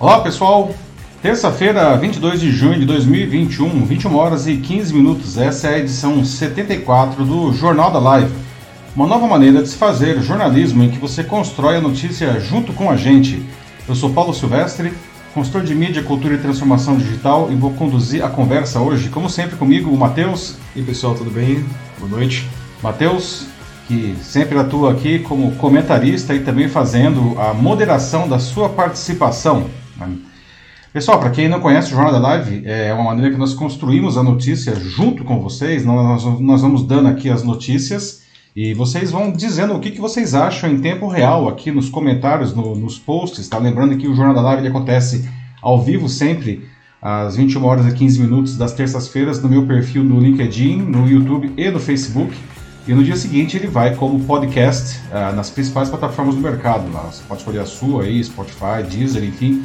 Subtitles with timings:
[0.00, 0.74] Olá pessoal,
[1.22, 5.38] terça-feira, 22 de junho de 2021, 21 horas e 15 minutos.
[5.38, 8.34] Essa é a edição 74 do Jornal da Live.
[8.96, 12.90] Uma nova maneira de se fazer jornalismo em que você constrói a notícia junto com
[12.90, 13.40] a gente.
[13.88, 14.92] Eu sou Paulo Silvestre,
[15.32, 19.56] consultor de mídia, cultura e transformação digital e vou conduzir a conversa hoje, como sempre
[19.56, 20.56] comigo, o Matheus.
[20.74, 21.64] E pessoal, tudo bem?
[22.00, 22.48] Boa noite.
[22.82, 23.46] Matheus,
[23.86, 29.70] que sempre atua aqui como comentarista e também fazendo a moderação da sua participação.
[30.92, 34.16] Pessoal, para quem não conhece o Jornal da Live, é uma maneira que nós construímos
[34.16, 35.84] a notícia junto com vocês.
[35.84, 38.22] Nós, vamos dando aqui as notícias
[38.54, 42.76] e vocês vão dizendo o que, vocês acham em tempo real aqui nos comentários, no,
[42.76, 43.48] nos posts.
[43.48, 43.58] Tá?
[43.58, 45.28] Lembrando que o Jornal da Live acontece
[45.60, 46.64] ao vivo sempre
[47.02, 51.52] às 21 horas e 15 minutos das terças-feiras no meu perfil no LinkedIn, no YouTube
[51.56, 52.32] e no Facebook.
[52.86, 56.90] E no dia seguinte ele vai como podcast uh, nas principais plataformas do mercado.
[56.92, 57.00] Lá.
[57.10, 59.64] Você pode escolher a sua aí, Spotify, Deezer, enfim.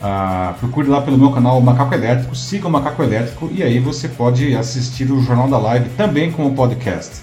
[0.00, 4.08] Uh, procure lá pelo meu canal Macaco Elétrico, siga o Macaco Elétrico e aí você
[4.08, 7.22] pode assistir o Jornal da Live também como podcast.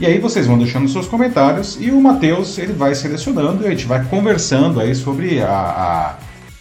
[0.00, 3.70] E aí vocês vão deixando seus comentários e o Matheus ele vai selecionando e a
[3.70, 6.14] gente vai conversando aí sobre a, a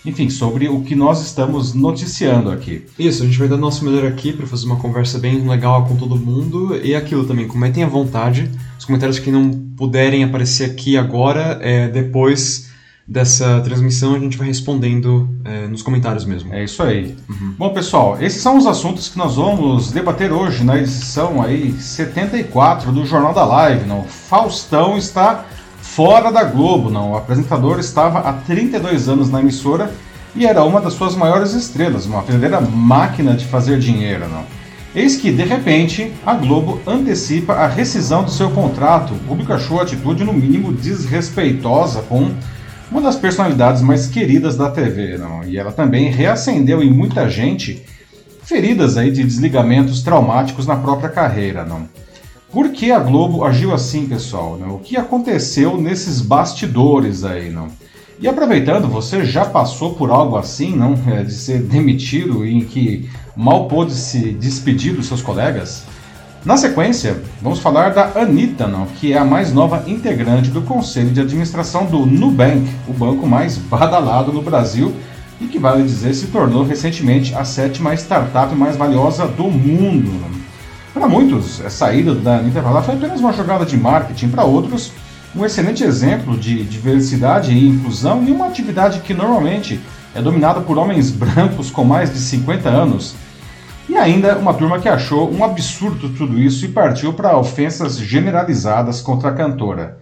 [0.06, 2.86] enfim, sobre o que nós estamos noticiando aqui.
[3.00, 5.96] Isso, a gente vai dar nosso melhor aqui para fazer uma conversa bem legal com
[5.96, 8.52] todo mundo e aquilo também, comentem à vontade.
[8.78, 12.73] Os comentários que não puderem aparecer aqui agora, é, depois
[13.08, 16.54] dessa transmissão a gente vai respondendo é, nos comentários mesmo.
[16.54, 17.16] É isso aí.
[17.30, 17.54] Uhum.
[17.58, 22.92] Bom, pessoal, esses são os assuntos que nós vamos debater hoje na edição aí 74
[22.92, 23.86] do Jornal da Live.
[23.86, 24.04] Não?
[24.04, 25.46] Faustão está
[25.82, 27.12] fora da Globo, não.
[27.12, 29.92] O apresentador estava há 32 anos na emissora
[30.36, 34.44] e era uma das suas maiores estrelas, uma verdadeira máquina de fazer dinheiro, não.
[34.96, 39.14] Eis que, de repente, a Globo antecipa a rescisão do seu contrato.
[39.14, 42.32] O público achou a atitude, no mínimo, desrespeitosa com
[42.94, 45.44] uma das personalidades mais queridas da TV, não?
[45.44, 47.84] E ela também reacendeu em muita gente
[48.44, 51.90] feridas aí de desligamentos traumáticos na própria carreira, não?
[52.52, 54.58] Por que a Globo agiu assim, pessoal?
[54.58, 54.68] Né?
[54.70, 57.70] O que aconteceu nesses bastidores aí, não?
[58.20, 60.94] E aproveitando, você já passou por algo assim, não?
[61.08, 65.84] É, de ser demitido e em que mal pôde se despedir dos seus colegas?
[66.46, 68.86] Na sequência, vamos falar da Anitta, não?
[68.86, 73.58] que é a mais nova integrante do Conselho de Administração do Nubank, o banco mais
[73.58, 74.94] badalado no Brasil
[75.40, 80.12] e que, vale dizer, se tornou recentemente a sétima startup mais valiosa do mundo.
[80.94, 84.44] Para muitos, a saída da Anitta para lá foi apenas uma jogada de marketing, para
[84.44, 84.92] outros,
[85.34, 89.80] um excelente exemplo de diversidade e inclusão e uma atividade que normalmente
[90.14, 93.16] é dominada por homens brancos com mais de 50 anos.
[93.90, 99.02] E ainda uma turma que achou um absurdo tudo isso e partiu para ofensas generalizadas
[99.02, 100.02] contra a cantora.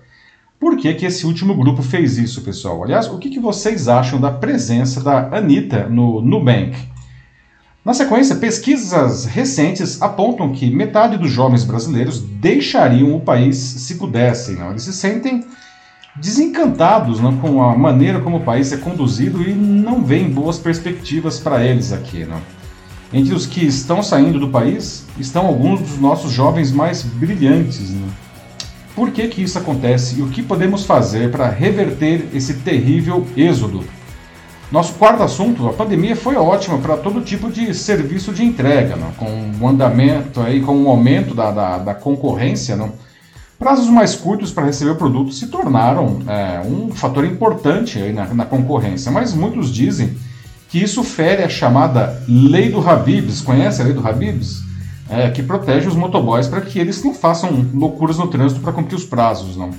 [0.59, 2.83] Por que, que esse último grupo fez isso, pessoal?
[2.83, 6.77] Aliás, o que, que vocês acham da presença da Anitta no Nubank?
[7.83, 14.55] Na sequência, pesquisas recentes apontam que metade dos jovens brasileiros deixariam o país se pudessem.
[14.55, 14.69] Não?
[14.69, 15.43] Eles se sentem
[16.15, 17.35] desencantados não?
[17.37, 21.91] com a maneira como o país é conduzido e não veem boas perspectivas para eles
[21.91, 22.23] aqui.
[22.23, 22.60] Não?
[23.13, 27.91] Entre os que estão saindo do país estão alguns dos nossos jovens mais brilhantes.
[27.91, 28.07] Não?
[28.95, 33.83] Por que, que isso acontece e o que podemos fazer para reverter esse terrível êxodo?
[34.71, 39.11] Nosso quarto assunto, a pandemia foi ótima para todo tipo de serviço de entrega, não?
[39.11, 42.93] com o andamento aí, com o aumento da, da, da concorrência, não?
[43.61, 48.25] prazos mais curtos para receber o produto se tornaram é, um fator importante aí na,
[48.33, 50.17] na, concorrência, mas muitos dizem
[50.71, 54.63] que isso fere a chamada lei do Habibs, conhece a lei do Habibs?
[55.09, 58.95] É, que protege os motoboys para que eles não façam loucuras no trânsito para cumprir
[58.95, 59.71] os prazos, não?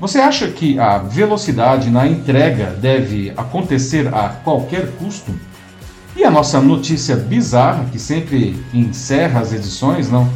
[0.00, 5.32] Você acha que a velocidade na entrega deve acontecer a qualquer custo?
[6.16, 10.28] E a nossa notícia bizarra, que sempre encerra as edições, não?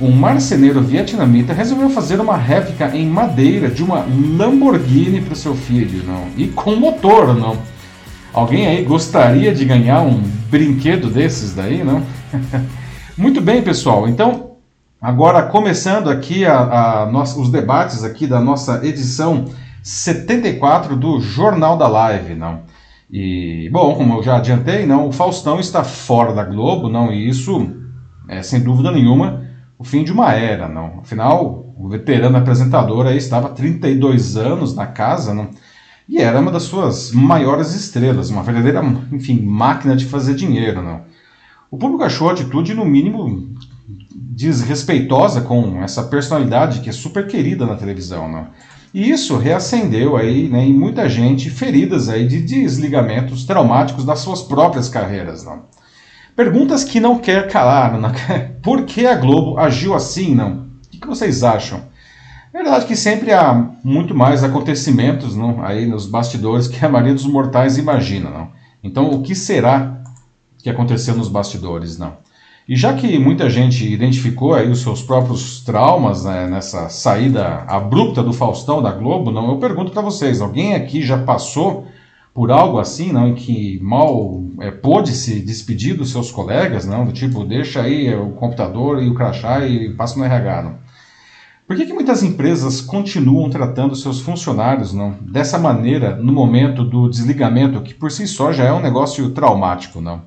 [0.00, 4.06] Um marceneiro vietnamita resolveu fazer uma réplica em madeira de uma
[4.38, 6.28] Lamborghini para seu filho, não?
[6.36, 7.71] E com motor, não?
[8.32, 12.02] Alguém aí gostaria de ganhar um brinquedo desses daí, não?
[13.16, 14.08] Muito bem, pessoal.
[14.08, 14.52] Então,
[15.02, 19.46] Agora, começando aqui a, a nossa, os debates aqui da nossa edição
[19.82, 22.60] 74 do Jornal da Live, não?
[23.10, 27.28] E, bom, como eu já adiantei, não, o Faustão está fora da Globo, não, e
[27.28, 27.68] isso
[28.28, 29.42] é, sem dúvida nenhuma,
[29.76, 31.00] o fim de uma era, não.
[31.00, 35.50] Afinal, o veterano apresentador aí estava 32 anos na casa, não,
[36.08, 38.82] e era uma das suas maiores estrelas, uma verdadeira,
[39.12, 41.02] enfim, máquina de fazer dinheiro, não.
[41.70, 43.54] O público achou a atitude, no mínimo,
[44.14, 48.30] desrespeitosa com essa personalidade que é super querida na televisão.
[48.30, 48.46] Né?
[48.92, 54.42] E isso reacendeu aí né, em muita gente feridas aí de desligamentos traumáticos das suas
[54.42, 55.44] próprias carreiras.
[55.44, 55.62] Não?
[56.36, 57.98] Perguntas que não quer calar.
[57.98, 58.12] Não?
[58.62, 60.34] Por que a Globo agiu assim?
[60.34, 60.66] Não?
[60.94, 61.80] O que vocês acham?
[62.52, 67.26] Verdade que sempre há muito mais acontecimentos não, aí nos bastidores que a maioria dos
[67.26, 68.28] mortais imagina.
[68.28, 68.48] Não?
[68.84, 70.02] Então, o que será
[70.58, 71.96] que aconteceu nos bastidores?
[71.96, 72.14] Não.
[72.68, 78.22] E já que muita gente identificou aí os seus próprios traumas né, nessa saída abrupta
[78.22, 81.86] do Faustão da Globo, não, eu pergunto para vocês, alguém aqui já passou
[82.32, 87.04] por algo assim, não, em que mal é, pôde se despedir dos seus colegas, não,
[87.04, 90.81] do tipo, deixa aí o computador e o crachá e passa no RH, não?
[91.66, 97.08] Por que, que muitas empresas continuam tratando seus funcionários não, dessa maneira no momento do
[97.08, 100.22] desligamento, que por si só já é um negócio traumático, não?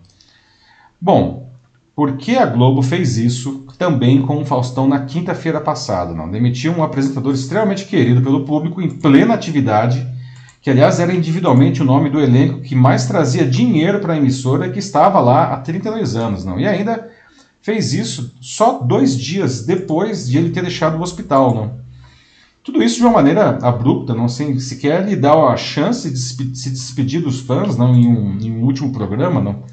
[0.99, 1.49] Bom,
[1.95, 6.13] por que a Globo fez isso também com o Faustão na quinta-feira passada?
[6.13, 6.29] Não?
[6.29, 10.05] Demitiu um apresentador extremamente querido pelo público em plena atividade,
[10.61, 14.69] que aliás era individualmente o nome do elenco que mais trazia dinheiro para a emissora
[14.69, 16.43] que estava lá há 32 anos.
[16.43, 16.59] Não?
[16.59, 17.09] E ainda
[17.65, 21.55] fez isso só dois dias depois de ele ter deixado o hospital.
[21.55, 21.79] Não?
[22.63, 26.19] Tudo isso de uma maneira abrupta, não sem sequer lhe dar a chance de
[26.55, 29.41] se despedir dos fãs não, em, um, em um último programa.
[29.41, 29.63] Não?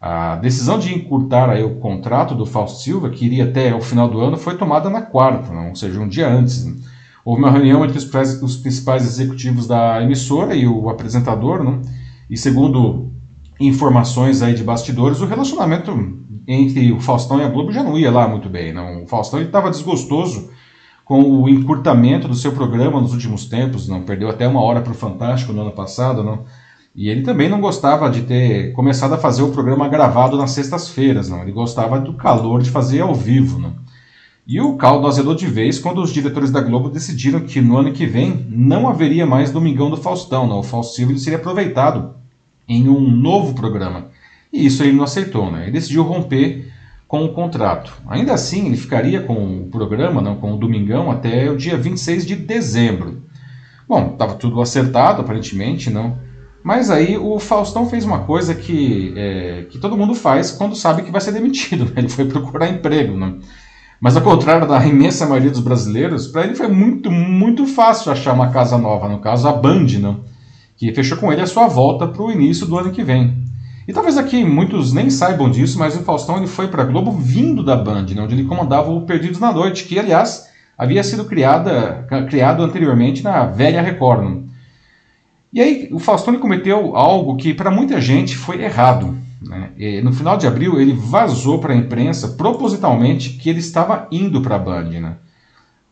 [0.00, 4.08] A decisão de encurtar aí o contrato do Fausto Silva, que iria até o final
[4.08, 5.68] do ano, foi tomada na quarta, não?
[5.68, 6.64] ou seja, um dia antes.
[6.64, 6.74] Né?
[7.24, 11.82] Houve uma reunião entre os, os, principais executivos da emissora e o apresentador, não?
[12.28, 13.12] e segundo
[13.60, 15.92] informações aí de bastidores, o relacionamento
[16.48, 18.72] entre o Faustão e a Globo já não ia lá muito bem.
[18.72, 19.04] Não?
[19.04, 20.50] O Faustão estava desgostoso
[21.04, 24.92] com o encurtamento do seu programa nos últimos tempos, não perdeu até uma hora para
[24.92, 26.44] o Fantástico no ano passado, não
[26.98, 31.28] e ele também não gostava de ter começado a fazer o programa gravado nas sextas-feiras,
[31.28, 31.42] não.
[31.42, 33.72] Ele gostava do calor de fazer ao vivo, não.
[34.44, 37.92] E o caldo azedou de vez quando os diretores da Globo decidiram que no ano
[37.92, 40.58] que vem não haveria mais Domingão do Faustão, não.
[40.58, 42.16] O Silva seria aproveitado
[42.66, 44.06] em um novo programa.
[44.52, 45.64] E isso ele não aceitou, né?
[45.64, 46.72] Ele decidiu romper
[47.06, 47.92] com o contrato.
[48.06, 52.26] Ainda assim, ele ficaria com o programa, não, com o Domingão, até o dia 26
[52.26, 53.22] de dezembro.
[53.88, 56.18] Bom, estava tudo acertado, aparentemente, não.
[56.62, 61.02] Mas aí o Faustão fez uma coisa que, é, que todo mundo faz quando sabe
[61.02, 61.86] que vai ser demitido.
[61.86, 61.92] Né?
[61.96, 63.16] Ele foi procurar emprego.
[63.16, 63.36] Né?
[63.98, 68.34] Mas ao contrário da imensa maioria dos brasileiros, para ele foi muito, muito fácil achar
[68.34, 70.16] uma casa nova, no caso a Band, né?
[70.76, 73.47] que fechou com ele a sua volta para o início do ano que vem.
[73.88, 77.10] E talvez aqui muitos nem saibam disso, mas o Faustão ele foi para a Globo
[77.10, 78.20] vindo da Band, né?
[78.20, 80.46] onde ele comandava o Perdidos na Noite, que aliás
[80.76, 84.28] havia sido criada, criado anteriormente na velha Record.
[84.28, 84.42] Né?
[85.54, 89.16] E aí o Faustone cometeu algo que para muita gente foi errado.
[89.40, 89.70] Né?
[90.02, 94.56] no final de abril ele vazou para a imprensa propositalmente que ele estava indo para
[94.56, 94.90] a Band.
[94.90, 95.16] Né?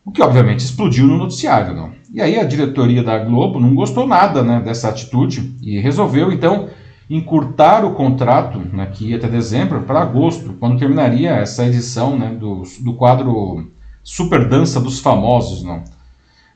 [0.05, 1.75] O que obviamente explodiu no noticiário.
[1.75, 1.93] Não?
[2.13, 6.69] E aí a diretoria da Globo não gostou nada né, dessa atitude e resolveu então
[7.09, 12.31] encurtar o contrato, né, que ia até dezembro, para agosto, quando terminaria essa edição né,
[12.31, 13.71] do, do quadro
[14.03, 15.63] Super Dança dos Famosos.
[15.63, 15.85] Não?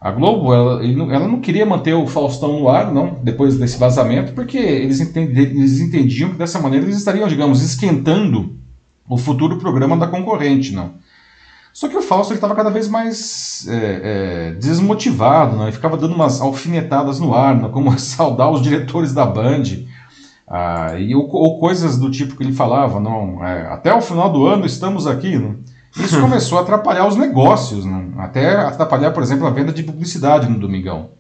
[0.01, 4.33] A Globo, ela, ela, não queria manter o Faustão no ar, não, depois desse vazamento,
[4.33, 8.57] porque eles, eles entendiam que dessa maneira eles estariam, digamos, esquentando
[9.09, 10.95] o futuro programa da concorrente, não.
[11.73, 15.65] Só que o Fausto estava cada vez mais é, é, desmotivado, não?
[15.65, 17.71] ele ficava dando umas alfinetadas no ar, não?
[17.71, 19.65] como saudar os diretores da Band,
[20.53, 24.33] ah, e, ou, ou, coisas do tipo que ele falava, não, é, até o final
[24.33, 25.55] do ano estamos aqui, não?
[25.97, 28.09] Isso começou a atrapalhar os negócios, né?
[28.19, 31.11] até atrapalhar, por exemplo, a venda de publicidade no Domingão.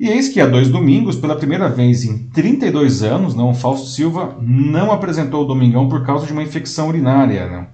[0.00, 4.36] E eis que há dois domingos, pela primeira vez em 32 anos, não, Fausto Silva
[4.40, 7.46] não apresentou o Domingão por causa de uma infecção urinária.
[7.46, 7.66] Né?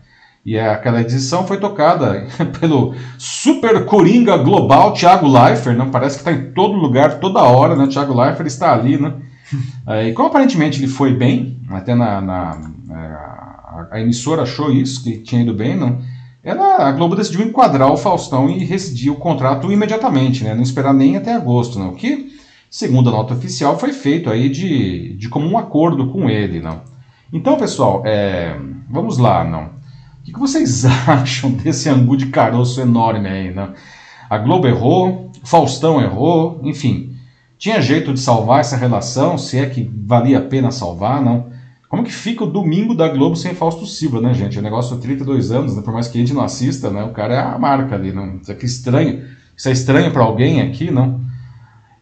[0.45, 2.27] E aquela edição foi tocada
[2.61, 5.91] pelo super coringa global Thiago Leifert, não?
[5.91, 7.87] parece que está em todo lugar, toda hora, né?
[7.87, 8.99] Thiago Leifert está ali.
[8.99, 9.15] Né?
[10.07, 13.49] E como aparentemente ele foi bem, até na, na, na
[13.91, 16.01] a, emissora achou isso, que tinha ido bem, não.
[16.43, 20.55] Ela, a Globo decidiu enquadrar o Faustão e rescindir o contrato imediatamente, né?
[20.55, 21.91] Não esperar nem até agosto, não.
[21.91, 22.33] O que,
[22.71, 26.81] segundo a nota oficial, foi feito aí de, de comum acordo com ele, não.
[27.33, 28.57] Então, pessoal, é,
[28.89, 29.65] vamos lá, não.
[29.65, 33.73] O que, que vocês acham desse angu de caroço enorme aí, não?
[34.31, 37.08] A Globo errou, Faustão errou, enfim.
[37.59, 41.47] Tinha jeito de salvar essa relação, se é que valia a pena salvar, não?
[41.89, 44.59] Como que fica o domingo da Globo sem Fausto Silva, né, gente?
[44.59, 45.83] O negócio de 32 anos, né?
[45.83, 47.03] por mais que a gente não assista, né?
[47.03, 48.37] O cara é a marca ali, não?
[48.41, 49.25] Isso é estranho.
[49.57, 51.21] Isso é estranho para alguém aqui, não?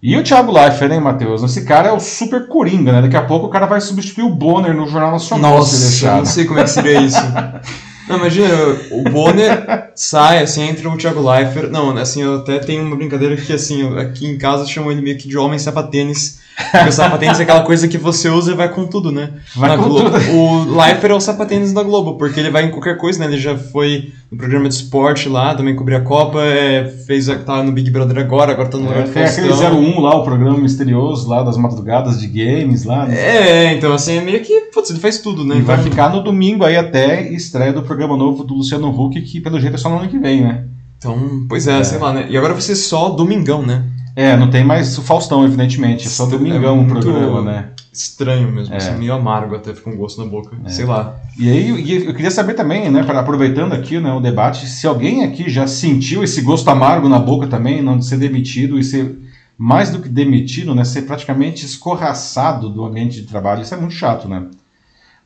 [0.02, 1.42] E o Thiago Leifert, hein, Matheus?
[1.42, 3.02] Esse cara é o super coringa, né?
[3.02, 5.58] Daqui a pouco o cara vai substituir o Bonner no Jornal Nacional.
[5.58, 7.16] Nossa, eu não sei como é que seria isso.
[8.08, 8.48] Não, imagina,
[8.90, 11.70] o Bonner sai, assim, entra o Thiago Leifert.
[11.70, 15.18] Não, assim, eu até tenho uma brincadeira que, assim, aqui em casa chamam ele meio
[15.18, 16.44] que de homem sapatênis.
[16.72, 19.28] Porque o sapatênis é aquela coisa que você usa e vai com tudo, né?
[19.54, 20.10] Vai Na com Globo.
[20.10, 20.30] tudo.
[20.32, 23.26] O Leifert é o sapatênis da Globo, porque ele vai em qualquer coisa, né?
[23.26, 27.36] Ele já foi no programa de esporte lá, também cobriu a Copa, é, fez, a-
[27.38, 29.78] tá no Big Brother agora, agora tá no lugar É, do tem aquele Faustão.
[29.78, 33.04] 01 lá, o programa misterioso lá das madrugadas de games lá.
[33.06, 33.16] né?
[33.18, 35.56] É, então assim, é meio que, putz, ele faz tudo, né?
[35.58, 39.40] E vai ficar no domingo aí até estreia do programa novo do Luciano Huck, que
[39.40, 40.64] pelo jeito é só no ano que vem, né?
[40.98, 41.84] Então, pois é, É.
[41.84, 42.26] sei lá, né?
[42.28, 43.84] E agora vai ser só domingão, né?
[44.14, 46.06] É, não tem mais o Faustão, evidentemente.
[46.06, 47.68] É só domingão é o programa, né?
[47.92, 48.78] Estranho mesmo, É.
[48.78, 50.56] assim, meio amargo até, fica um gosto na boca.
[50.68, 51.16] Sei lá.
[51.38, 55.48] E aí eu queria saber também, né, aproveitando aqui né, o debate, se alguém aqui
[55.50, 59.18] já sentiu esse gosto amargo na boca também, não de ser demitido e ser
[59.58, 63.62] mais do que demitido, né, ser praticamente escorraçado do ambiente de trabalho.
[63.62, 64.44] Isso é muito chato, né?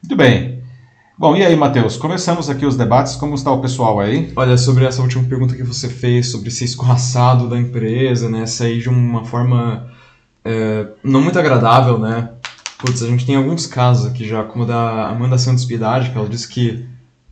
[0.03, 0.60] Muito bem.
[1.21, 1.99] Bom, e aí, Matheus?
[1.99, 3.15] Começamos aqui os debates.
[3.15, 4.33] Como está o pessoal aí?
[4.35, 8.47] Olha, sobre essa última pergunta que você fez, sobre ser escorraçado da empresa, né?
[8.47, 9.87] Sair de uma forma
[10.43, 12.31] é, não muito agradável, né?
[12.79, 16.27] Putz, a gente tem alguns casos aqui já, como da Amanda Santos Piedade, que ela
[16.27, 16.87] disse que,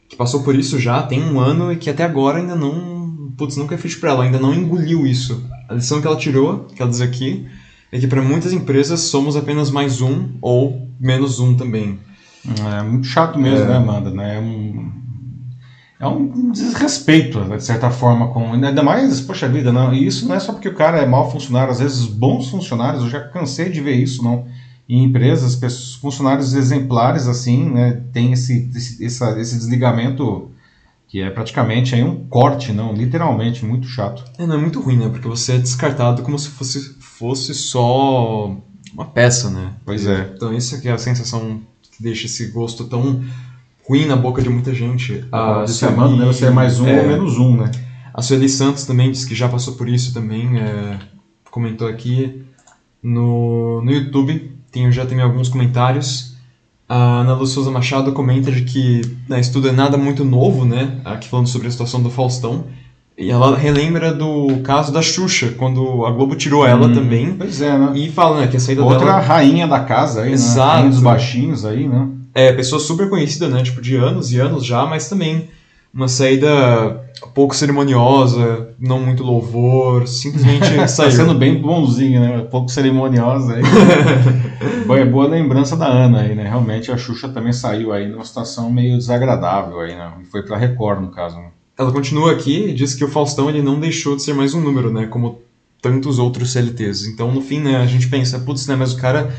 [0.06, 3.32] que passou por isso já tem um ano e que até agora ainda não.
[3.38, 5.42] Putz, nunca é feito pra ela, ainda não engoliu isso.
[5.66, 7.46] A lição que ela tirou, que ela diz aqui,
[7.90, 11.98] é que para muitas empresas somos apenas mais um ou menos um também.
[12.78, 13.68] É muito chato mesmo, É.
[13.68, 14.10] né, Amanda?
[14.10, 14.36] Né?
[14.36, 14.90] É um,
[16.00, 19.92] é um desrespeito, de certa forma, com ainda mais, poxa vida, não.
[19.92, 23.02] E isso não é só porque o cara é mau funcionário, às vezes bons funcionários,
[23.02, 24.46] eu já cansei de ver isso, não.
[24.88, 30.50] Em empresas, pessoas- funcionários exemplares assim, né, tem esse, esse, essa- esse desligamento
[31.08, 34.24] que é praticamente aí um corte, não, literalmente, muito chato.
[34.38, 35.08] É, não é muito ruim, né?
[35.08, 38.54] Porque você é descartado como se fosse, fosse só
[38.92, 39.72] uma peça, né?
[39.86, 40.32] Pois é.
[40.36, 41.60] Então isso é que é a sensação
[41.98, 43.22] que deixa esse gosto tão
[43.86, 45.24] ruim na boca de muita gente.
[45.32, 47.70] A Se chamando, né, você é mais um é, ou menos um, né?
[48.14, 50.98] A Sueli Santos também disse que já passou por isso também, é,
[51.50, 52.42] comentou aqui
[53.02, 56.36] no, no YouTube, tem, já tem alguns comentários.
[56.88, 60.64] A Ana Lu Souza Machado comenta de que né, isso tudo é nada muito novo,
[60.64, 61.00] né?
[61.04, 62.66] Aqui falando sobre a situação do Faustão.
[63.18, 67.34] E ela relembra do caso da Xuxa, quando a Globo tirou ela Hum, também.
[67.34, 67.90] Pois é, né?
[67.96, 70.66] E fala né, que a saída Outra dela rainha da casa aí, Exato.
[70.68, 70.72] né?
[70.74, 72.08] Rainha dos baixinhos aí, né?
[72.34, 73.62] é pessoa super conhecida, né?
[73.64, 75.48] Tipo, de anos e anos já, mas também
[75.92, 76.46] uma saída
[77.34, 81.10] pouco cerimoniosa, não muito louvor, simplesmente Tá saiu.
[81.10, 82.46] sendo bem bonzinho, né?
[82.48, 83.62] Pouco cerimoniosa aí.
[84.86, 86.44] boa, boa lembrança da Ana aí, né?
[86.44, 90.12] Realmente a Xuxa também saiu aí numa situação meio desagradável aí, né?
[90.30, 91.36] Foi pra Record, no caso.
[91.38, 91.46] né?
[91.78, 94.60] Ela continua aqui e diz que o Faustão ele não deixou de ser mais um
[94.60, 95.06] número, né?
[95.06, 95.40] Como
[95.80, 97.06] tantos outros CLTs.
[97.06, 99.32] Então, no fim, né, a gente pensa, putz, né, mas o cara,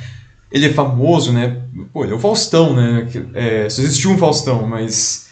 [0.49, 1.61] ele é famoso, né?
[1.91, 3.07] Pô, ele é o Faustão, né?
[3.33, 5.29] É, só existiu um Faustão, mas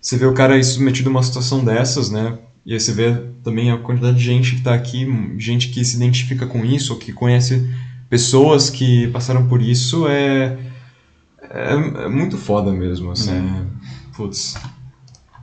[0.00, 2.38] você vê o cara submetido a uma situação dessas, né?
[2.64, 5.06] E aí você vê também a quantidade de gente que tá aqui,
[5.38, 7.68] gente que se identifica com isso, ou que conhece
[8.08, 10.56] pessoas que passaram por isso, é,
[11.42, 13.30] é, é muito foda mesmo, assim.
[13.30, 14.16] É.
[14.16, 14.56] Putz.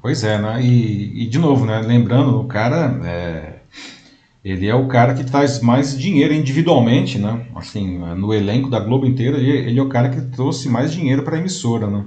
[0.03, 0.61] Pois é, né?
[0.61, 1.79] E, e, de novo, né?
[1.79, 3.59] Lembrando, o cara é,
[4.43, 7.47] ele é o cara que traz mais dinheiro individualmente, né?
[7.55, 11.37] Assim, no elenco da Globo inteira, ele, é o cara que trouxe mais dinheiro pra
[11.37, 12.03] emissora, né?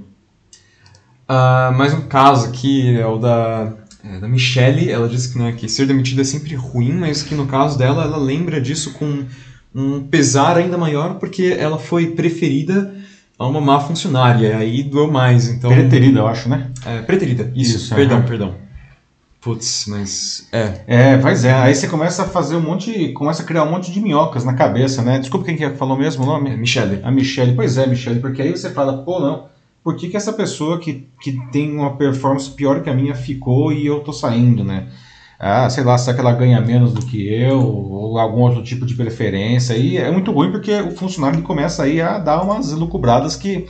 [1.27, 3.73] Ah, mais um caso aqui é o da,
[4.03, 4.91] é, da Michelle.
[4.91, 8.03] Ela disse que, né, que ser demitida é sempre ruim, mas que no caso dela,
[8.03, 9.25] ela lembra disso com
[9.73, 12.95] um pesar ainda maior porque ela foi preferida
[13.37, 14.47] a uma má funcionária.
[14.47, 15.47] E aí doeu mais.
[15.49, 16.71] Então, Preterida, eu acho, né?
[16.85, 17.77] É, preterida, isso.
[17.77, 18.55] Isso, perdão, perdão.
[19.39, 20.47] Putz, mas.
[20.51, 20.81] É.
[20.87, 21.53] É, pois é.
[21.53, 24.53] Aí você começa a fazer um monte, começa a criar um monte de minhocas na
[24.53, 25.19] cabeça, né?
[25.19, 26.57] Desculpa quem que é falou mesmo o é nome?
[26.57, 26.99] Michelle.
[27.03, 27.55] A Michelle.
[27.55, 29.45] Pois é, Michelle, porque aí você fala, pô, não,
[29.83, 33.71] por que, que essa pessoa que, que tem uma performance pior que a minha ficou
[33.71, 34.87] e eu tô saindo, né?
[35.39, 38.85] Ah, sei lá, será que ela ganha menos do que eu, ou algum outro tipo
[38.85, 39.75] de preferência.
[39.75, 43.67] E é muito ruim porque o funcionário começa aí a dar umas lucubradas que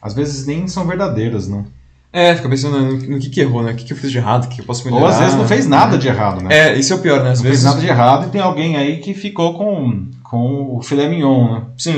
[0.00, 1.64] às vezes nem são verdadeiras, né?
[2.12, 3.72] É, fica pensando no, que, que errou, né?
[3.72, 5.04] O que, que eu fiz de errado, o que, eu posso melhorar.
[5.04, 6.54] Ou às vezes não fez nada de errado, né?
[6.54, 7.30] É, isso é o pior, né?
[7.30, 7.62] Às não vezes.
[7.62, 11.54] fez nada de errado e tem alguém aí que ficou com, com o filé mignon,
[11.54, 11.62] né?
[11.76, 11.94] Sim,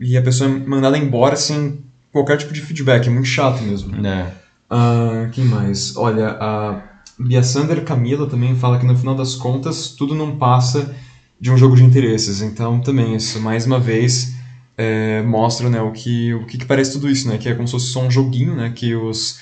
[0.00, 3.08] e a pessoa é mandada embora sem qualquer tipo de feedback.
[3.08, 4.06] É muito chato mesmo.
[4.06, 4.26] É.
[4.70, 5.94] Ah, quem mais?
[5.96, 6.97] Olha, a Bia
[7.42, 10.94] Sander Camila também fala que no final das contas tudo não passa
[11.40, 12.40] de um jogo de interesses.
[12.42, 14.34] Então também isso, mais uma vez,
[14.76, 17.38] é, mostra né, o, que, o que, que parece tudo isso, né?
[17.38, 18.72] Que é como se fosse só um joguinho, né?
[18.74, 19.40] Que os.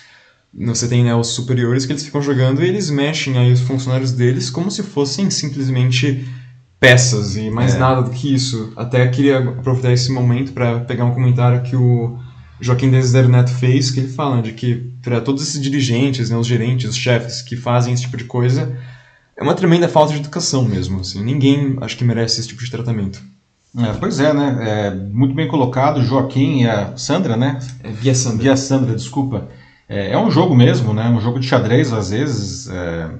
[0.59, 4.13] Você tem né, os superiores que eles ficam jogando e eles mexem aí os funcionários
[4.13, 6.27] deles como se fossem simplesmente
[6.81, 7.79] peças e mais É.
[7.79, 8.73] nada do que isso.
[8.75, 12.19] Até queria aproveitar esse momento para pegar um comentário que o
[12.61, 16.47] Joaquim Desidero Neto fez, que ele fala de que para todos esses dirigentes, né, os
[16.47, 18.77] gerentes, os chefes que fazem esse tipo de coisa,
[19.37, 21.01] é uma tremenda falta de educação mesmo.
[21.01, 21.23] Assim.
[21.23, 23.23] Ninguém acho que merece esse tipo de tratamento.
[23.79, 24.57] É, pois é, né?
[24.61, 27.59] É, muito bem colocado, Joaquim e a Sandra, né?
[27.83, 28.43] É, Via Sandra.
[28.43, 29.49] Via Sandra, desculpa.
[29.87, 31.09] É, é, um jogo mesmo, né?
[31.11, 32.69] Um jogo de xadrez, às vezes.
[32.71, 33.11] É,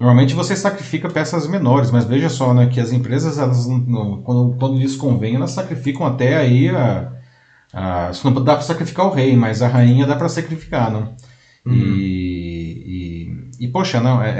[0.00, 2.66] normalmente você sacrifica peças menores, mas veja só, né?
[2.66, 3.66] Que as empresas, elas,
[4.24, 7.19] quando, quando lhes convém, elas sacrificam até aí a.
[7.72, 11.14] a não dá para sacrificar o rei, mas a rainha dá para sacrificar, não?
[11.64, 11.74] Uhum.
[11.74, 14.30] E, e, e, poxa, não, é,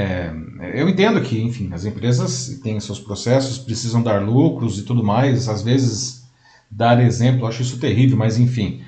[0.60, 5.04] é, eu entendo que, enfim, as empresas têm seus processos, precisam dar lucros e tudo
[5.04, 6.24] mais, às vezes
[6.70, 8.82] dar exemplo, eu acho isso terrível, mas enfim.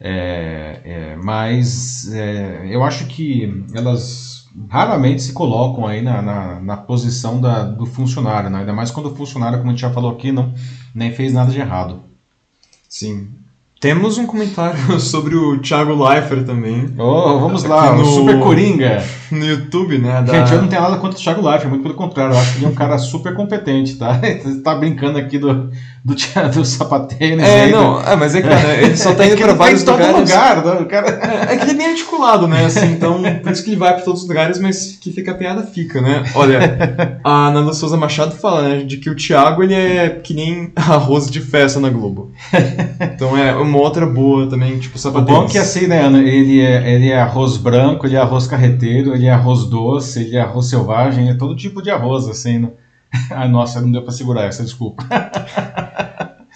[0.00, 6.76] É, é, mas é, eu acho que elas raramente se colocam aí na, na, na
[6.76, 8.60] posição da, do funcionário, né?
[8.60, 10.52] ainda mais quando o funcionário, como a gente já falou aqui, não
[10.94, 12.02] nem fez nada de errado.
[12.88, 13.30] Sim,
[13.82, 16.94] temos um comentário sobre o Thiago Leifert também.
[16.96, 19.02] Oh, vamos lá, no, Super Coringa.
[19.32, 20.20] No YouTube, né?
[20.20, 20.40] Da...
[20.40, 22.58] Gente, eu não tenho nada contra o Thiago Leifert, muito pelo contrário, eu acho que
[22.58, 24.20] ele é um cara super competente, tá?
[24.20, 25.70] Você tá brincando aqui do,
[26.04, 26.14] do,
[26.52, 27.40] do sapateiro.
[27.40, 29.92] É, não, é, mas é que né, ele só tá indo é pra vários tá
[29.92, 30.16] lugares.
[30.16, 30.72] lugar, né?
[30.82, 31.08] o cara...
[31.08, 32.66] é, é, que ele é bem articulado, né?
[32.66, 35.34] Assim, então, por isso que ele vai pra todos os lugares, mas que fica a
[35.34, 36.24] piada, fica, né?
[36.34, 40.70] Olha, a Nanda Souza Machado fala, né, de que o Thiago, ele é que nem
[40.76, 42.32] arroz de festa na Globo.
[43.00, 45.40] Então é uma outra boa também, tipo sapateiro.
[45.40, 48.46] O bom é que assim, né, ele é, ele é arroz branco, ele é arroz
[48.46, 52.58] carreteiro, ele é arroz doce, ele é arroz selvagem, é todo tipo de arroz, assim,
[52.58, 52.70] né?
[53.30, 55.04] Ah, nossa, não deu pra segurar essa, desculpa.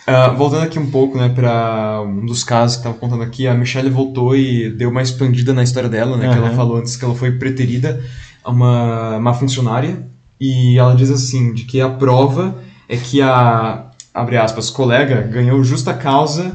[0.08, 3.54] Uh, voltando aqui um pouco, né, para um dos casos que estava contando aqui, a
[3.54, 6.32] Michelle voltou e deu uma expandida na história dela, né, uhum.
[6.32, 8.02] que ela falou antes que ela foi preterida
[8.42, 9.98] a uma, uma funcionária,
[10.40, 12.56] e ela diz assim, de que a prova
[12.88, 16.52] é que a, abre aspas, colega ganhou justa causa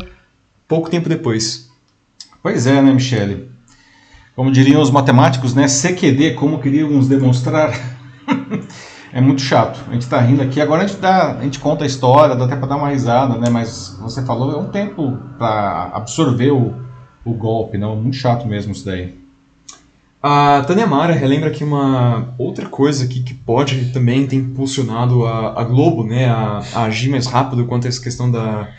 [0.72, 1.70] pouco tempo depois.
[2.42, 3.52] Pois é, né, Michelle?
[4.34, 7.78] Como diriam os matemáticos, né, CQD, como queríamos demonstrar...
[9.12, 9.84] é muito chato.
[9.90, 10.62] A gente está rindo aqui.
[10.62, 13.38] Agora a gente, dá, a gente conta a história, dá até para dar uma risada,
[13.38, 13.50] né?
[13.50, 16.74] Mas você falou, é um tempo para absorver o,
[17.26, 17.98] o golpe, não?
[17.98, 19.20] Muito chato mesmo isso daí.
[20.24, 25.60] A Tânia Mara relembra que uma outra coisa que, que pode também ter impulsionado a,
[25.60, 28.70] a Globo né, a, a, agir mais rápido quanto a essa questão da,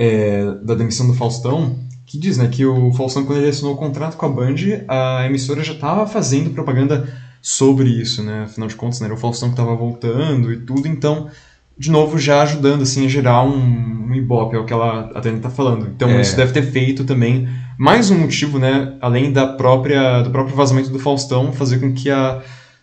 [0.00, 3.76] é, da demissão do Faustão, que diz né, que o Faustão, quando ele assinou o
[3.76, 4.54] contrato com a Band,
[4.88, 7.06] a emissora já estava fazendo propaganda
[7.42, 8.44] sobre isso, né?
[8.44, 11.28] Afinal de contas, né, era o Faustão que estava voltando e tudo, então,
[11.76, 15.20] de novo, já ajudando assim a gerar um, um ibope, é o que ela a
[15.20, 15.86] Tânia está falando.
[15.94, 16.22] Então, é.
[16.22, 17.46] isso deve ter feito também
[17.78, 22.10] mais um motivo, né, além da própria do próprio vazamento do Faustão, fazer com que
[22.10, 22.40] a,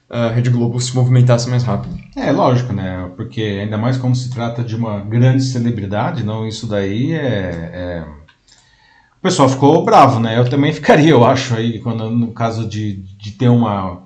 [0.10, 1.98] a Rede Globo se movimentasse mais rápido.
[2.16, 3.10] É, lógico, né?
[3.16, 8.06] Porque ainda mais quando se trata de uma grande celebridade, não, isso daí é, é...
[9.18, 10.38] O pessoal ficou bravo, né?
[10.38, 14.02] Eu também ficaria, eu acho, aí, quando, no caso de, de ter uma,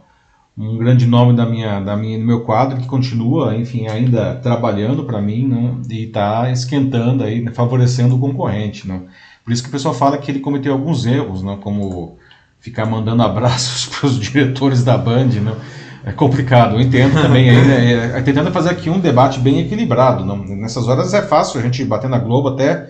[0.57, 5.03] um grande nome da minha, da minha, do meu quadro que continua, enfim, ainda trabalhando
[5.03, 9.01] para mim, né, e está esquentando aí, favorecendo o concorrente, né.
[9.43, 12.17] Por isso que o pessoal fala que ele cometeu alguns erros, né, como
[12.59, 15.55] ficar mandando abraços para os diretores da Band, né.
[16.03, 19.59] É complicado, eu entendo também aí, né, é, é, tentando fazer aqui um debate bem
[19.59, 20.25] equilibrado.
[20.25, 22.89] Não, nessas horas é fácil a gente bater na Globo até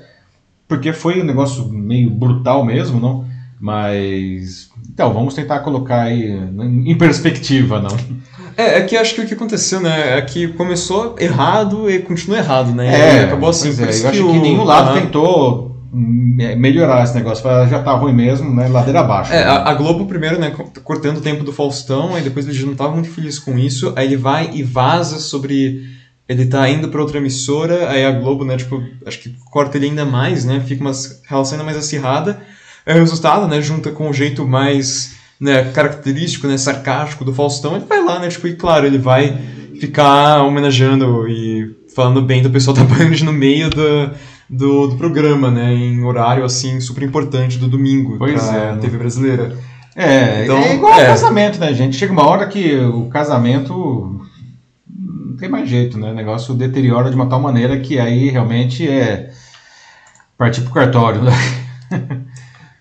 [0.68, 3.26] porque foi um negócio meio brutal mesmo, não?
[3.60, 4.70] Mas.
[4.90, 7.96] Então, vamos tentar colocar aí em perspectiva, não?
[8.56, 10.18] É, é que acho que o que aconteceu, né?
[10.18, 13.20] É que começou errado e continua errado, né?
[13.20, 13.70] É, acabou assim.
[13.70, 14.42] É, eu acho que, o...
[14.42, 18.68] nenhum lado tentou melhorar esse negócio, já tá ruim mesmo, né?
[18.68, 19.34] Ladeira abaixo.
[19.34, 19.50] É, né?
[19.50, 20.52] a, Globo primeiro, né,
[20.84, 24.08] cortando o tempo do Faustão, aí depois ele não tava muito feliz com isso, aí
[24.08, 25.84] ele vai e vaza sobre
[26.30, 29.88] ele tá indo para outra emissora, aí a Globo, né, tipo, acho que corta ele
[29.88, 30.64] ainda mais, né?
[30.66, 30.94] Fica uma
[31.28, 32.42] relação ainda mais acirrada
[32.86, 37.76] é o resultado, né, junta com o jeito mais né, característico, né, sarcástico do Faustão,
[37.76, 39.38] ele vai lá, né, tipo, e claro, ele vai
[39.80, 44.12] ficar homenageando e falando bem do pessoal da Band no meio do,
[44.52, 49.58] do, do, programa, né, em horário, assim, super importante do domingo pois é, TV brasileira.
[49.96, 51.02] É, então, é igual é.
[51.02, 51.96] ao casamento, né, gente?
[51.96, 54.20] Chega uma hora que o casamento
[54.86, 56.12] não tem mais jeito, né?
[56.12, 59.32] O negócio deteriora de uma tal maneira que aí realmente é
[60.38, 61.32] partir pro cartório, né?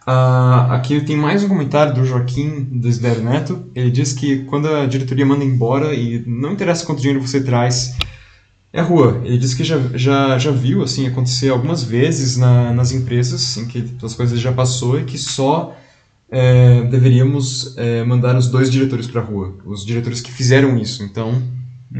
[0.06, 3.64] Uh, aqui tem mais um comentário do Joaquim Desidero Neto.
[3.74, 7.96] Ele diz que quando a diretoria manda embora e não interessa quanto dinheiro você traz,
[8.72, 9.20] é a rua.
[9.24, 13.66] Ele diz que já, já, já viu assim acontecer algumas vezes na, nas empresas em
[13.66, 15.76] que as coisas já passou e que só
[16.30, 21.02] é, deveríamos é, mandar os dois diretores para a rua, os diretores que fizeram isso.
[21.02, 21.42] Então,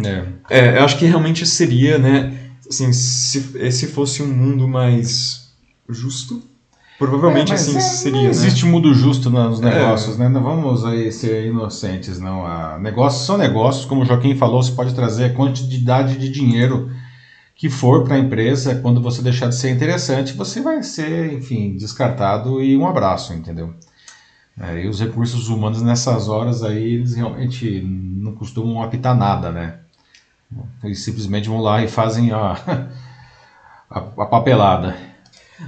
[0.05, 0.25] é.
[0.49, 0.79] é.
[0.79, 5.51] eu acho que realmente seria, né, assim, se esse fosse um mundo mais
[5.89, 6.41] justo,
[7.01, 8.19] Provavelmente é, assim é, seria.
[8.19, 8.29] Não né?
[8.29, 9.65] existe mundo justo nos é.
[9.65, 10.29] negócios, né?
[10.29, 12.45] Não vamos aí ser inocentes, não.
[12.79, 16.91] Negócios são negócios, como o Joaquim falou, você pode trazer a quantidade de dinheiro
[17.57, 21.75] que for para a empresa, quando você deixar de ser interessante, você vai ser, enfim,
[21.75, 23.73] descartado e um abraço, entendeu?
[24.61, 29.79] É, e os recursos humanos nessas horas aí, eles realmente não costumam apitar nada, né?
[30.85, 32.59] Eles simplesmente vão lá e fazem a,
[33.89, 35.10] a, a papelada.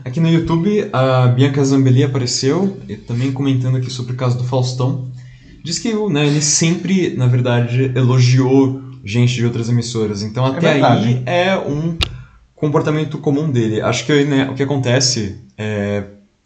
[0.05, 5.11] Aqui no YouTube, a Bianca Zambelli apareceu, também comentando aqui sobre o caso do Faustão.
[5.63, 10.23] Diz que né, ele sempre, na verdade, elogiou gente de outras emissoras.
[10.23, 11.97] Então, é até é aí é um
[12.55, 13.81] comportamento comum dele.
[13.81, 16.05] Acho que né, o que acontece é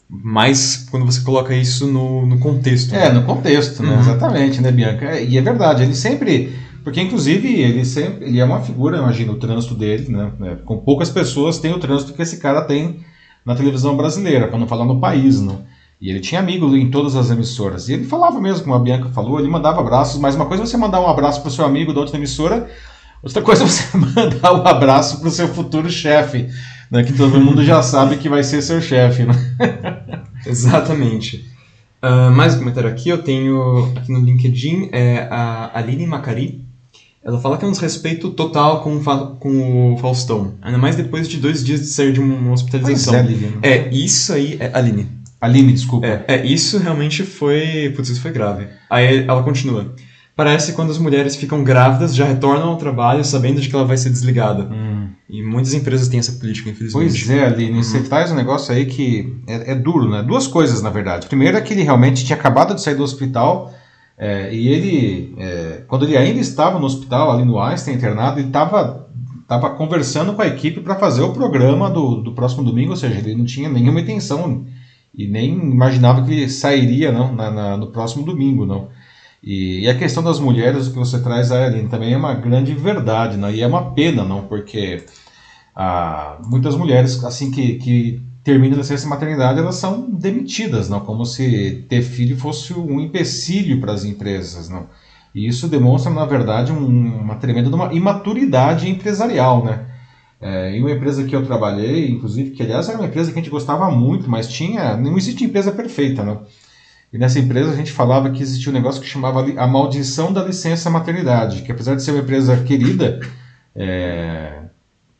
[0.08, 2.94] mais quando você coloca isso no, no contexto.
[2.94, 3.94] É, no contexto, né?
[3.94, 4.00] Uhum.
[4.00, 5.18] Exatamente, né, Bianca?
[5.20, 6.54] E é verdade, ele sempre.
[6.84, 8.26] Porque, inclusive, ele sempre.
[8.26, 10.30] Ele é uma figura, imagina, o trânsito dele, né?
[10.42, 13.00] É, com poucas pessoas tem o trânsito que esse cara tem
[13.46, 15.54] na televisão brasileira, para não falar no país, né?
[16.00, 17.88] E ele tinha amigos em todas as emissoras.
[17.88, 20.66] E ele falava mesmo, como a Bianca falou, ele mandava abraços, mas uma coisa é
[20.66, 22.68] você mandar um abraço para o seu amigo da outra emissora,
[23.22, 26.48] outra coisa é você mandar um abraço para o seu futuro chefe,
[26.90, 29.22] né, que todo mundo já sabe que vai ser seu chefe.
[29.22, 29.34] Né?
[30.44, 31.48] Exatamente.
[32.02, 36.65] Uh, mais um comentário aqui, eu tenho aqui no LinkedIn, é a Aline Macari.
[37.26, 39.02] Ela fala que é um desrespeito total com,
[39.40, 40.54] com o Faustão.
[40.62, 43.14] Ainda mais depois de dois dias de sair de uma hospitalização.
[43.24, 43.68] Pois é.
[43.68, 45.08] É, isso aí é Aline.
[45.40, 46.06] Aline, desculpa.
[46.06, 47.92] É, é, isso realmente foi.
[47.96, 48.68] Putz, isso foi grave.
[48.88, 49.92] Aí ela continua.
[50.36, 53.84] Parece que quando as mulheres ficam grávidas, já retornam ao trabalho sabendo de que ela
[53.84, 54.64] vai ser desligada.
[54.64, 55.08] Hum.
[55.28, 57.10] E muitas empresas têm essa política, infelizmente.
[57.10, 57.82] Pois é, Aline, uhum.
[57.82, 60.22] você traz um negócio aí que é, é, duro, né?
[60.22, 61.26] Duas coisas, na verdade.
[61.26, 63.74] Primeiro é que ele realmente tinha acabado de sair do hospital
[64.18, 68.48] é, e ele, é, quando ele ainda estava no hospital, ali no Einstein, internado, ele
[68.48, 69.06] estava
[69.46, 73.18] tava conversando com a equipe para fazer o programa do, do próximo domingo, ou seja,
[73.18, 74.66] ele não tinha nenhuma intenção
[75.14, 78.66] e nem imaginava que sairia não, na, na, no próximo domingo.
[78.66, 78.88] não.
[79.42, 82.74] E, e, a questão das mulheres, o que você traz, Aline, também é uma grande
[82.74, 83.48] verdade, não?
[83.50, 85.04] e é uma pena, não, porque
[85.74, 91.00] ah, muitas mulheres, assim que, que terminam a licença maternidade, elas são demitidas, não?
[91.00, 94.68] como se ter filho fosse um empecilho para as empresas.
[94.68, 94.86] Não?
[95.34, 99.64] E isso demonstra, na verdade, um, uma tremenda uma imaturidade empresarial.
[99.64, 99.84] Né?
[100.40, 103.42] É, em uma empresa que eu trabalhei, inclusive, que aliás era uma empresa que a
[103.42, 104.96] gente gostava muito, mas tinha.
[104.96, 106.38] Não existe empresa perfeita, né?
[107.12, 110.44] E nessa empresa a gente falava que existia um negócio que chamava a maldição da
[110.44, 113.18] licença maternidade, que apesar de ser uma empresa querida,
[113.74, 114.60] é,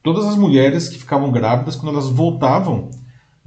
[0.01, 2.91] todas as mulheres que ficavam grávidas, quando elas voltavam,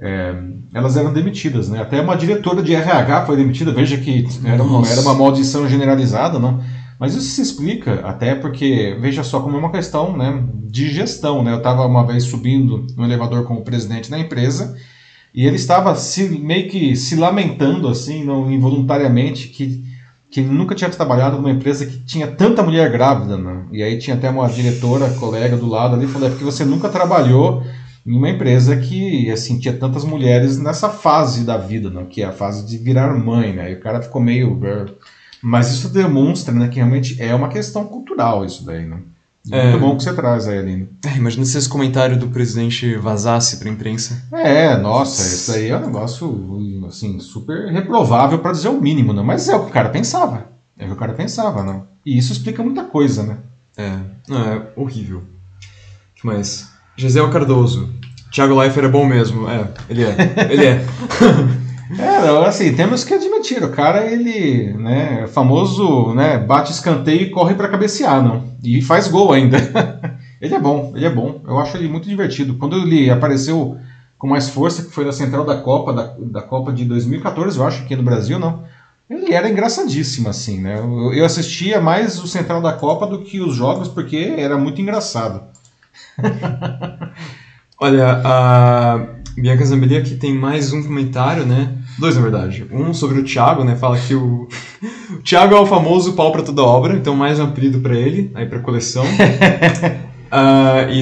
[0.02, 0.36] é,
[0.74, 1.82] elas eram demitidas, né?
[1.82, 6.40] Até uma diretora de RH foi demitida, veja que era uma, era uma maldição generalizada,
[6.40, 6.62] não?
[7.00, 11.42] Mas isso se explica até porque, veja só, como é uma questão né, de gestão.
[11.42, 11.54] Né?
[11.54, 14.76] Eu estava uma vez subindo no elevador com o presidente da empresa
[15.34, 19.82] e ele estava se, meio que se lamentando, assim, não, involuntariamente, que,
[20.30, 23.38] que nunca tinha trabalhado numa empresa que tinha tanta mulher grávida.
[23.38, 23.64] Né?
[23.72, 26.90] E aí tinha até uma diretora, colega do lado ali, falou: é porque você nunca
[26.90, 27.64] trabalhou
[28.10, 32.08] em uma empresa que assim tinha tantas mulheres nessa fase da vida, né?
[32.10, 33.54] que é a fase de virar mãe.
[33.54, 33.72] Né?
[33.72, 34.60] E o cara ficou meio
[35.41, 38.98] mas isso demonstra né, que realmente é uma questão cultural isso daí, né?
[39.50, 39.72] É.
[39.72, 40.89] Muito bom que você traz aí, Aline.
[41.06, 44.22] É, imagina se esse comentário do presidente vazasse para a imprensa.
[44.34, 49.22] É, nossa, isso aí é um negócio assim, super reprovável para dizer o mínimo, né?
[49.22, 50.45] Mas é o que o cara pensava.
[50.78, 51.82] É o que o cara pensava, né?
[52.06, 53.38] E isso explica muita coisa, né?
[53.78, 55.19] É, não, é horrível.
[55.19, 56.69] O que mais?
[56.98, 57.89] Gisele Cardoso.
[58.32, 59.50] Thiago Leifert é bom mesmo.
[59.50, 60.15] É, ele é.
[60.50, 60.86] Ele é.
[61.98, 67.30] É, assim, temos que admitir, o cara, ele, né, é famoso, né, bate escanteio e
[67.32, 68.44] corre para cabecear, não?
[68.63, 69.58] E faz gol ainda.
[70.39, 71.42] ele é bom, ele é bom.
[71.48, 72.56] Eu acho ele muito divertido.
[72.56, 73.76] Quando ele apareceu
[74.20, 77.65] com mais força, que foi na central da Copa, da, da Copa de 2014, eu
[77.65, 78.63] acho, aqui no Brasil, não.
[79.10, 80.78] Ele era engraçadíssimo, assim, né?
[80.78, 84.80] Eu, eu assistia mais o Central da Copa do que os jogos, porque era muito
[84.80, 85.42] engraçado.
[87.82, 89.06] Olha, a
[89.38, 91.78] Bianca Zambelli aqui tem mais um comentário, né?
[91.98, 92.68] Dois, na verdade.
[92.70, 93.78] Um sobre o Thiago, né?
[93.78, 94.50] Fala que o,
[95.15, 98.32] o Thiago é o famoso pau para toda obra, então mais um apelido para ele,
[98.36, 99.06] aí pra coleção.
[99.06, 101.02] uh, e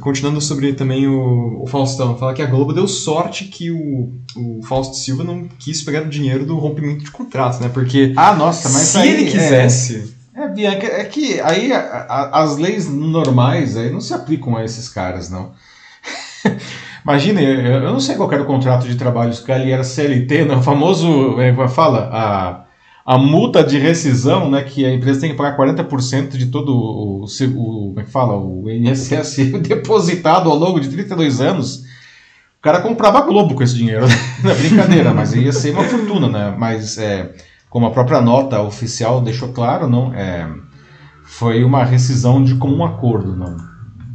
[0.00, 4.60] continuando sobre também o, o, Faustão, fala que a Globo deu sorte que o, o
[4.64, 7.70] Fausto Silva não quis pegar o dinheiro do rompimento de contrato, né?
[7.72, 10.14] Porque ah, nossa, mas se aí, ele é quisesse.
[10.34, 14.54] É, é, Bianca, é que aí a, a, as leis normais aí não se aplicam
[14.54, 15.52] a esses caras, não.
[17.04, 20.56] Imagine, eu não sei qual era o contrato de trabalho, se ele era CLT, né?
[20.56, 22.64] o famoso, é, fala, a,
[23.14, 27.24] a multa de rescisão, né, que a empresa tem que pagar 40% de todo o,
[27.24, 31.78] o, como é que fala, o INSS depositado ao longo de 32 anos.
[32.58, 34.06] o cara comprava Globo com esse dinheiro.
[34.44, 36.54] Não é brincadeira, mas ia ser uma fortuna, né?
[36.56, 37.32] Mas, é,
[37.70, 40.48] como a própria nota oficial deixou claro, não é,
[41.24, 43.69] foi uma rescisão de comum acordo, não.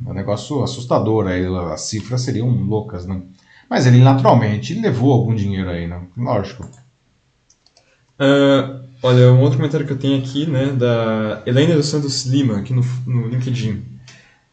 [0.06, 3.24] É um negócio assustador, aí as cifras seriam loucas, não.
[3.70, 6.08] Mas ele naturalmente levou algum dinheiro aí, não?
[6.16, 6.70] Lógico.
[8.20, 12.58] Uh, olha, um outro comentário que eu tenho aqui, né, da Helena dos Santos Lima,
[12.58, 13.84] aqui no, no LinkedIn.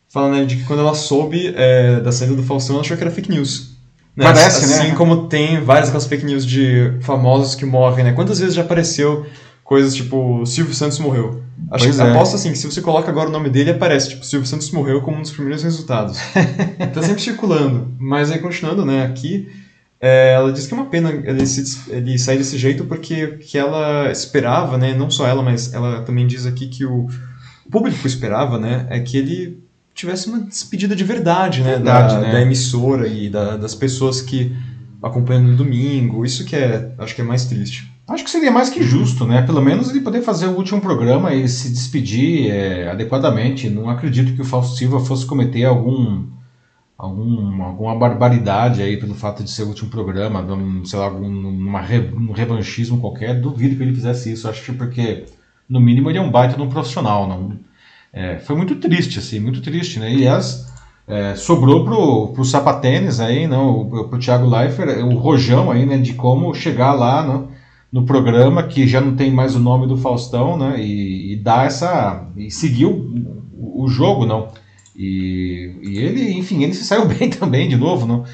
[0.08, 3.02] Fala, né, de que quando ela soube é, da saída do Faustão, ela achou que
[3.02, 3.72] era fake news.
[4.16, 4.24] Né?
[4.24, 4.80] Parece, assim né?
[4.80, 8.12] Assim como tem várias aquelas fake news de famosos que morrem, né?
[8.12, 9.26] Quantas vezes já apareceu
[9.72, 11.42] coisas tipo Silvio Santos morreu?
[11.70, 12.10] Acho Pois que é.
[12.10, 15.00] aposto assim, que se você coloca agora o nome dele, aparece, tipo, Silvio Santos morreu
[15.00, 16.18] como um dos primeiros resultados.
[16.92, 17.90] tá sempre circulando.
[17.98, 19.48] Mas aí, continuando, né, aqui,
[19.98, 23.56] é, ela diz que é uma pena ele, se, ele sair desse jeito porque que
[23.56, 27.08] ela esperava, né, não só ela, mas ela também diz aqui que o,
[27.64, 29.62] o público esperava, né, é que ele
[29.94, 32.32] tivesse uma despedida de verdade, né, Verdade, da, né?
[32.32, 34.54] da emissora e da- das pessoas que
[35.02, 36.24] acompanham no domingo.
[36.24, 37.91] Isso que é, acho que é mais triste.
[38.08, 39.42] Acho que seria mais que justo, né?
[39.42, 43.70] Pelo menos ele poder fazer o último programa e se despedir é, adequadamente.
[43.70, 46.24] Não acredito que o Fausto Silva fosse cometer algum,
[46.98, 50.44] algum, alguma barbaridade aí pelo fato de ser o último programa,
[50.84, 53.40] sei lá, algum, um revanchismo qualquer.
[53.40, 54.48] Duvido que ele fizesse isso.
[54.48, 55.26] Acho que porque,
[55.68, 57.28] no mínimo, ele é um baita de um profissional.
[57.28, 57.56] Não,
[58.12, 60.12] é, foi muito triste, assim, muito triste, né?
[60.12, 60.70] E as,
[61.06, 66.14] é, sobrou pro, pro Sapatênis aí, não, pro, Thiago Leifert, o rojão aí, né, de
[66.14, 67.48] como chegar lá, não,
[67.92, 70.80] no programa que já não tem mais o nome do Faustão, né?
[70.80, 72.26] E, e dar essa.
[72.36, 74.48] e seguir o, o jogo, não.
[74.96, 78.24] E, e ele, enfim, ele se saiu bem também, de novo, não.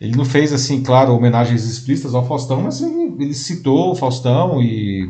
[0.00, 4.60] Ele não fez, assim, claro, homenagens explícitas ao Faustão, mas ele, ele citou o Faustão
[4.60, 5.08] e,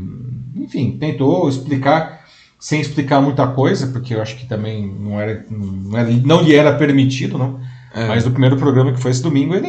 [0.55, 2.27] enfim, tentou explicar,
[2.61, 6.55] sem explicar muita coisa, porque eu acho que também não, era, não, era, não lhe
[6.55, 7.59] era permitido, não.
[7.95, 8.07] É.
[8.07, 9.69] Mas no primeiro programa que foi esse domingo, ele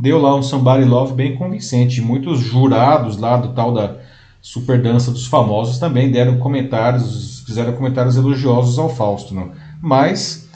[0.00, 2.00] deu lá um Somebody Love bem convincente.
[2.00, 3.96] Muitos jurados lá do tal da
[4.40, 9.34] Super Dança dos Famosos também deram comentários, fizeram comentários elogiosos ao Fausto.
[9.34, 9.52] Não?
[9.80, 10.48] Mas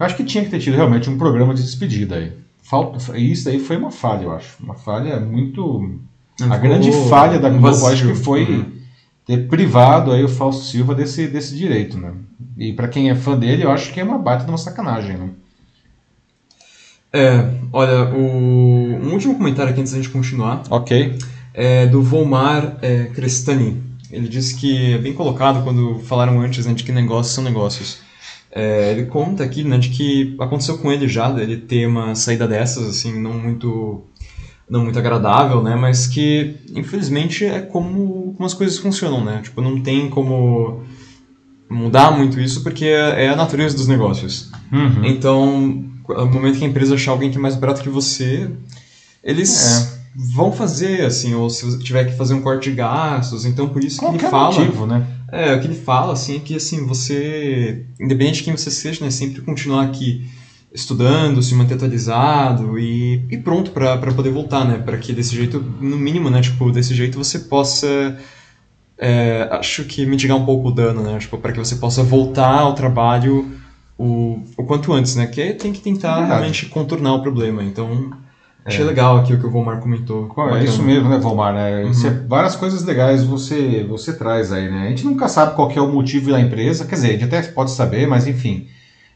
[0.00, 2.32] acho que tinha que ter tido realmente um programa de despedida aí.
[2.62, 4.62] Falta, isso aí foi uma falha, eu acho.
[4.62, 5.98] Uma falha muito.
[6.50, 8.64] A grande falha da Globo, acho que foi Uhum.
[9.26, 12.12] ter privado aí o Fausto Silva desse, desse direito, né?
[12.56, 15.16] E para quem é fã dele, eu acho que é uma baita de uma sacanagem,
[15.16, 15.30] né?
[17.12, 21.18] É, olha, o, um último comentário aqui antes da gente continuar Ok.
[21.54, 23.82] é do Volmar é, Crestani.
[24.10, 27.98] Ele disse que é bem colocado quando falaram antes né, de que negócios são negócios.
[28.50, 32.48] É, ele conta aqui né, de que aconteceu com ele já, ele ter uma saída
[32.48, 34.04] dessas, assim, não muito
[34.68, 35.74] não muito agradável, né?
[35.74, 39.40] Mas que, infelizmente, é como, como as coisas funcionam, né?
[39.42, 40.82] Tipo, não tem como
[41.70, 44.50] mudar muito isso porque é é a natureza dos negócios.
[44.72, 45.04] Uhum.
[45.04, 48.50] Então, no momento que a empresa achar alguém que é mais barato que você,
[49.22, 49.98] eles
[50.34, 53.84] vão fazer, assim, ou se você tiver que fazer um corte de gastos, então por
[53.84, 54.54] isso que ele Qualquer fala.
[54.58, 55.06] motivo, né?
[55.30, 59.04] É, o que ele fala, assim, é que, assim, você, independente de quem você seja,
[59.04, 60.26] né, sempre continuar aqui
[60.72, 65.62] estudando, se manter atualizado e, e pronto para poder voltar, né, para que desse jeito,
[65.80, 68.16] no mínimo, né, tipo, desse jeito você possa,
[68.98, 72.60] é, acho que mitigar um pouco o dano, né, tipo, para que você possa voltar
[72.60, 73.50] ao trabalho
[73.96, 76.30] o, o quanto antes, né, que tem que tentar Verdade.
[76.32, 78.10] realmente contornar o problema, então...
[78.64, 80.30] Achei legal aqui o que o Volmar comentou.
[80.54, 81.54] É isso mesmo, né, Volmar?
[81.54, 81.84] Né?
[81.84, 82.06] Uhum.
[82.06, 84.88] É- várias coisas legais você, você traz aí, né?
[84.88, 87.40] A gente nunca sabe qual é o motivo da empresa, quer dizer, a gente até
[87.40, 88.66] pode saber, mas enfim.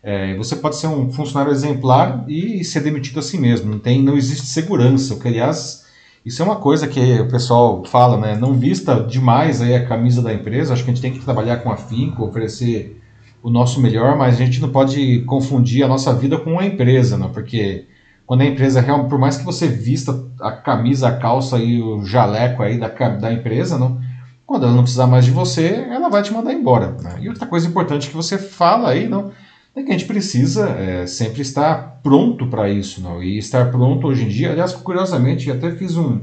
[0.03, 3.71] é, você pode ser um funcionário exemplar e ser demitido assim mesmo.
[3.71, 5.13] Não, tem, não existe segurança.
[5.15, 5.82] O que, aliás,
[6.25, 8.37] isso é uma coisa que o pessoal fala, né?
[8.37, 10.73] Não vista demais aí a camisa da empresa.
[10.73, 13.01] Acho que a gente tem que trabalhar com afinco, oferecer
[13.43, 17.19] o nosso melhor, mas a gente não pode confundir a nossa vida com a empresa,
[17.19, 17.29] né?
[17.33, 17.87] Porque
[18.25, 22.05] quando a empresa realmente, por mais que você vista a camisa, a calça e o
[22.05, 24.01] jaleco aí da, da empresa, não,
[24.47, 26.97] quando ela não precisar mais de você, ela vai te mandar embora.
[27.03, 27.17] né?
[27.21, 29.33] E outra coisa importante que você fala aí, não,
[29.75, 33.23] é que a gente precisa é, sempre estar pronto para isso, não?
[33.23, 36.21] E estar pronto hoje em dia, aliás, curiosamente, até fiz um,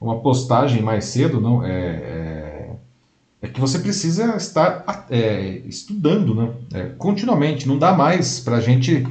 [0.00, 2.70] uma postagem mais cedo, não, é, é,
[3.42, 6.50] é que você precisa estar é, estudando, né?
[6.72, 7.66] É, continuamente.
[7.66, 9.04] Não dá mais para a gente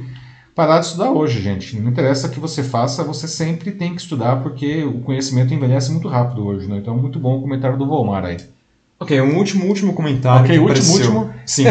[0.54, 1.78] parar de estudar hoje, gente.
[1.78, 5.92] Não interessa o que você faça, você sempre tem que estudar, porque o conhecimento envelhece
[5.92, 6.78] muito rápido hoje, né?
[6.78, 8.38] Então, muito bom o comentário do Volmar aí.
[8.98, 11.14] Ok, um último, último comentário Ok, último, apareceu.
[11.14, 11.34] último.
[11.44, 11.64] Sim,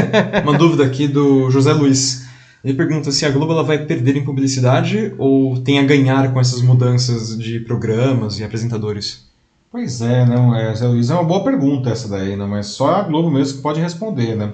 [0.44, 2.26] uma dúvida aqui do José Luiz.
[2.64, 6.40] Ele pergunta se a Globo ela vai perder em publicidade ou tem a ganhar com
[6.40, 9.26] essas mudanças de programas e apresentadores.
[9.72, 12.46] Pois é, não, é, Zé Luiz, é uma boa pergunta essa daí, né?
[12.46, 14.54] Mas só a Globo mesmo que pode responder, né?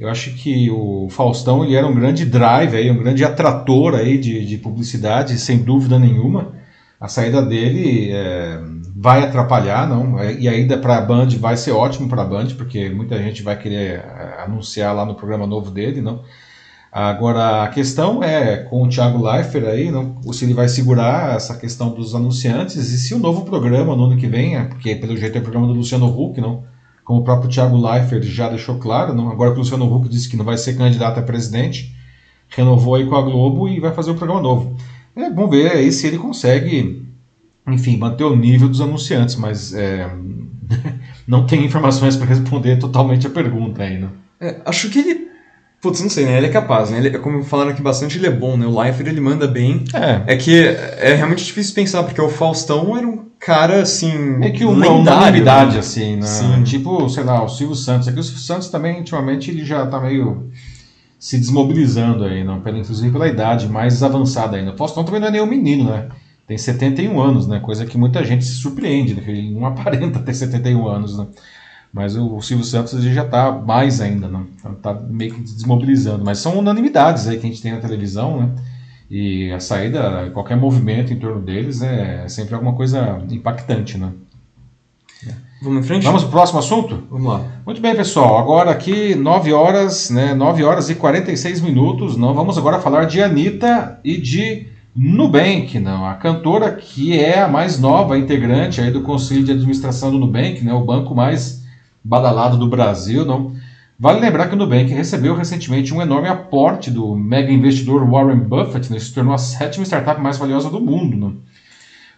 [0.00, 4.18] Eu acho que o Faustão ele era um grande drive, aí, um grande atrator aí
[4.18, 6.54] de, de publicidade, sem dúvida nenhuma.
[7.00, 8.60] A saída dele é,
[8.94, 10.18] vai atrapalhar, não?
[10.18, 13.42] É, e ainda para a Band vai ser ótimo para a Band, porque muita gente
[13.42, 16.22] vai querer é, anunciar lá no programa novo dele, não?
[16.92, 21.56] Agora a questão é com o Thiago Leifert aí, não, se ele vai segurar essa
[21.56, 25.16] questão dos anunciantes e se o novo programa no ano que vem, é, porque pelo
[25.16, 26.62] jeito é o programa do Luciano Huck, não?
[27.04, 29.28] Como o próprio Thiago Leifert já deixou claro, não?
[29.28, 31.94] Agora que o Luciano Huck disse que não vai ser candidato a presidente,
[32.48, 34.76] renovou aí com a Globo e vai fazer o programa novo.
[35.16, 37.03] É, vamos ver aí se ele consegue,
[37.68, 40.10] enfim, manter o nível dos anunciantes, mas é,
[41.26, 44.12] não tem informações para responder totalmente a pergunta ainda.
[44.40, 45.34] É, acho que ele
[45.84, 46.38] Putz, não sei, né?
[46.38, 46.96] Ele é capaz, né?
[46.96, 48.66] Ele, como falaram aqui bastante, ele é bom, né?
[48.66, 49.84] O Leifert, ele manda bem.
[49.92, 50.32] É.
[50.32, 54.64] É que é realmente difícil pensar, porque o Faustão era um cara, assim, É que
[54.64, 55.80] uma unanimidade, né?
[55.80, 56.22] assim, né?
[56.22, 56.62] Sim.
[56.62, 58.08] Tipo, sei lá, o Silvio Santos.
[58.08, 60.48] É que o Silvio Santos também, ultimamente, ele já tá meio
[61.18, 62.62] se desmobilizando aí, não?
[62.62, 64.72] Pela, inclusive pela idade mais avançada ainda.
[64.72, 66.08] O Faustão também não é nem um menino, né?
[66.46, 67.58] Tem 71 anos, né?
[67.60, 69.22] Coisa que muita gente se surpreende, né?
[69.26, 71.26] Ele não aparenta ter 71 anos, né?
[71.92, 74.44] Mas o, Silvio Santos já está mais ainda, né?
[74.76, 76.24] Está meio que desmobilizando.
[76.24, 78.50] Mas são unanimidades aí que a gente tem na televisão, né?
[79.08, 84.12] E a saída, qualquer movimento em torno deles é sempre alguma coisa impactante, né?
[85.64, 86.04] Vamos em frente?
[86.04, 87.04] Vamos para o próximo assunto?
[87.10, 87.42] Vamos lá.
[87.64, 88.38] Muito bem, pessoal.
[88.38, 90.34] Agora aqui, 9 horas, né?
[90.34, 92.18] 9 horas e 46 minutos.
[92.18, 96.06] Não, vamos agora falar de Anitta e de Nubank, não.
[96.06, 100.64] A cantora que é a mais nova integrante aí do Conselho de Administração do Nubank,
[100.64, 100.72] né?
[100.72, 101.64] O banco mais
[102.02, 103.52] badalado do Brasil, não?
[103.98, 108.92] Vale lembrar que o Nubank recebeu recentemente um enorme aporte do mega investidor Warren Buffett,
[108.92, 108.98] né?
[108.98, 111.16] se tornou a sétima startup mais valiosa do mundo.
[111.16, 111.36] Não?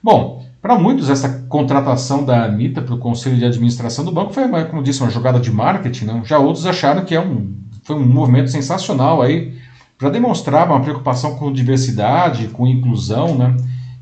[0.02, 4.48] Bom, para muitos, essa contratação da Anitta para o conselho de administração do banco foi,
[4.64, 6.06] como disse, uma jogada de marketing.
[6.06, 6.24] Não?
[6.24, 9.54] Já outros acharam que é um, foi um movimento sensacional aí
[9.98, 13.56] para demonstrar uma preocupação com diversidade, com inclusão, né?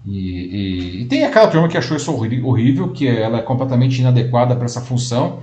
[0.04, 4.54] E, e, e, tem aquela turma que achou isso horrível, que ela é completamente inadequada
[4.54, 5.40] para essa função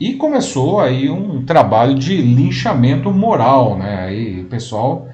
[0.00, 4.06] e começou aí um trabalho de linchamento moral, né?
[4.06, 5.06] Aí o pessoal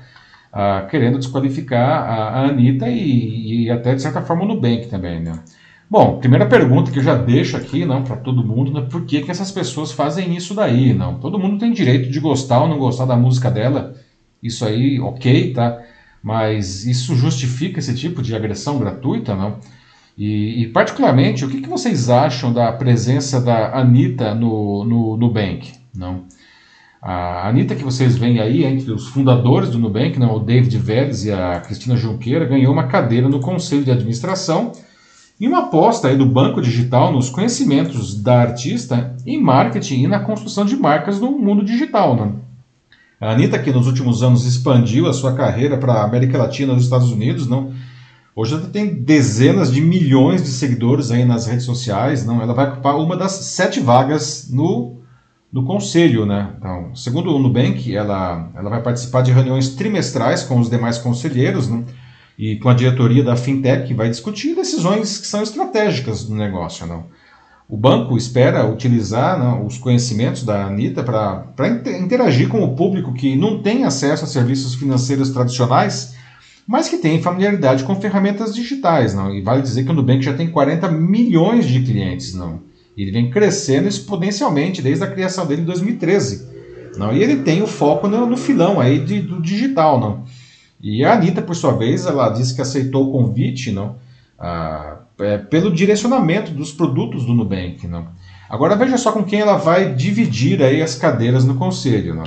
[0.52, 5.20] ah, querendo desqualificar a, a Anitta e, e, até de certa forma o Nubank também,
[5.20, 5.40] né?
[5.90, 8.86] Bom, primeira pergunta que eu já deixo aqui, não, para todo mundo, né?
[8.90, 11.18] Por que, que essas pessoas fazem isso daí, não?
[11.18, 13.94] Todo mundo tem direito de gostar ou não gostar da música dela,
[14.46, 15.82] isso aí, ok, tá?
[16.22, 19.58] Mas isso justifica esse tipo de agressão gratuita, não?
[20.16, 25.72] E, e, particularmente, o que, que, vocês acham da presença da Anitta no, no Nubank?
[25.94, 26.24] Não?
[27.02, 31.24] A Anitta que vocês veem aí, entre os fundadores do Nubank, não, o David Vélez
[31.24, 34.72] e a Cristina Junqueira, ganhou uma cadeira no Conselho de Administração
[35.38, 40.20] e uma aposta aí do Banco Digital nos conhecimentos da artista em marketing e na
[40.20, 42.16] construção de marcas no mundo digital.
[42.16, 42.45] Não?
[43.20, 46.76] A Anitta, que nos últimos anos expandiu a sua carreira para a América Latina e
[46.76, 47.72] os Estados Unidos, não?
[48.34, 52.42] Hoje ela tem dezenas de milhões de seguidores aí nas redes sociais, não?
[52.42, 54.98] Ela vai ocupar uma das sete vagas no,
[55.50, 56.52] no conselho, né?
[56.58, 61.66] Então, segundo o Nubank, ela, ela vai participar de reuniões trimestrais com os demais conselheiros,
[61.66, 61.84] né?
[62.38, 67.04] E com a diretoria da fintech, vai discutir decisões que são estratégicas do negócio, não?
[67.68, 73.34] O banco espera utilizar não, os conhecimentos da Anitta para interagir com o público que
[73.34, 76.14] não tem acesso a serviços financeiros tradicionais
[76.66, 79.14] mas que tem familiaridade com ferramentas digitais.
[79.14, 79.32] Não?
[79.32, 82.34] E vale dizer que o Nubank já tem 40 milhões de clientes.
[82.34, 82.60] Não?
[82.96, 86.56] Ele vem crescendo exponencialmente desde a criação dele em 2013.
[86.96, 87.12] Não?
[87.12, 90.00] E ele tem o foco no, no filão aí de, do digital.
[90.00, 90.24] Não?
[90.82, 93.96] E a Anitta, por sua vez, ela disse que aceitou o convite não?
[94.38, 97.86] Ah, é, pelo direcionamento dos produtos do Nubank.
[97.86, 98.08] Não?
[98.48, 102.14] Agora veja só com quem ela vai dividir aí as cadeiras no conselho.
[102.14, 102.24] Não?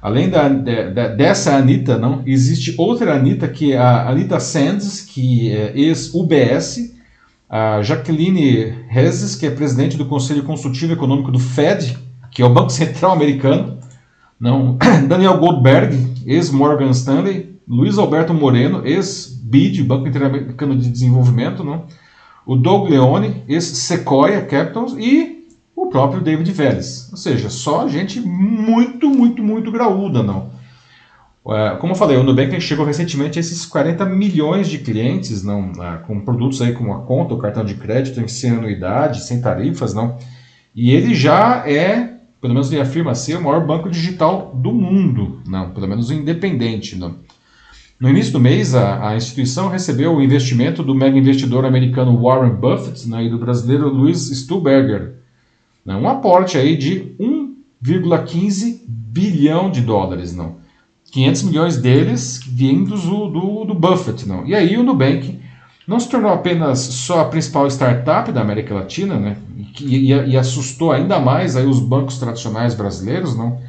[0.00, 5.50] Além da, de, dessa Anitta, não, existe outra Anitta, que é a Anitta Sands, que
[5.50, 6.94] é ex-UBS,
[7.48, 11.96] a Jacqueline Rezes, que é presidente do Conselho Consultivo Econômico do Fed,
[12.30, 13.78] que é o Banco Central Americano,
[14.38, 14.76] não,
[15.08, 21.86] Daniel Goldberg, ex-Morgan Stanley, Luiz Alberto Moreno, ex-BID, Banco Interamericano de Desenvolvimento, não,
[22.46, 27.08] o Doug Leone, ex-Sequoia Capital e o próprio David Vélez.
[27.10, 30.52] Ou seja, só gente muito, muito, muito graúda, não.
[31.46, 35.72] É, como eu falei, o Nubank chegou recentemente a esses 40 milhões de clientes, não,
[35.82, 39.92] é, com produtos aí como a conta, o cartão de crédito sem anuidade, sem tarifas,
[39.92, 40.16] não.
[40.74, 45.40] E ele já é, pelo menos ele afirma ser, o maior banco digital do mundo,
[45.46, 47.16] não, pelo menos independente, não.
[47.98, 52.54] No início do mês, a, a, instituição recebeu o investimento do mega investidor americano Warren
[52.54, 55.14] Buffett né, e do brasileiro Luiz Stuhlberger,
[55.84, 55.94] né?
[55.94, 60.56] Um aporte aí de 1,15 bilhão de dólares, não.
[61.12, 64.44] 500 milhões deles vindos do, do, do Buffett, não.
[64.44, 65.38] E aí o Nubank
[65.86, 69.36] não se tornou apenas só a principal startup da América Latina, né?
[69.80, 73.60] E, e, e assustou ainda mais aí os bancos tradicionais brasileiros, não.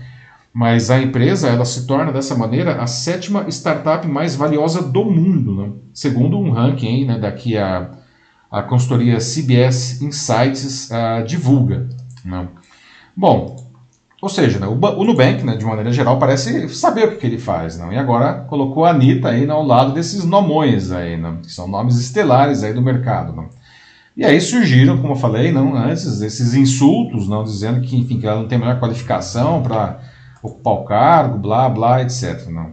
[0.56, 5.54] Mas a empresa ela se torna dessa maneira a sétima startup mais valiosa do mundo,
[5.54, 5.72] né?
[5.94, 7.90] segundo um ranking né, daqui a,
[8.50, 11.90] a consultoria CBS Insights uh, divulga.
[12.24, 12.48] Né?
[13.14, 13.70] Bom,
[14.22, 17.28] ou seja, né, o, o, Nubank, né, de maneira geral, parece saber o que, que
[17.28, 17.92] ele faz, não?
[17.92, 21.36] e agora colocou a Anitta aí, ao lado desses nomões, aí, não?
[21.42, 23.36] que são nomes estelares aí do mercado.
[23.36, 23.50] Não?
[24.16, 28.26] E aí surgiram, como eu falei não, antes, esses insultos, não dizendo que, enfim, que
[28.26, 30.15] ela não tem a melhor qualificação para
[30.46, 32.48] ocupar o cargo, blá, blá, etc.
[32.48, 32.72] Não.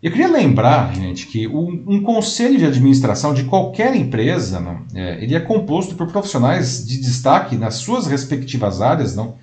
[0.00, 5.22] Eu queria lembrar, gente, que um, um conselho de administração de qualquer empresa, não, é,
[5.22, 9.34] ele é composto por profissionais de destaque nas suas respectivas áreas, não,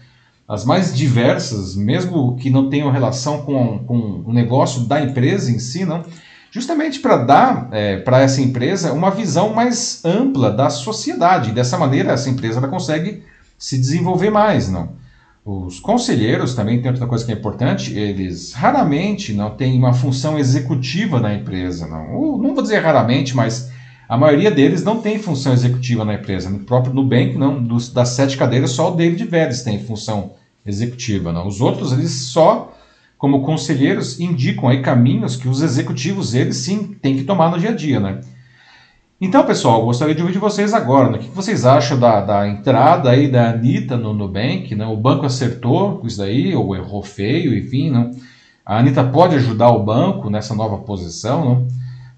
[0.47, 5.59] as mais diversas, mesmo que não tenham relação com, com o negócio da empresa em
[5.59, 6.03] si, não,
[6.51, 11.51] justamente para dar é, para essa empresa uma visão mais ampla da sociedade.
[11.51, 13.23] Dessa maneira, essa empresa ela consegue
[13.57, 14.89] se desenvolver mais, não.
[15.45, 20.39] Os conselheiros também tem outra coisa que é importante, eles raramente não têm uma função
[20.39, 21.85] executiva na empresa.
[21.85, 23.69] Não, Ou, não vou dizer raramente, mas
[24.09, 26.49] a maioria deles não tem função executiva na empresa.
[26.49, 30.31] No próprio Nubank, não, dos, das sete cadeiras, só o David Vélez tem função
[30.65, 31.31] executiva.
[31.31, 31.45] Não.
[31.45, 32.75] Os outros, eles só,
[33.15, 37.69] como conselheiros, indicam aí caminhos que os executivos, eles sim, têm que tomar no dia
[37.69, 37.99] a dia.
[37.99, 38.19] Né?
[39.19, 41.09] Então, pessoal, gostaria de ouvir de vocês agora.
[41.09, 41.17] Né?
[41.17, 44.75] O que vocês acham da, da entrada aí da Anitta no Nubank?
[44.75, 44.85] Né?
[44.85, 47.91] O banco acertou com isso daí, ou errou feio, enfim.
[47.91, 48.11] Né?
[48.65, 51.49] A Anitta pode ajudar o banco nessa nova posição?
[51.49, 51.67] Né?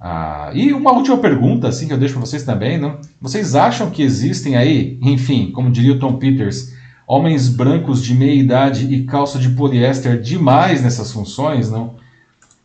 [0.01, 2.79] Ah, e uma última pergunta, assim, que eu deixo para vocês também.
[2.79, 2.95] Né?
[3.21, 6.73] Vocês acham que existem aí, enfim, como diria o Tom Peters,
[7.07, 11.69] homens brancos de meia idade e calça de poliéster demais nessas funções?
[11.69, 11.93] Não?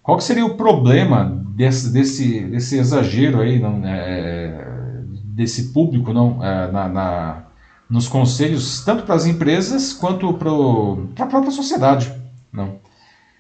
[0.02, 6.44] Qual que seria o problema desse, desse, desse exagero aí, não, é, desse público não,
[6.44, 7.44] é, na, na,
[7.88, 12.12] nos conselhos, tanto para as empresas quanto para a própria sociedade?
[12.52, 12.76] Não.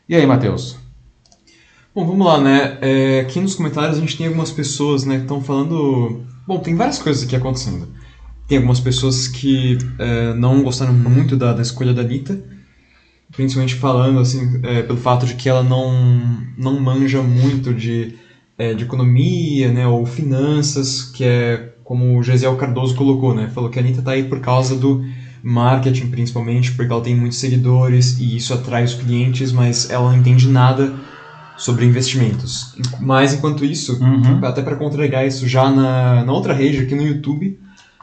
[0.08, 0.76] E aí, Matheus?
[1.94, 2.78] Bom, vamos lá, né?
[2.80, 6.24] É, aqui nos comentários a gente tem algumas pessoas né, que estão falando.
[6.46, 7.88] Bom, tem várias coisas aqui acontecendo.
[8.48, 12.42] Tem algumas pessoas que é, não gostaram muito da, da escolha da Anitta
[13.32, 15.92] principalmente falando assim é, pelo fato de que ela não
[16.56, 18.14] não manja muito de,
[18.56, 23.70] é, de economia né ou finanças que é como o Gesiel Cardoso colocou né falou
[23.70, 25.04] que a Anitta está aí por causa do
[25.42, 30.18] marketing principalmente porque ela tem muitos seguidores e isso atrai os clientes mas ela não
[30.18, 30.94] entende nada
[31.56, 34.44] sobre investimentos mas enquanto isso uhum.
[34.44, 37.58] até para contrariar isso já na, na outra rede aqui no YouTube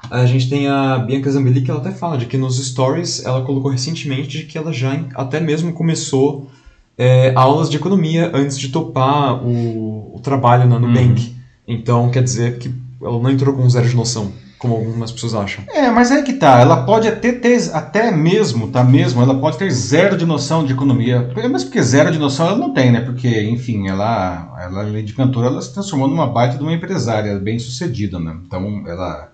[0.10, 3.44] a gente tem a Bianca Zambelli que ela até fala de que nos stories ela
[3.44, 6.50] colocou recentemente de que ela já até mesmo começou
[6.98, 11.22] é, aulas de economia antes de topar o, o trabalho na Nubank.
[11.22, 11.34] Uhum.
[11.68, 15.64] Então quer dizer que ela não entrou com zero de noção, como algumas pessoas acham.
[15.70, 19.58] É, mas é que tá, ela pode até ter, até mesmo, tá mesmo, ela pode
[19.58, 21.32] ter zero de noção de economia.
[21.50, 23.00] Mas porque zero de noção ela não tem, né?
[23.00, 27.40] Porque, enfim, ela, ela além de cantora, ela se transformou numa baita de uma empresária
[27.40, 28.36] bem sucedida, né?
[28.46, 29.32] Então ela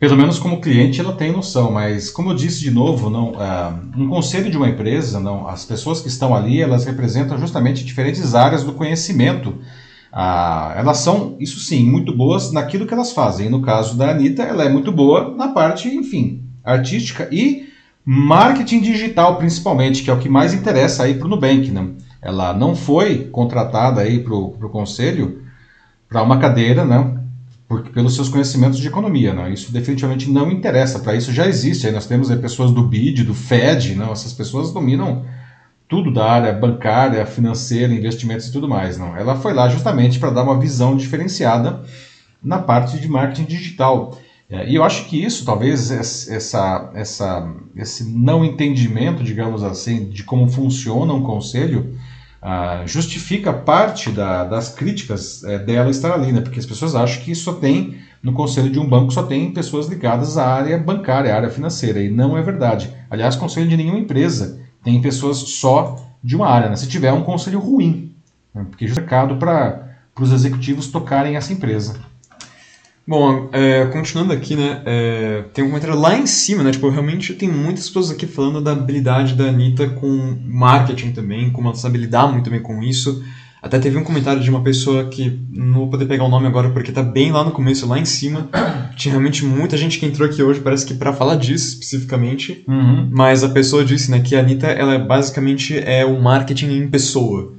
[0.00, 3.78] pelo menos como cliente ela tem noção, mas como eu disse de novo, não, uh,
[3.94, 8.34] um conselho de uma empresa, não, as pessoas que estão ali, elas representam justamente diferentes
[8.34, 9.50] áreas do conhecimento.
[10.10, 13.50] Uh, elas são, isso sim, muito boas naquilo que elas fazem.
[13.50, 17.68] No caso da Anitta, ela é muito boa na parte, enfim, artística e
[18.02, 21.70] marketing digital, principalmente, que é o que mais interessa aí para o Nubank.
[21.70, 21.90] Né?
[22.22, 25.42] Ela não foi contratada aí para o conselho
[26.08, 27.19] para uma cadeira, né?
[27.70, 29.32] Porque, pelos seus conhecimentos de economia.
[29.32, 29.52] Né?
[29.52, 30.98] Isso definitivamente não interessa.
[30.98, 31.86] Para isso já existe.
[31.86, 34.10] Aí nós temos aí, pessoas do BID, do FED, não?
[34.10, 35.24] essas pessoas dominam
[35.86, 38.98] tudo da área bancária, financeira, investimentos e tudo mais.
[38.98, 39.16] Não?
[39.16, 41.84] Ela foi lá justamente para dar uma visão diferenciada
[42.42, 44.18] na parte de marketing digital.
[44.50, 50.24] É, e eu acho que isso, talvez, essa, essa, esse não entendimento, digamos assim, de
[50.24, 51.96] como funciona um conselho,
[52.42, 56.40] ah, justifica parte da, das críticas é, dela estar ali, né?
[56.40, 59.88] porque as pessoas acham que só tem, no conselho de um banco, só tem pessoas
[59.88, 62.94] ligadas à área bancária, à área financeira, e não é verdade.
[63.10, 66.76] Aliás, conselho de nenhuma empresa tem pessoas só de uma área, né?
[66.76, 68.14] se tiver um conselho ruim,
[68.54, 68.64] né?
[68.68, 72.00] porque é mercado para os executivos tocarem essa empresa.
[73.10, 77.34] Bom, é, continuando aqui, né, é, tem um comentário lá em cima, né, tipo, realmente
[77.34, 81.98] tem muitas pessoas aqui falando da habilidade da Anitta com marketing também, como ela sabe
[81.98, 83.20] lidar muito bem com isso.
[83.60, 86.70] Até teve um comentário de uma pessoa que não vou poder pegar o nome agora
[86.70, 88.48] porque tá bem lá no começo, lá em cima.
[88.94, 92.64] Tinha realmente muita gente que entrou aqui hoje, parece que para falar disso especificamente.
[92.68, 93.08] Uhum.
[93.10, 97.54] Mas a pessoa disse, né, que a Anitta, ela basicamente é o marketing em pessoa.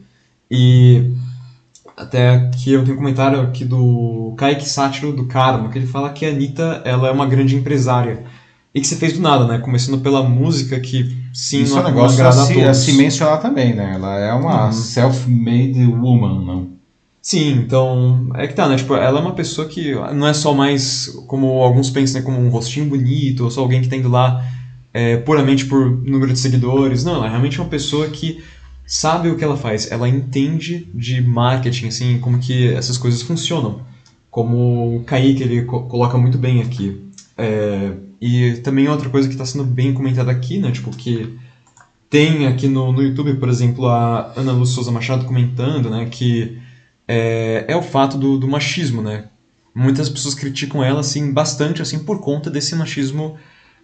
[0.50, 1.12] E
[2.02, 6.10] até aqui eu tenho um comentário aqui do Kaique Sátiro do Karma, que ele fala
[6.12, 8.24] que a Anitta, ela é uma grande empresária.
[8.74, 9.58] E que você fez do nada, né?
[9.60, 12.74] Começando pela música, que sim, Isso não, é um negócio não agrada a se, a
[12.74, 13.92] se mencionar também, né?
[13.96, 14.72] Ela é uma Uhum.
[14.72, 16.68] self-made woman, não?
[17.22, 18.78] Sim, então é que tá, né?
[18.78, 22.26] Tipo, ela é uma pessoa que não é só mais como alguns pensam, né?
[22.26, 24.44] Como um rostinho bonito, ou só alguém que tá indo lá
[24.94, 27.04] é, puramente por número de seguidores.
[27.04, 28.42] Não, ela é realmente uma pessoa que
[28.92, 29.90] sabe o que ela faz.
[29.92, 33.82] Ela entende de marketing, assim, como que essas coisas funcionam.
[34.30, 37.02] Como o Kaique, ele co- coloca muito bem aqui.
[37.38, 40.72] É, e também outra coisa que está sendo bem comentada aqui, né?
[40.72, 41.38] Tipo, que
[42.10, 46.08] tem aqui no, no YouTube, por exemplo, a Ana Luz Souza Machado comentando, né?
[46.12, 46.58] Que
[47.08, 49.26] é, é o fato do, do machismo, né?
[49.74, 53.38] Muitas pessoas criticam ela, assim, bastante, assim, por conta desse machismo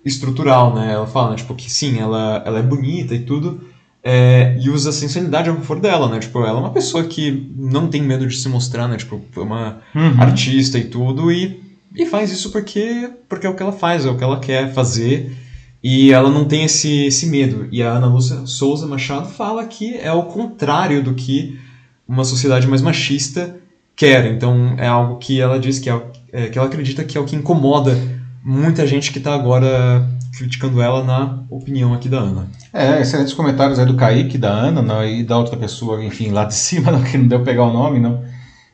[0.06, 0.94] estrutural, né?
[0.94, 3.62] Ela fala, né, tipo, que sim, ela, ela é bonita e tudo,
[4.10, 6.18] é, e usa a sensualidade ao favor dela, né?
[6.20, 8.96] Tipo, ela é uma pessoa que não tem medo de se mostrar, né?
[8.96, 10.22] Tipo, é uma Uhum.
[10.22, 11.60] artista e tudo, e,
[11.94, 14.72] e faz isso porque, porque é o que ela faz, é o que ela quer
[14.74, 15.36] fazer,
[15.84, 17.68] e ela não tem esse, esse medo.
[17.70, 21.60] E a Ana Lúcia Souza Machado fala que é o contrário do que
[22.08, 23.58] uma sociedade mais machista
[23.94, 24.26] quer.
[24.28, 26.02] Então é algo que ela diz que, é,
[26.32, 27.98] é, que ela acredita que é o que incomoda
[28.44, 30.08] muita gente que está agora
[30.38, 32.48] criticando ela na opinião aqui da Ana.
[32.72, 36.44] É, excelentes comentários aí do Kaique, da Ana não, e da outra pessoa, enfim, lá
[36.46, 38.24] de cima, não, que não deu pegar o nome, não.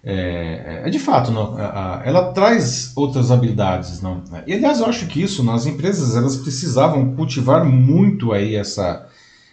[0.05, 4.21] É, é de fato, não, a- a- ela traz outras habilidades, não.
[4.45, 9.05] E aliás, eu acho que isso, nas empresas, elas precisavam cultivar muito aí essa,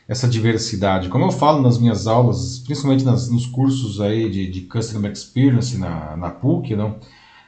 [0.08, 1.08] essa diversidade.
[1.08, 5.78] Como eu falo nas minhas aulas, principalmente nas, nos cursos aí de, de Customer Experience
[5.78, 6.96] na, na PUC, não.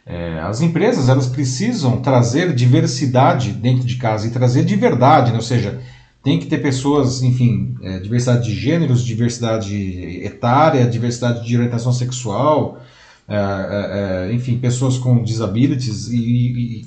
[0.05, 5.37] É, as empresas elas precisam trazer diversidade dentro de casa e trazer de verdade, né?
[5.37, 5.81] ou seja,
[6.23, 9.77] tem que ter pessoas, enfim, é, diversidade de gêneros, diversidade
[10.25, 12.81] etária, diversidade de orientação sexual,
[13.35, 16.83] é, é, é, enfim, pessoas com disabilities e, e-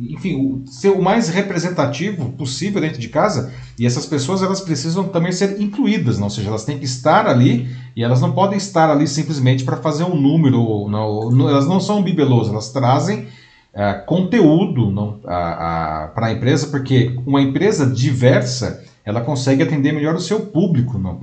[0.00, 3.52] e- enfim, o- ser o mais representativo possível dentro de casa.
[3.78, 6.24] E essas pessoas elas precisam também ser incluídas, não?
[6.24, 9.76] ou seja, elas têm que estar ali e elas não podem estar ali simplesmente para
[9.76, 10.88] fazer um número.
[10.88, 13.26] Não, não- elas não são bibelôs, elas trazem
[13.74, 14.92] é, conteúdo
[15.24, 21.20] para a empresa, porque uma empresa diversa ela consegue atender melhor o seu público, não?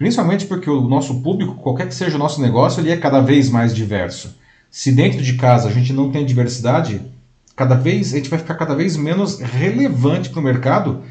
[0.00, 3.50] Principalmente porque o nosso público, qualquer que seja o nosso negócio, ele é cada vez
[3.50, 4.34] mais diverso.
[4.70, 7.02] Se dentro de casa a gente não tem diversidade,
[7.54, 11.02] cada vez a gente vai ficar cada vez menos relevante para o mercado,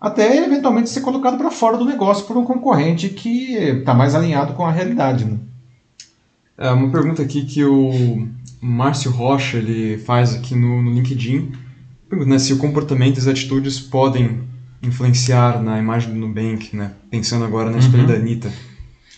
[0.00, 4.52] até eventualmente ser colocado para fora do negócio por um concorrente que está mais alinhado
[4.52, 5.24] com a realidade.
[5.24, 5.36] Né?
[6.56, 8.28] É uma pergunta aqui que o
[8.60, 11.50] Márcio Rocha ele faz aqui no, no LinkedIn.
[12.12, 14.42] Né, se o comportamento e as atitudes podem
[14.82, 16.92] influenciar na imagem do Nubank, né?
[17.10, 18.08] Pensando agora na escolha Uhum.
[18.08, 18.50] da Anitta.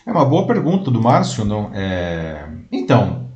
[0.06, 1.70] É uma boa pergunta do Márcio, não?
[1.74, 2.44] É...
[2.72, 3.26] Então,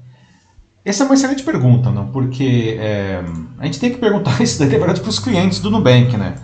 [0.84, 2.06] essa é uma excelente pergunta, não?
[2.08, 3.22] Porque é,
[3.58, 6.34] a gente tem que perguntar isso daí, na verdade, para os clientes do Nubank, né?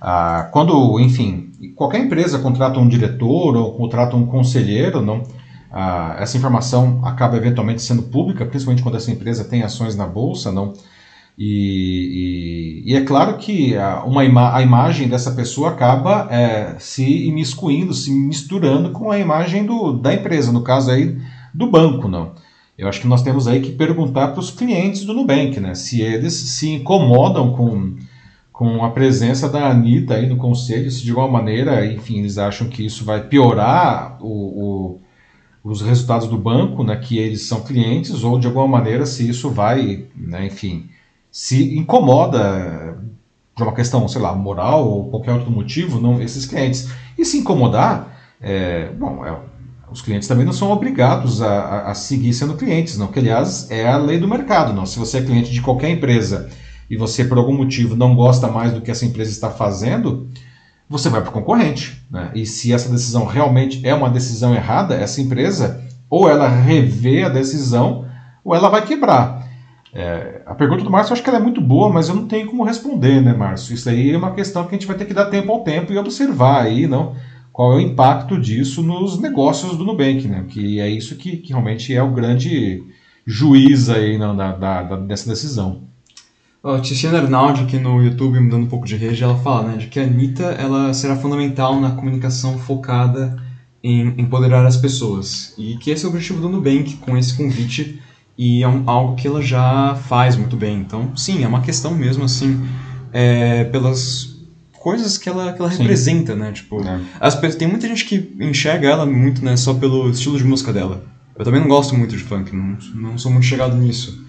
[0.00, 5.22] Ah, quando, enfim, qualquer empresa contrata um diretor ou contrata um conselheiro, não?
[5.72, 10.52] Ah, essa informação acaba eventualmente sendo pública, principalmente quando essa empresa tem ações na bolsa,
[10.52, 10.72] não?
[11.36, 16.76] E, e- e é claro que a, uma ima- a imagem dessa pessoa acaba é,
[16.78, 21.16] se imiscuindo, se misturando com a imagem do, da empresa, no caso aí
[21.52, 22.32] do banco, não.
[22.78, 26.00] Eu acho que nós temos aí que perguntar para os clientes do Nubank, né, se
[26.00, 27.94] eles se incomodam com,
[28.52, 32.68] com a presença da Anitta aí no conselho, se de alguma maneira, enfim, eles acham
[32.68, 35.00] que isso vai piorar o, o-
[35.64, 39.50] os resultados do banco, né, que eles são clientes, ou de alguma maneira se isso
[39.50, 40.88] vai, né, enfim,
[41.34, 42.96] se incomoda
[43.56, 46.88] por uma questão, sei lá, moral ou qualquer outro motivo, não esses clientes.
[47.18, 49.36] E se incomodar, é, bom, é,
[49.90, 53.68] os clientes também não são obrigados a, a- a seguir sendo clientes, não, que aliás
[53.68, 54.86] é a lei do mercado, não.
[54.86, 56.48] Se você é cliente de qualquer empresa
[56.88, 60.28] e você por algum motivo não gosta mais do que essa empresa está fazendo,
[60.88, 62.00] você vai para o concorrente.
[62.12, 62.30] Né?
[62.32, 67.28] E se essa decisão realmente é uma decisão errada, essa empresa ou ela revê a
[67.28, 68.04] decisão
[68.44, 69.42] ou ela vai quebrar.
[69.94, 72.26] É, a pergunta do Márcio eu acho que ela é muito boa, mas eu não
[72.26, 73.74] tenho como responder, né, Márcio?
[73.74, 75.92] Isso aí é uma questão que a gente vai ter que dar tempo ao tempo
[75.92, 77.14] e observar aí, não?
[77.52, 80.44] Qual é o impacto disso nos negócios do Nubank, né?
[80.48, 82.82] Que é isso que, que realmente é o grande
[83.24, 85.82] juiz aí não, da, da- da- dessa decisão.
[86.64, 89.86] A Tiziana Arnaldi aqui no YouTube, mudando um pouco de rede, ela fala né, de
[89.86, 93.36] que a Anitta ela será fundamental na comunicação focada
[93.82, 95.54] em empoderar as pessoas.
[95.58, 98.00] E que esse é o objetivo do Nubank com esse convite
[98.36, 100.78] e é um, algo que ela já faz muito bem.
[100.78, 102.66] Então, sim, é uma questão mesmo assim,
[103.12, 104.34] é, pelas
[104.72, 106.52] coisas que ela, que ela representa, né?
[106.52, 107.00] Tipo, é.
[107.20, 111.04] as, tem muita gente que enxerga ela muito, né, só pelo estilo de música dela.
[111.36, 114.22] Eu também não gosto muito de funk, não, não sou muito chegado nisso.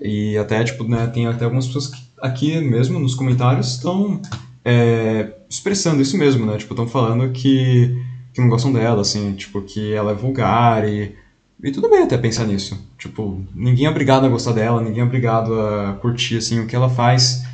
[0.00, 4.20] E até, tipo, né, tem até algumas pessoas que aqui mesmo nos comentários estão
[4.64, 6.56] é, expressando isso mesmo, né?
[6.56, 7.96] Tipo, estão falando que,
[8.32, 11.14] que não gostam dela, assim, tipo, que ela é vulgar e
[11.62, 12.78] e tudo bem até pensar nisso.
[12.98, 16.74] Tipo, ninguém é obrigado a gostar dela, ninguém é obrigado a curtir, assim, o que
[16.76, 17.44] ela faz.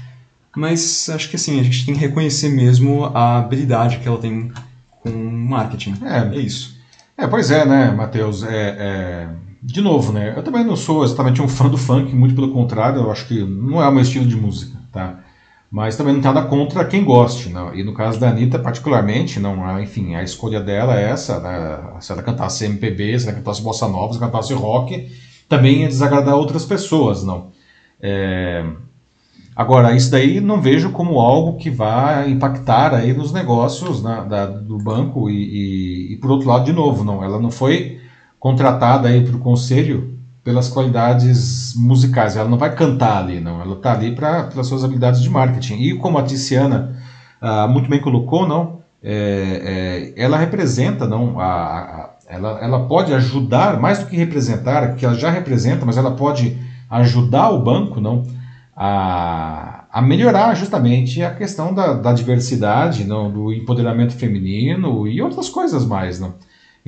[0.57, 4.51] Mas acho que, assim, a gente tem que reconhecer mesmo a habilidade que ela tem
[5.01, 5.95] com marketing.
[6.03, 6.77] É, é isso.
[7.17, 8.43] É, pois é, né, Matheus?
[8.43, 9.29] É, é,
[9.63, 10.35] De novo, né?
[10.37, 13.45] Eu também não sou exatamente um fã do funk, muito pelo contrário, eu acho que
[13.45, 15.21] não é o meu estilo de música, tá?
[15.71, 17.51] Mas também não tem nada contra quem goste.
[17.51, 17.75] Não.
[17.75, 21.39] E no caso da Anitta, particularmente, não, enfim, a escolha dela é essa.
[21.41, 22.01] Né?
[22.01, 25.11] Se ela cantasse MPB, se ela cantasse bossa nova, se ela cantasse rock,
[25.49, 27.23] também ia desagradar outras pessoas.
[27.23, 27.51] não.
[28.01, 28.65] É...
[29.59, 34.47] Agora, isso daí não vejo como algo que vai impactar aí nos negócios na, da,
[34.47, 38.01] do banco e, e, e, por outro lado, de novo, não, ela não foi
[38.39, 40.17] contratada aí para o conselho
[40.49, 42.35] pelas qualidades musicais.
[42.35, 43.61] Ela não vai cantar ali, não.
[43.61, 45.75] Ela está ali pra, pelas suas habilidades de marketing.
[45.75, 46.97] E como a Tiziana
[47.39, 53.13] ah, muito bem colocou, não, é, é, ela representa, não, a, a, ela, ela pode
[53.13, 58.01] ajudar mais do que representar, que ela já representa, mas ela pode ajudar o banco,
[58.01, 58.27] não,
[58.75, 65.51] a, a melhorar justamente a questão da, da diversidade, não, do empoderamento feminino e outras
[65.51, 66.37] coisas mais, não.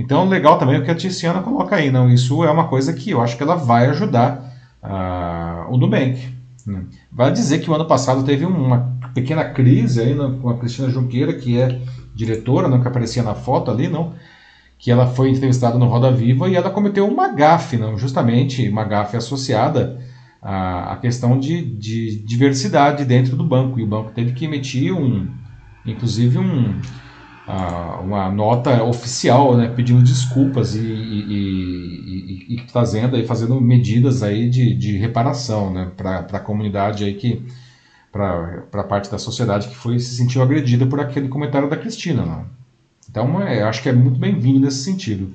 [0.00, 1.90] Então, legal também o que a Tiziana coloca aí.
[1.90, 4.50] Não, isso é uma coisa que eu acho que ela vai ajudar
[4.82, 6.26] uh, o Nubank.
[6.66, 6.84] Né?
[7.12, 11.34] Vai dizer que o ano passado teve uma pequena crise aí com a Cristina Junqueira,
[11.34, 11.78] que é
[12.14, 14.14] diretora, não que aparecia na foto ali, não,
[14.78, 18.84] que ela foi entrevistada no Roda Viva e ela cometeu uma gafe, não, justamente uma
[18.84, 20.00] gafe associada
[20.40, 23.78] à, à questão de, de diversidade dentro do banco.
[23.78, 25.28] E o banco teve que emitir um,
[25.84, 26.80] inclusive um
[28.00, 34.48] uma nota oficial, né, pedindo desculpas e, e, e, e, fazendo aí fazendo medidas aí
[34.48, 37.42] de, de reparação, né, para a comunidade aí que
[38.12, 42.24] para a parte da sociedade que foi se sentiu agredida por aquele comentário da Cristina,
[42.24, 42.44] né?
[43.08, 45.32] Então, é, acho que é muito bem-vindo nesse sentido.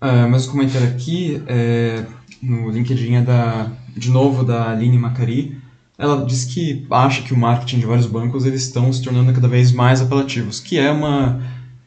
[0.00, 2.04] Uh, mas o comentário aqui é,
[2.42, 5.56] no LinkedIn é da, de novo da Aline Macari
[5.98, 9.48] ela diz que acha que o marketing de vários bancos eles estão se tornando cada
[9.48, 11.40] vez mais apelativos, que é uma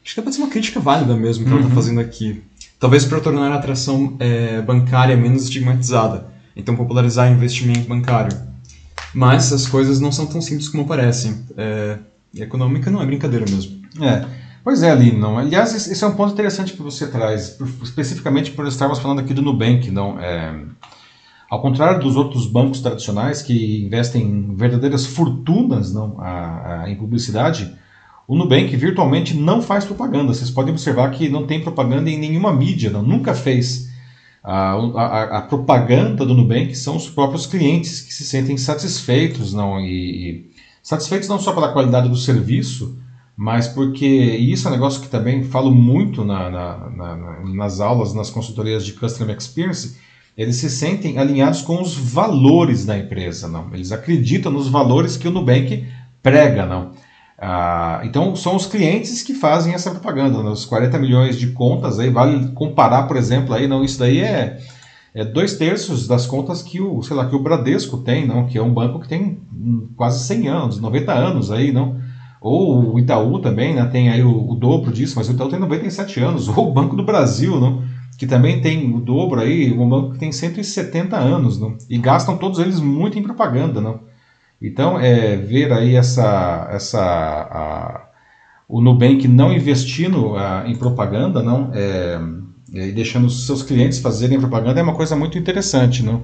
[0.03, 1.57] acho que pode ser uma crítica válida mesmo que uhum.
[1.57, 2.41] ela está fazendo aqui.
[2.79, 8.37] Talvez para tornar a atração é, bancária menos estigmatizada, então popularizar investimento bancário.
[9.13, 11.43] Mas as coisas não são tão simples como parecem.
[11.57, 11.97] É,
[12.35, 13.81] econômica não é brincadeira mesmo.
[13.99, 14.25] É.
[14.63, 15.37] Pois é, Aline, não.
[15.37, 19.41] Aliás, esse é um ponto interessante que você traz, especificamente por estarmos falando aqui do
[19.41, 20.19] Nubank, não.
[20.19, 20.53] É,
[21.49, 27.73] ao contrário dos outros bancos tradicionais que investem verdadeiras fortunas não, a, a, em publicidade,
[28.27, 30.33] o Nubank virtualmente não faz propaganda.
[30.33, 33.87] Vocês podem observar que não tem propaganda em nenhuma mídia, não, nunca fez.
[34.43, 39.79] A, a, a, propaganda do Nubank são os próprios clientes que se sentem satisfeitos, não
[39.79, 40.51] e, e,
[40.83, 42.97] satisfeitos não só pela qualidade do serviço,
[43.35, 48.13] mas porque isso é um negócio que também falo muito na, na, na, nas aulas,
[48.13, 49.97] nas consultorias de Customer Experience,
[50.37, 53.73] eles se sentem alinhados com os valores da empresa, não?
[53.73, 55.83] Eles acreditam nos valores que o Nubank
[56.21, 56.91] prega, não?
[57.39, 60.49] Ah, então são os clientes que fazem essa propaganda, né?
[60.49, 64.57] os 40 milhões de contas aí vale comparar, por exemplo, aí não isso daí é,
[65.13, 68.45] é dois terços das contas que o sei lá que o Bradesco tem, não?
[68.45, 69.39] Que é um banco que tem
[69.95, 71.99] quase 100 anos, 90 anos aí, não?
[72.39, 73.85] Ou o Itaú também, né?
[73.85, 76.95] Tem aí o, o dobro disso, mas o Itaú tem 97 anos, ou o Banco
[76.95, 77.81] do Brasil, não?
[78.17, 81.77] Que também tem o dobro aí, um banco que tem 170 anos, não?
[81.87, 83.99] e gastam todos eles muito em propaganda, não?
[84.59, 88.07] Então, é, ver aí essa, essa a,
[88.67, 92.19] o Nubank não investindo a, em propaganda, não, é,
[92.73, 96.23] é, e deixando os seus clientes fazerem propaganda é uma coisa muito interessante, não?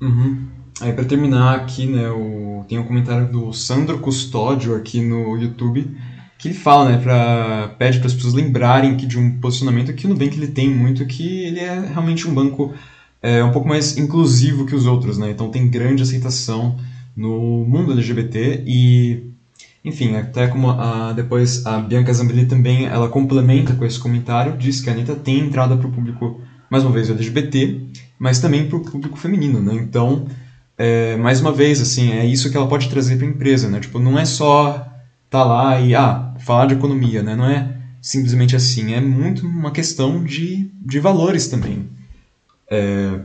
[0.00, 0.46] Uhum.
[0.80, 5.94] Aí para terminar aqui, né, o, tem um comentário do Sandro Custódio aqui no YouTube
[6.38, 10.06] que ele fala, né, pra, pede para as pessoas lembrarem que de um posicionamento que
[10.06, 12.72] o Nubank ele tem muito, que ele é realmente um banco
[13.20, 16.76] é, um pouco mais inclusivo que os outros, né, então tem grande aceitação
[17.16, 19.32] no mundo LGBT e,
[19.84, 24.80] enfim, até como a, depois a Bianca Zambelli também, ela complementa com esse comentário, diz
[24.80, 27.80] que a Anitta tem entrada para o público, mais uma vez, LGBT,
[28.16, 30.28] mas também para o público feminino, né, então,
[30.76, 33.80] é, mais uma vez, assim, é isso que ela pode trazer para a empresa, né,
[33.80, 34.86] tipo, não é só
[35.30, 37.36] tá lá e, ah, falar de economia, né?
[37.36, 41.90] Não é simplesmente assim, é muito uma questão de, de valores também.
[42.70, 43.20] É,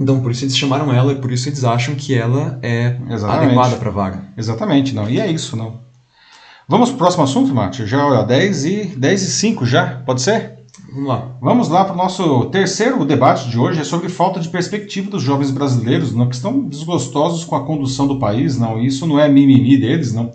[0.00, 3.44] então, por isso eles chamaram ela e por isso eles acham que ela é Exatamente.
[3.44, 4.24] adequada para a vaga.
[4.38, 5.06] Exatamente, não.
[5.06, 5.80] E é isso, não.
[6.66, 7.86] Vamos para o próximo assunto, Márcio?
[7.86, 10.56] Já olha, 10 e 10 e 5 já, pode ser?
[10.90, 11.28] Vamos lá.
[11.42, 15.22] Vamos lá para o nosso terceiro debate de hoje, é sobre falta de perspectiva dos
[15.22, 18.80] jovens brasileiros, não, que estão desgostosos com a condução do país, não.
[18.82, 20.32] Isso não é mimimi deles, não.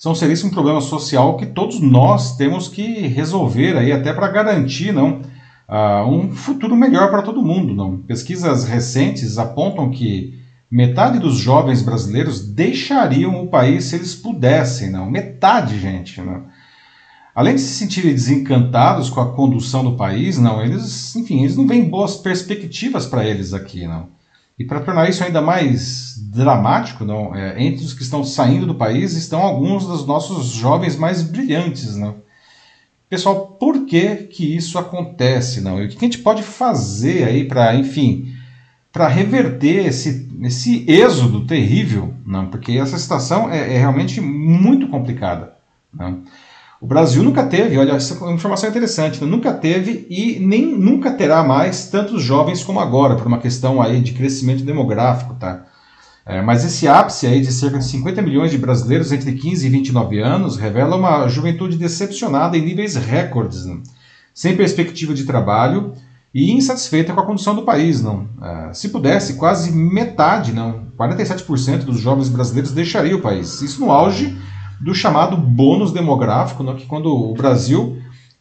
[0.00, 5.20] São seríssimo problema social que todos nós temos que resolver aí, até para garantir, não,
[5.68, 7.98] uh, um futuro melhor para todo mundo, não.
[7.98, 10.40] Pesquisas recentes apontam que
[10.70, 15.10] metade dos jovens brasileiros deixariam o país se eles pudessem, não.
[15.10, 16.46] Metade, gente, não
[17.34, 21.66] além de se sentirem desencantados com a condução do país, não, eles, enfim, eles não
[21.66, 24.08] veem boas perspectivas para eles aqui, não.
[24.60, 28.74] E para tornar isso ainda mais dramático, não, é, entre os que estão saindo do
[28.74, 32.16] país estão alguns dos nossos jovens mais brilhantes, não.
[33.08, 35.82] Pessoal, por que que isso acontece, não?
[35.82, 38.34] E o que a gente pode fazer aí para, enfim,
[38.92, 42.48] para reverter esse, esse êxodo terrível, não?
[42.48, 45.54] Porque essa situação é, é realmente muito complicada,
[45.90, 46.22] não?
[46.80, 49.30] O Brasil nunca teve, olha, essa é informação interessante, né?
[49.30, 54.00] nunca teve e nem nunca terá mais tantos jovens como agora, por uma questão aí
[54.00, 55.66] de crescimento demográfico, tá?
[56.24, 59.70] É, mas esse ápice aí de cerca de 50 milhões de brasileiros entre 15 e
[59.70, 63.78] 29 anos revela uma juventude decepcionada em níveis recordes, né?
[64.32, 65.92] sem perspectiva de trabalho
[66.32, 68.26] e insatisfeita com a condição do país, não.
[68.40, 73.60] É, se pudesse, quase metade, não, 47% dos jovens brasileiros deixaria o país.
[73.60, 74.34] Isso no auge
[74.80, 77.98] do chamado bônus demográfico, né, que quando o Brasil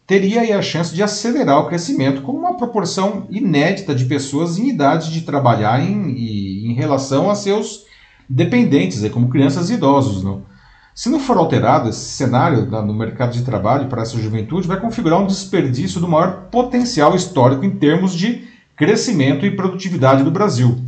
[0.08, 5.12] teria a chance de acelerar o crescimento com uma proporção inédita de pessoas em idade
[5.12, 7.84] de trabalhar em, em relação a seus
[8.28, 10.26] dependentes, como crianças e idosos.
[10.96, 15.20] Se não for alterado esse cenário no mercado de trabalho para essa juventude, vai configurar
[15.20, 20.84] um desperdício do maior potencial histórico em termos de crescimento e produtividade do Brasil.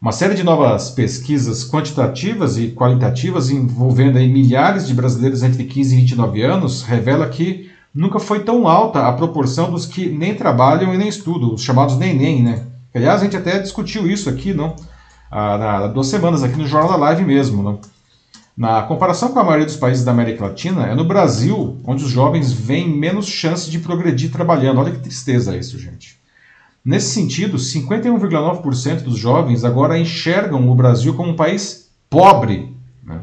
[0.00, 6.00] Uma série de novas pesquisas quantitativas e qualitativas envolvendo milhares de brasileiros entre 15 e
[6.02, 10.96] 29 anos revela que nunca foi tão alta a proporção dos que nem trabalham e
[10.96, 12.62] nem estudam, os chamados nem-nem, né?
[12.94, 14.76] Aliás, a gente até discutiu isso aqui, não?
[15.28, 17.80] Há, duas semanas aqui no Jornal da Live mesmo, não?
[18.56, 22.10] Na comparação com a maioria dos países da América Latina, é no Brasil onde os
[22.10, 24.78] jovens veem menos chance de progredir trabalhando.
[24.78, 26.18] Olha que tristeza isso, gente.
[26.88, 32.74] Nesse sentido, 51,9% dos jovens agora enxergam o Brasil como um país pobre.
[33.04, 33.20] Né?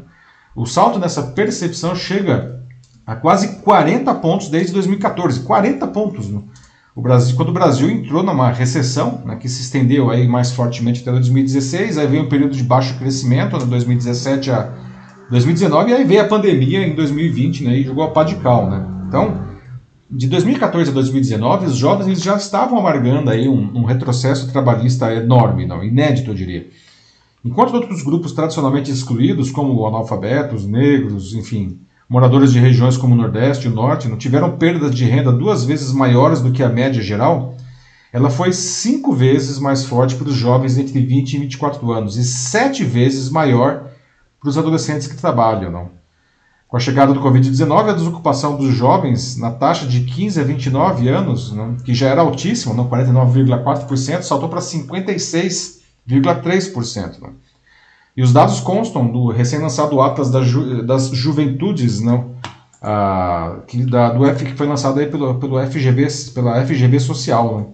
[0.54, 2.60] O salto nessa percepção chega
[3.04, 5.40] a quase 40 pontos desde 2014.
[5.40, 6.28] 40 pontos.
[6.28, 6.42] Né?
[6.94, 11.00] O Brasil, quando o Brasil entrou numa recessão, né, que se estendeu aí mais fortemente
[11.00, 14.74] até 2016, aí veio um período de baixo crescimento, de 2017 a
[15.28, 18.70] 2019, e aí veio a pandemia em 2020 né, e jogou a pá de cal.
[18.70, 18.86] Né?
[19.08, 19.45] Então,
[20.10, 25.12] de 2014 a 2019, os jovens eles já estavam amargando aí um, um, retrocesso trabalhista
[25.12, 26.68] enorme, não, inédito, eu diria.
[27.44, 33.66] Enquanto outros grupos tradicionalmente excluídos, como analfabetos, negros, enfim, moradores de regiões como o Nordeste
[33.66, 37.02] e o Norte, não tiveram perdas de renda duas vezes maiores do que a média
[37.02, 37.56] geral,
[38.12, 42.24] ela foi cinco vezes mais forte para os jovens entre 20 e 24 anos e
[42.24, 43.90] sete vezes maior
[44.40, 45.70] para os adolescentes que trabalham.
[45.70, 45.90] Não?
[46.68, 51.08] Com a chegada do Covid-19, a desocupação dos jovens na taxa de 15 a 29
[51.08, 57.20] anos, né, que já era altíssima, 49,4%, saltou para 56,3%.
[57.20, 57.28] Né.
[58.16, 62.24] E os dados constam do recém-lançado Atlas das, Ju, das Juventudes, né,
[62.82, 67.58] ah, que, da, do F, que foi lançado aí pelo, pelo FGV, pela FGV Social.
[67.58, 67.66] Né.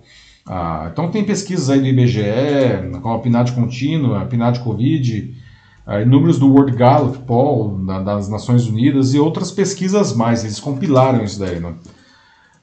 [0.47, 2.21] Ah, então tem pesquisas aí do IBGE,
[3.01, 5.35] como a PNAD contínua, a PNAD Covid,
[6.07, 10.45] números do World Gallup, Paul, da, das Nações Unidas e outras pesquisas mais.
[10.45, 11.59] Eles compilaram isso daí.
[11.59, 11.75] Né?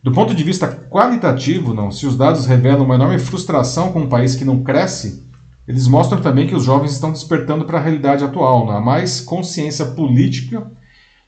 [0.01, 4.09] Do ponto de vista qualitativo, não, se os dados revelam uma enorme frustração com um
[4.09, 5.23] país que não cresce,
[5.67, 8.65] eles mostram também que os jovens estão despertando para a realidade atual?
[8.65, 8.79] Né?
[8.79, 10.71] mais consciência política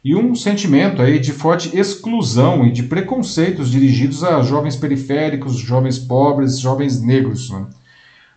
[0.04, 6.00] e um sentimento aí de forte exclusão e de preconceitos dirigidos a jovens periféricos, jovens
[6.00, 7.52] pobres, jovens negros.
[7.52, 7.68] Né?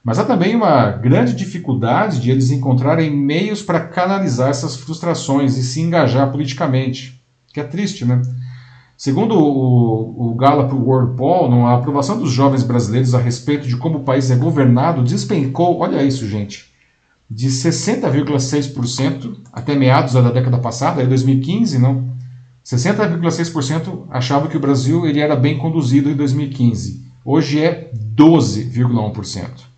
[0.05, 5.62] Mas há também uma grande dificuldade de eles encontrarem meios para canalizar essas frustrações e
[5.62, 8.20] se engajar politicamente, que é triste, né?
[8.98, 13.98] Segundo o, o Gallup World Poll, a aprovação dos jovens brasileiros a respeito de como
[13.98, 16.70] o país é governado despencou, olha isso, gente,
[17.28, 22.05] de 60,6% até meados da década passada, em 2015, não?
[22.62, 27.07] 60,6% achavam que o Brasil ele era bem conduzido em 2015.
[27.24, 29.74] Hoje é 12,1%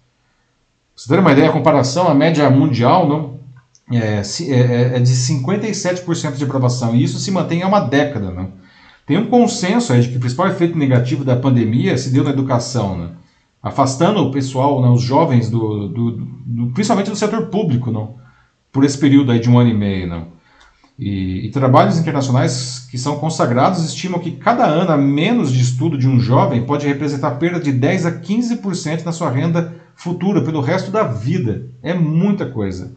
[0.97, 3.39] você ter uma ideia, a comparação, a média mundial não,
[3.93, 8.31] é, é, é de 57% de aprovação, e isso se mantém há uma década.
[8.31, 8.53] Não?
[9.05, 12.31] Tem um consenso aí de que o principal efeito negativo da pandemia se deu na
[12.31, 13.11] educação, né?
[13.63, 18.15] afastando o pessoal, né, os jovens, do, do, do, principalmente do setor público, não?
[18.73, 20.07] por esse período aí de um ano e meio.
[20.07, 20.29] Não?
[20.99, 25.99] E, e, trabalhos internacionais que são consagrados estimam que cada ano a menos de estudo
[25.99, 30.63] de um jovem pode representar perda de 10 a 15% na sua renda futura pelo
[30.63, 31.67] resto da vida.
[31.83, 32.93] É muita coisa.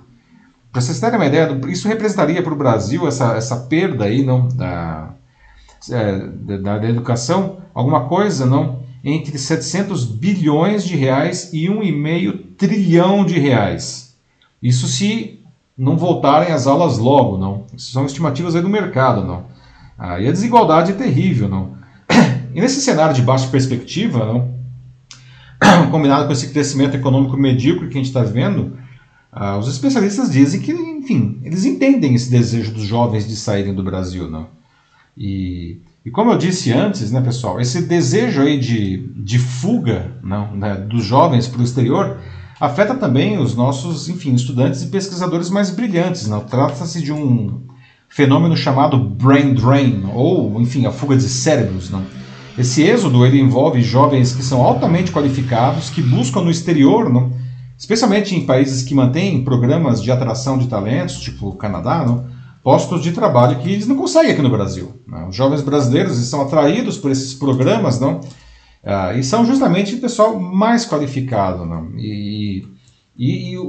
[0.72, 4.48] Para vocês terem uma ideia, isso representaria para o Brasil essa, essa perda aí, não,
[4.48, 5.14] da,
[5.90, 6.28] é,
[6.58, 13.40] da, da educação, alguma coisa, não, entre 700 bilhões de reais e 1,5 trilhão de
[13.40, 14.16] reais.
[14.62, 15.39] Isso se
[15.80, 17.64] não voltarem às aulas logo, não.
[17.74, 19.46] Isso são estimativas aí do mercado, não.
[19.98, 21.80] Aí a desigualdade é terrível, não.
[22.54, 24.56] E nesse cenário de baixa perspectiva, não,
[25.92, 28.76] combinado com esse crescimento econômico medíocre que a gente está vendo,
[29.32, 33.84] ah, os especialistas dizem que, enfim, eles entendem esse desejo dos jovens de saírem do
[33.84, 34.48] Brasil, não?
[35.16, 40.56] E, e como eu disse antes, né, pessoal, esse desejo aí de, de fuga não,
[40.56, 42.18] né, dos jovens para o exterior
[42.60, 46.28] afeta também os nossos, enfim, estudantes e pesquisadores mais brilhantes.
[46.28, 46.42] Não?
[46.42, 47.62] Trata-se de um
[48.10, 51.90] fenômeno chamado brain drain, ou, enfim, a fuga de cérebros.
[51.90, 52.04] Não?
[52.58, 57.32] Esse êxodo ele envolve jovens que são altamente qualificados, que buscam no exterior, não?
[57.78, 62.26] especialmente em países que mantêm programas de atração de talentos, tipo o Canadá, não?
[62.62, 64.92] postos de trabalho que eles não conseguem aqui no Brasil.
[65.30, 68.20] Os jovens brasileiros são atraídos por esses programas não?
[68.84, 71.66] Ah, e são justamente o pessoal mais qualificado.
[71.66, 71.92] Não?
[71.98, 72.66] E,
[73.18, 73.64] e, e o,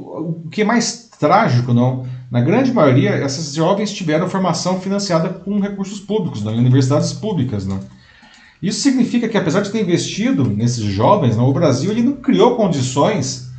[0.44, 2.06] o, que é mais trágico, não?
[2.30, 6.54] na grande maioria, esses jovens tiveram formação financiada com recursos públicos, não?
[6.54, 7.66] em universidades públicas.
[7.66, 7.80] Não?
[8.62, 12.54] Isso significa que, apesar de ter investido nesses jovens, não, o Brasil ele não criou
[12.54, 13.50] condições,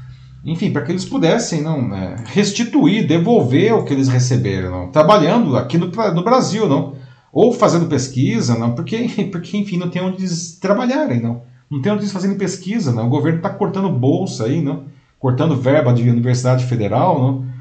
[0.46, 5.58] enfim, para que eles pudessem não, é, restituir, devolver o que eles receberam, não, trabalhando
[5.58, 6.94] aqui no, no Brasil, não,
[7.32, 8.98] ou fazendo pesquisa, não, porque,
[9.32, 13.08] porque enfim, não tem onde eles trabalharem, não, não tem onde eles fazerem pesquisa, não,
[13.08, 14.84] o governo está cortando bolsa aí, não,
[15.20, 17.52] cortando verba de universidade federal, não.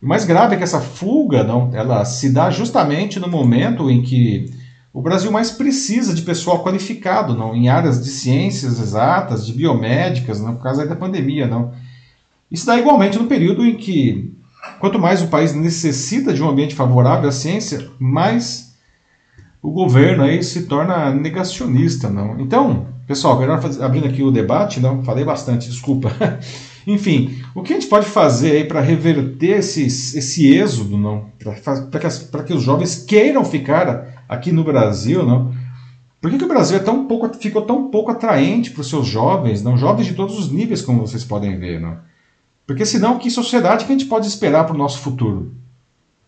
[0.00, 4.02] O mais grave é que essa fuga, não, ela se dá justamente no momento em
[4.02, 4.52] que
[4.92, 10.40] o Brasil mais precisa de pessoal qualificado, não, em áreas de ciências exatas, de biomédicas,
[10.40, 11.72] não, por causa da pandemia, não.
[12.50, 14.32] Isso dá igualmente no período em que,
[14.78, 18.65] quanto mais o país necessita de um ambiente favorável à ciência, mais
[19.62, 22.38] o governo aí se torna negacionista, não.
[22.40, 26.12] Então, pessoal, agora abrindo aqui o debate, não, falei bastante, desculpa.
[26.86, 31.26] Enfim, o que a gente pode fazer aí para reverter esse, esse êxodo, não,
[31.90, 35.52] para que, que os jovens queiram ficar aqui no Brasil, não?
[36.20, 39.06] Por que, que o Brasil é tão pouco, ficou tão pouco atraente para os seus
[39.06, 39.76] jovens, não?
[39.76, 41.98] Jovens de todos os níveis, como vocês podem ver, não?
[42.66, 45.52] Porque senão, que sociedade que a gente pode esperar para o nosso futuro?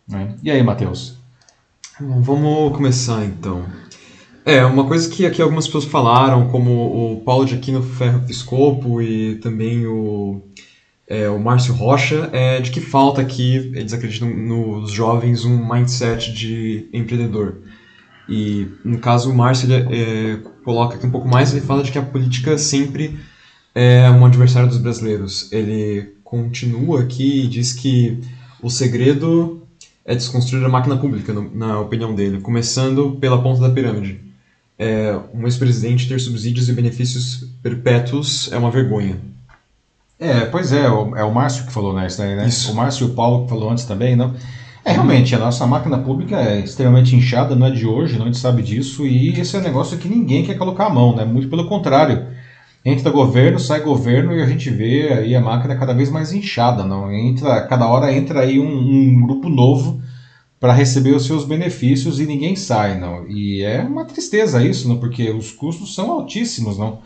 [0.06, 0.36] Né?
[0.42, 1.17] E aí, Matheus?
[2.00, 3.66] Bom, vamos começar então.
[4.44, 6.70] É, uma coisa que aqui algumas pessoas falaram, como
[7.14, 10.40] o Paulo de Aquino Ferro Piscopo e também o,
[11.08, 16.32] é, o Márcio Rocha, é de que falta aqui, eles acreditam nos jovens, um mindset
[16.32, 17.62] de empreendedor.
[18.28, 21.90] E no caso o Márcio ele, é, coloca aqui um pouco mais, ele fala de
[21.90, 23.18] que a política sempre
[23.74, 25.50] é um adversário dos brasileiros.
[25.50, 28.20] Ele continua aqui e diz que
[28.62, 29.67] o segredo
[30.08, 34.18] é desconstruir a máquina pública, no, na opinião dele, começando pela ponta da pirâmide.
[34.78, 39.18] É, um ex-presidente ter subsídios e benefícios perpétuos é uma vergonha.
[40.18, 42.48] É, pois é, é o Márcio que falou né, isso daí, né?
[42.48, 42.72] Isso.
[42.72, 44.34] O Márcio e o Paulo que falou antes também, não?
[44.82, 48.26] É, realmente, a nossa máquina pública é extremamente inchada, não é de hoje, não, a
[48.28, 51.26] gente sabe disso, e esse é um negócio que ninguém quer colocar a mão, né?
[51.26, 52.28] Muito pelo contrário.
[52.88, 56.84] Entra governo, sai governo e a gente vê aí a máquina cada vez mais inchada,
[56.84, 57.12] não?
[57.12, 60.00] Entra, cada hora entra aí um, um grupo novo
[60.58, 63.28] para receber os seus benefícios e ninguém sai, não?
[63.28, 64.98] E é uma tristeza isso, não?
[64.98, 67.00] Porque os custos são altíssimos, não?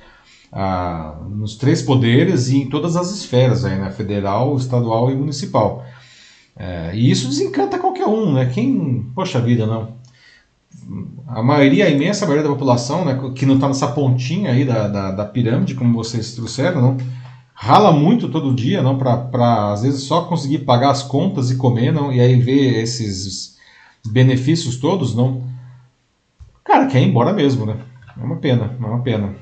[0.53, 3.91] Ah, nos três poderes e em todas as esferas aí, né?
[3.91, 5.85] Federal, estadual e municipal.
[6.57, 8.47] É, e isso desencanta qualquer um, né?
[8.47, 9.97] Quem, poxa vida, não.
[11.27, 14.89] A maioria, a imensa maioria da população, né, que não está nessa pontinha aí da,
[14.89, 16.97] da, da, pirâmide, como vocês trouxeram, não,
[17.55, 21.93] rala muito todo dia, não, para às vezes só conseguir pagar as contas e comer,
[21.93, 23.57] não, e aí ver esses
[24.07, 25.43] benefícios todos, não.
[26.65, 27.77] Cara, quer ir embora mesmo, né?
[28.21, 29.35] É uma pena, é uma pena.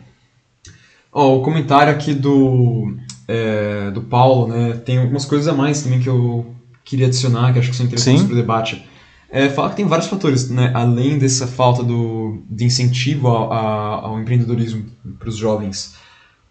[1.12, 2.94] Oh, o comentário aqui do,
[3.26, 4.74] é, do Paulo, né?
[4.74, 6.54] Tem algumas coisas a mais também que eu
[6.84, 8.84] queria adicionar, que acho que são interessantes para o debate.
[9.32, 10.72] É, fala que tem vários fatores, né?
[10.74, 14.86] além dessa falta do, de incentivo ao, ao empreendedorismo
[15.18, 15.94] para os jovens.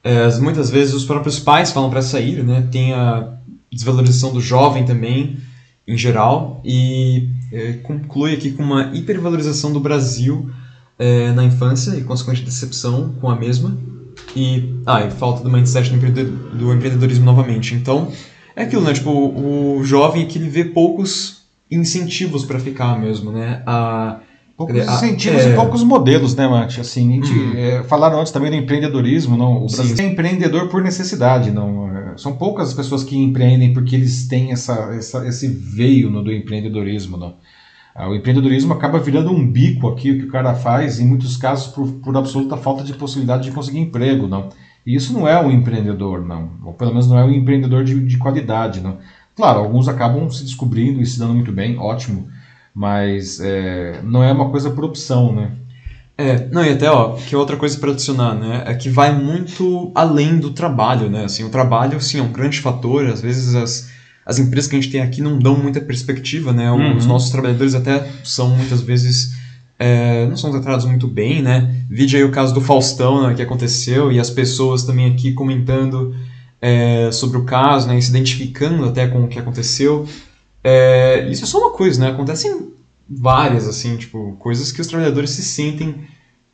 [0.02, 2.68] É, muitas vezes os próprios pais falam para sair, né?
[2.72, 3.34] tem a
[3.72, 5.38] desvalorização do jovem também,
[5.86, 10.50] em geral, e é, conclui aqui com uma hipervalorização do Brasil
[10.98, 13.78] é, na infância e consequente decepção com a mesma
[14.36, 17.74] e, ah, e falta do mindset do empreendedorismo novamente.
[17.74, 18.12] Então,
[18.56, 18.94] é aquilo, né?
[18.94, 21.39] Tipo, o jovem que ele vê poucos
[21.72, 23.64] incentivos para ficar mesmo, né?
[23.66, 24.20] A,
[24.60, 25.54] Poucos incentivos é...
[25.54, 26.82] e poucos modelos, né, Mate?
[26.82, 27.54] Assim, a gente, uhum.
[27.56, 29.64] é, falaram antes também do empreendedorismo, não?
[29.64, 31.88] O Brasil é empreendedor por necessidade, não?
[31.88, 36.22] É, são poucas as pessoas que empreendem porque eles têm essa, essa esse veio no,
[36.22, 37.36] do empreendedorismo, não?
[37.96, 41.38] Ah, o empreendedorismo acaba virando um bico aqui, o que o cara faz, em muitos
[41.38, 44.50] casos, por, por absoluta falta de possibilidade de conseguir emprego, não?
[44.86, 46.52] E isso não é um empreendedor, não.
[46.66, 48.98] Ou pelo menos não é um empreendedor de, de qualidade, não.
[49.40, 52.28] Claro, alguns acabam se descobrindo e se dando muito bem, ótimo
[52.80, 55.52] mas é, não é uma coisa por opção, né?
[56.18, 59.92] É, não, e até, ó, que outra coisa para adicionar, né, é que vai muito
[59.96, 63.90] além do trabalho, né, assim, o trabalho, sim, é um grande fator, às vezes as,
[64.26, 66.96] as empresas que a gente tem aqui não dão muita perspectiva, né, uhum.
[66.96, 69.34] os nossos trabalhadores até são muitas vezes,
[69.78, 73.42] é, não são tratados muito bem, né, vide aí o caso do Faustão, né, que
[73.42, 76.14] aconteceu, e as pessoas também aqui comentando
[76.62, 80.08] é, sobre o caso, né, se identificando até com o que aconteceu,
[80.64, 82.12] é, isso é só uma coisa, né?
[82.12, 82.74] Acontecem
[83.10, 85.96] várias, assim, tipo, coisas que os trabalhadores se sentem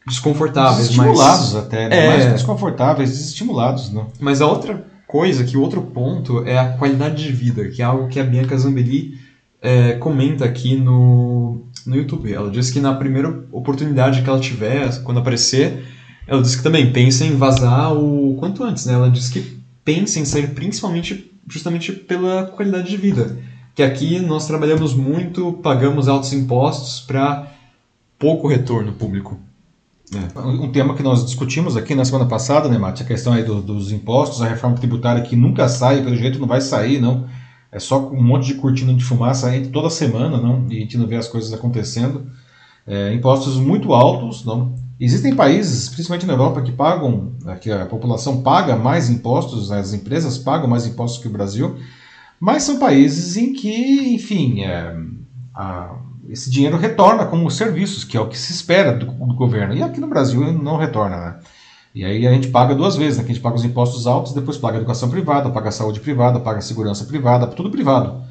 [0.08, 0.90] desconfortáveis.
[0.90, 2.06] Desestimulados mas, até, né?
[2.06, 4.06] É, mais desconfortáveis, desestimulados, né?
[4.20, 7.86] Mas a outra coisa, que o outro ponto é a qualidade de vida, que é
[7.86, 9.18] algo que a Bianca Zambelli
[9.62, 12.32] é, comenta aqui no, no YouTube.
[12.32, 15.84] Ela diz que na primeira oportunidade que ela tiver, quando aparecer,
[16.28, 18.94] ela diz que também pensa em vazar o quanto antes, né?
[18.94, 19.56] Ela diz que
[19.86, 23.38] pensa em sair principalmente justamente pela qualidade de vida
[23.76, 27.52] que aqui nós trabalhamos muito, pagamos altos impostos para
[28.18, 29.38] pouco retorno público.
[30.14, 30.40] É.
[30.40, 33.04] Um tema que nós discutimos aqui na semana passada, né, Mate?
[33.04, 36.48] A questão aí do, dos impostos, a reforma tributária que nunca sai, pelo jeito não
[36.48, 37.28] vai sair, não.
[37.70, 40.66] É só um monte de cortina de fumaça aí toda semana, não?
[40.70, 42.28] E a gente não vê as coisas acontecendo.
[42.88, 44.74] É, impostos muito altos, não?
[45.00, 50.38] Existem países, principalmente na Europa, que pagam, que a população paga mais impostos, as empresas
[50.38, 51.78] pagam mais impostos que o Brasil,
[52.40, 54.96] mas são países em que, enfim, é,
[55.54, 55.96] a,
[56.30, 59.74] esse dinheiro retorna como serviços, que é o que se espera do, do, governo.
[59.74, 61.40] E aqui no Brasil não retorna, né?
[61.94, 63.24] E aí a gente paga duas vezes, né?
[63.24, 66.42] a gente paga os impostos altos, depois paga a educação privada, paga a saúde privada,
[66.42, 68.22] paga segurança privada, tudo privado.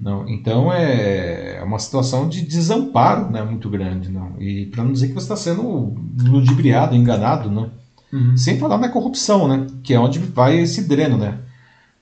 [0.00, 4.08] Não, então é, é uma situação de desamparo né, muito grande.
[4.08, 4.32] Não?
[4.40, 7.78] E para não dizer que você está sendo ludibriado, enganado, não?
[8.12, 8.36] Uhum.
[8.36, 9.68] sem falar na corrupção, né?
[9.84, 11.16] que é onde vai esse dreno.
[11.16, 11.38] Né?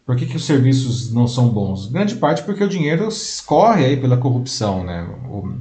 [0.07, 1.91] Por que, que os serviços não são bons?
[1.91, 5.07] Grande parte porque o dinheiro escorre aí pela corrupção, né?
[5.29, 5.53] O,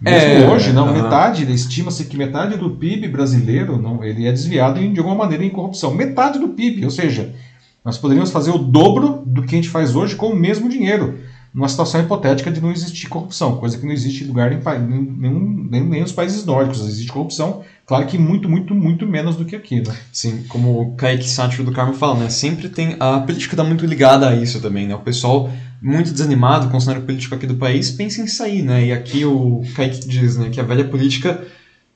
[0.00, 1.02] mesmo é, hoje, não, uh -huh.
[1.02, 5.42] metade, estima-se que metade do PIB brasileiro não, ele é desviado em, de alguma maneira
[5.42, 5.94] em corrupção.
[5.94, 7.34] Metade do PIB, ou seja,
[7.82, 11.18] nós poderíamos fazer o dobro do que a gente faz hoje com o mesmo dinheiro
[11.56, 15.66] numa situação hipotética de não existir corrupção, coisa que não existe em lugar em nenhum,
[15.70, 16.86] nem, nem nos países nórdicos.
[16.86, 19.96] Existe corrupção, claro que muito, muito, muito menos do que aqui, né?
[20.12, 22.28] Sim, como o Kaique Sátiro do Carmo fala, né?
[22.28, 22.96] Sempre tem.
[23.00, 24.94] A política está muito ligada a isso também, né?
[24.94, 25.50] O pessoal
[25.80, 28.88] muito desanimado com o cenário político aqui do país pensa em sair, né?
[28.88, 31.42] E aqui o Kaique diz, né, que a velha política.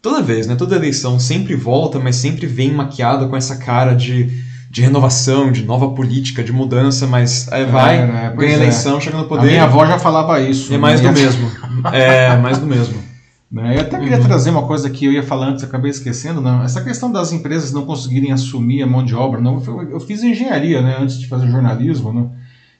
[0.00, 0.56] Toda vez, né?
[0.56, 5.64] Toda eleição sempre volta, mas sempre vem maquiada com essa cara de de renovação, de
[5.64, 8.34] nova política, de mudança, mas é, vai, é, né?
[8.36, 8.54] ganha é.
[8.54, 9.48] eleição, chega no poder.
[9.48, 10.72] A minha avó já falava isso.
[10.72, 11.08] É mais né?
[11.08, 11.50] do mesmo.
[11.92, 13.10] É, mais do mesmo.
[13.50, 13.78] Né?
[13.78, 14.22] Eu até queria uhum.
[14.22, 16.62] trazer uma coisa que eu ia falar antes, acabei esquecendo, não.
[16.62, 19.60] Essa questão das empresas não conseguirem assumir a mão de obra, não.
[19.90, 22.30] Eu fiz engenharia, né, antes de fazer jornalismo, não.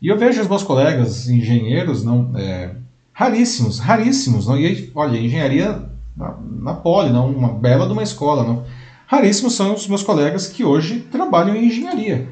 [0.00, 2.70] E eu vejo os meus colegas engenheiros, não, é,
[3.12, 4.56] raríssimos, raríssimos, não.
[4.56, 5.76] E aí, olha, engenharia
[6.16, 8.62] na, na Poli, não, uma bela de uma escola, não
[9.10, 12.28] Raríssimos são os meus colegas que hoje trabalham em engenharia.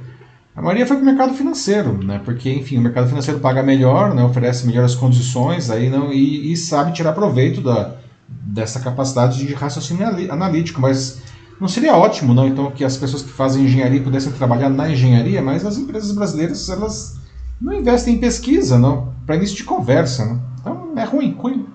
[0.55, 2.21] A maioria foi para o mercado financeiro, né?
[2.25, 4.23] porque, enfim, o mercado financeiro paga melhor, né?
[4.23, 7.97] oferece melhores condições aí, não, e, e sabe tirar proveito da,
[8.29, 10.81] dessa capacidade de raciocínio analítico.
[10.81, 11.21] Mas
[11.61, 15.43] não seria ótimo, não, então, que as pessoas que fazem engenharia pudessem trabalhar na engenharia,
[15.43, 17.19] mas as empresas brasileiras, elas
[17.61, 20.25] não investem em pesquisa, não, para início de conversa.
[20.27, 20.39] Né?
[20.61, 21.67] Então, é ruim, ruim.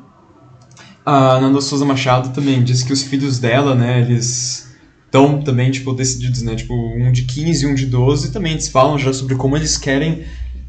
[1.05, 4.71] A Nanda Souza Machado também disse que os filhos dela, né, eles
[5.13, 6.55] estão também, tipo, decididos, né?
[6.55, 9.77] Tipo, um de 15 e um de 12 também eles falam já sobre como eles
[9.77, 10.23] querem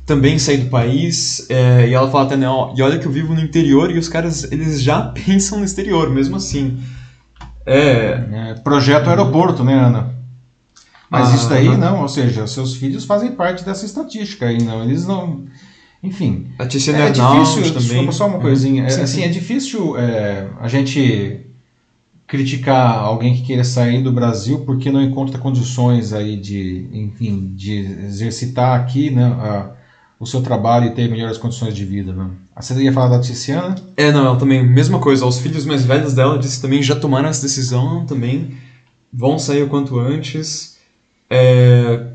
[0.05, 1.47] também sair do país.
[1.49, 3.99] É, e ela fala até, né, ó, e olha que eu vivo no interior e
[3.99, 6.79] os caras, eles já pensam no exterior, mesmo assim.
[7.65, 8.51] É...
[8.51, 10.15] é projeto aeroporto, né, Ana?
[11.09, 11.79] Mas ah, isso daí não.
[11.79, 15.45] não, ou seja, seus filhos fazem parte dessa estatística aí, não, eles não...
[16.03, 18.13] Enfim, a Tiziana é difícil, também.
[18.13, 19.23] só uma coisinha, é, sim, assim, sim.
[19.23, 21.44] é difícil é, a gente
[22.27, 27.79] criticar alguém que queira sair do Brasil porque não encontra condições aí de, enfim, de
[28.07, 29.71] exercitar aqui, né, a,
[30.19, 32.31] o seu trabalho e ter melhores condições de vida, né?
[32.57, 33.75] A você ia falar da Tiziana?
[33.97, 35.27] É, não, ela também, mesma coisa.
[35.27, 38.57] Os filhos mais velhos dela disse também já tomaram essa decisão também,
[39.13, 40.79] vão sair o quanto antes.
[41.29, 42.07] É...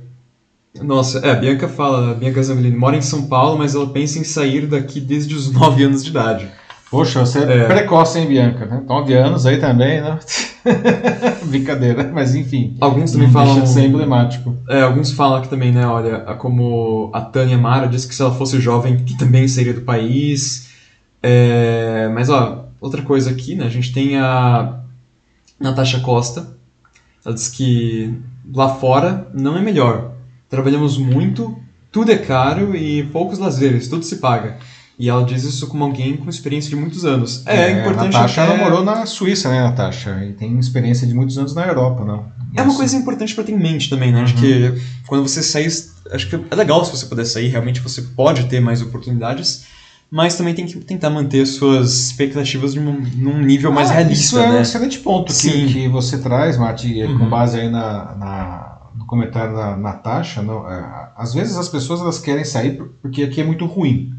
[0.82, 4.18] Nossa, é, a Bianca fala, a Bianca Zambellini mora em São Paulo, mas ela pensa
[4.18, 6.50] em sair daqui desde os 9 anos de idade.
[6.90, 7.68] Poxa, você é, é.
[7.68, 8.66] precoce, hein, Bianca?
[8.66, 8.84] Né?
[8.88, 10.18] 9 anos aí também, né?
[11.46, 12.76] Brincadeira, mas enfim.
[12.82, 13.56] Alguns também falam.
[13.56, 14.56] Deixa de ser emblemático.
[14.68, 15.86] É, alguns falam aqui também, né?
[15.86, 19.82] Olha, como a Tânia Mara disse que se ela fosse jovem, que também seria do
[19.82, 20.70] país.
[21.22, 23.66] É, mas, ó, outra coisa aqui, né?
[23.66, 24.80] A gente tem a
[25.60, 26.48] Natasha Costa.
[27.24, 28.16] Ela diz que
[28.52, 30.14] lá fora não é melhor.
[30.50, 31.56] Trabalhamos muito,
[31.92, 34.58] tudo é caro e poucos lazeres, tudo se paga.
[35.00, 37.42] E ela diz isso como alguém com experiência de muitos anos.
[37.48, 38.14] É, é importante.
[38.18, 38.52] A Natasha até...
[38.54, 40.26] ela morou na Suíça, né, Natasha?
[40.26, 42.26] E tem experiência de muitos anos na Europa, não?
[42.54, 44.18] É uma coisa importante para ter em mente também, né?
[44.18, 44.24] Uhum.
[44.26, 45.70] Acho que quando você sair.
[46.12, 49.68] Acho que é legal se você puder sair, realmente você pode ter mais oportunidades.
[50.12, 54.24] Mas também tem que tentar manter suas expectativas num, num nível ah, mais realista.
[54.24, 54.58] Isso é né?
[54.58, 57.20] um excelente ponto que, que você traz, Mati, uhum.
[57.20, 60.42] com base aí na, na no comentário da Natasha.
[60.42, 64.19] Não, é, às vezes as pessoas elas querem sair porque aqui é muito ruim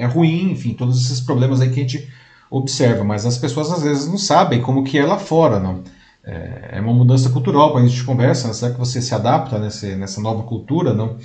[0.00, 2.08] é ruim, enfim, todos esses problemas aí que a gente
[2.50, 5.82] observa, mas as pessoas às vezes não sabem como que é lá fora, não.
[6.24, 8.54] É, é uma mudança cultural, quando a gente conversa, né?
[8.54, 11.16] será que você se adapta nessa, nessa nova cultura, não?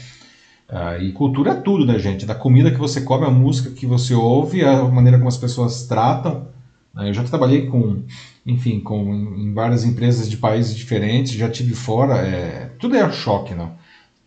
[0.67, 2.25] Ah, e cultura é tudo, né, gente?
[2.25, 5.85] Da comida que você come, a música que você ouve, a maneira como as pessoas
[5.85, 6.47] tratam.
[6.93, 7.09] Né?
[7.09, 8.03] Eu já trabalhei com,
[8.45, 13.53] enfim, com, em várias empresas de países diferentes, já tive fora, é, tudo é choque,
[13.53, 13.73] não?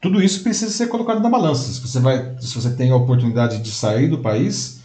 [0.01, 1.72] Tudo isso precisa ser colocado na balança.
[1.72, 4.80] Se você, vai, se você tem a oportunidade de sair do país,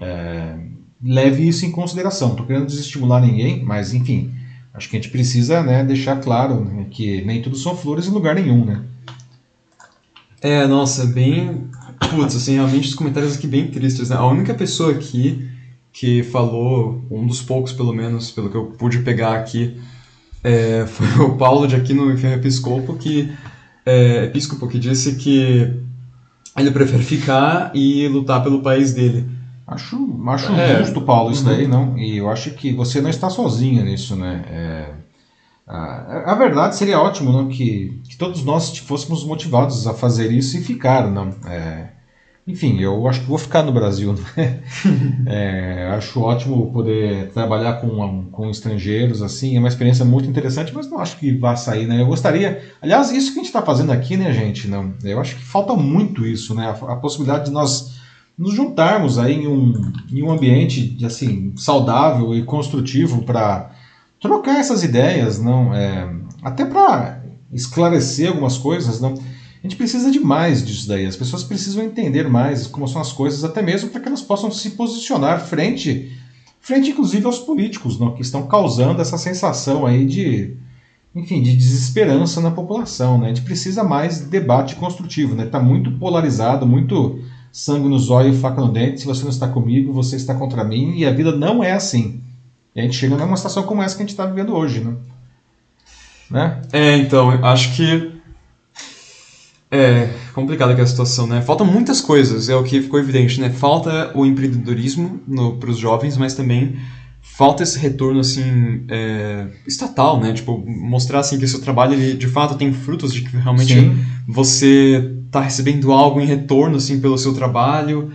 [0.00, 0.56] é,
[1.02, 2.30] leve isso em consideração.
[2.30, 4.32] Estou querendo desestimular ninguém, mas enfim,
[4.72, 8.10] acho que a gente precisa né, deixar claro né, que nem tudo são flores em
[8.10, 8.82] lugar nenhum, né?
[10.40, 11.68] É, nossa, bem.
[12.10, 14.16] Putz, assim, realmente os comentários aqui bem tristes, né?
[14.16, 15.48] A única pessoa aqui
[15.90, 19.80] que falou, um dos poucos pelo menos, pelo que eu pude pegar aqui,
[20.42, 23.32] é, foi o Paulo de Aquino Episcopo, que
[23.84, 25.80] é, episcopo que disse que
[26.56, 29.28] ele prefere ficar e lutar pelo país dele.
[29.66, 29.96] Acho,
[30.28, 31.56] acho é, justo, Paulo, isso uhum.
[31.56, 31.98] daí, não?
[31.98, 34.44] E eu acho que você não está sozinha nisso, né?
[34.50, 34.94] É,
[35.66, 37.48] a, a, verdade seria ótimo, não?
[37.48, 41.30] Que, que todos nós fôssemos motivados a fazer isso e ficar, não?
[41.46, 41.93] É,
[42.46, 44.14] enfim, eu acho que vou ficar no Brasil.
[44.36, 44.60] Né?
[45.26, 50.88] é, acho ótimo poder trabalhar com, com estrangeiros, assim, é uma experiência muito interessante, mas
[50.88, 52.02] não acho que vá sair, né?
[52.02, 52.62] Eu gostaria.
[52.82, 54.68] Aliás, isso que a gente está fazendo aqui, né, gente?
[54.68, 56.66] Não, eu acho que falta muito isso, né?
[56.66, 57.94] A, a possibilidade de nós
[58.36, 63.70] nos juntarmos aí em um, em um ambiente assim saudável e construtivo para
[64.20, 65.74] trocar essas ideias, não?
[65.74, 69.14] É, até para esclarecer algumas coisas, não?
[69.64, 71.06] A gente precisa de mais disso daí.
[71.06, 74.50] As pessoas precisam entender mais como são as coisas, até mesmo para que elas possam
[74.50, 76.12] se posicionar frente,
[76.60, 80.54] frente inclusive aos políticos, não, que estão causando essa sensação aí de,
[81.16, 83.16] enfim, de desesperança na população.
[83.16, 83.24] Né?
[83.24, 85.32] A gente precisa mais de debate construtivo.
[85.32, 85.50] Está né?
[85.50, 89.00] Tá muito polarizado, muito sangue no zóio e faca no dente.
[89.00, 90.98] Se você não está comigo, você está contra mim.
[90.98, 92.20] E a vida não é assim.
[92.76, 94.80] E a gente chega numa situação como essa que a gente está vivendo hoje.
[94.80, 94.94] Né?
[96.30, 96.62] né?
[96.70, 98.13] É, então, acho que
[99.74, 101.42] é complicada aqui a situação, né?
[101.42, 103.50] Faltam muitas coisas, é o que ficou evidente, né?
[103.50, 105.20] Falta o empreendedorismo
[105.58, 106.76] para os jovens, mas também
[107.20, 110.32] falta esse retorno assim é, estatal, né?
[110.32, 113.96] Tipo mostrar assim que seu trabalho ele, de fato tem frutos de que realmente Sim.
[114.28, 118.12] você está recebendo algo em retorno assim pelo seu trabalho.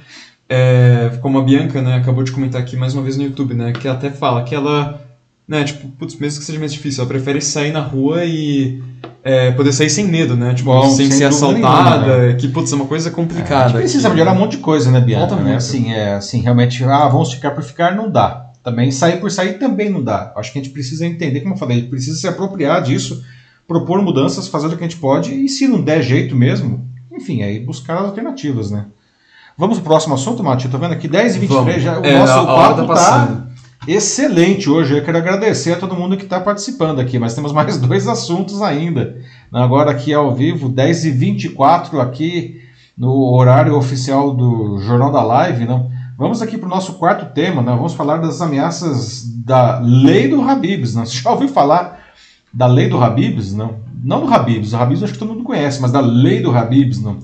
[0.47, 3.71] É, como a Bianca, né, acabou de comentar aqui mais uma vez no YouTube, né,
[3.71, 4.99] que até fala que ela,
[5.47, 8.81] né, tipo, putz, mesmo que seja mais difícil, ela prefere sair na rua e
[9.29, 10.55] é, poder sair sem medo, né?
[10.55, 12.33] Tipo, Bom, sem, sem ser assaltada, nenhuma, né?
[12.33, 13.55] que, putz, é uma coisa complicada.
[13.55, 15.35] É, a gente precisa aqui, melhorar um monte de coisa, né, Bianca?
[15.35, 15.55] Né?
[15.55, 18.47] Assim, é, assim, realmente, ah, vamos ficar por ficar, não dá.
[18.63, 20.33] Também sair por sair também não dá.
[20.35, 23.23] Acho que a gente precisa entender, como eu falei, a gente precisa se apropriar disso,
[23.67, 27.43] propor mudanças, fazer o que a gente pode, e se não der jeito mesmo, enfim,
[27.43, 28.85] aí buscar alternativas, né?
[29.55, 30.65] Vamos pro próximo assunto, Mati?
[30.65, 31.83] Eu tô vendo aqui 10 e 23 vamos.
[31.83, 31.99] já.
[31.99, 33.48] O é, nosso a, a papo tá, tá
[33.93, 34.97] excelente hoje.
[34.97, 38.61] Eu quero agradecer a todo mundo que está participando aqui, mas temos mais dois assuntos
[38.61, 39.17] ainda.
[39.51, 42.61] Agora aqui ao vivo, 10h24 aqui
[42.97, 45.65] no horário oficial do Jornal da Live.
[45.65, 45.89] Não?
[46.17, 47.71] Vamos aqui para o nosso quarto tema, né?
[47.71, 50.93] vamos falar das ameaças da lei do Habibs.
[50.93, 51.05] Não?
[51.05, 51.99] Você já ouviu falar
[52.53, 53.53] da lei do Habibs?
[53.53, 56.55] Não, não do Habibs, o Habibs acho que todo mundo conhece, mas da lei do
[56.55, 57.01] Habibs.
[57.01, 57.17] Não?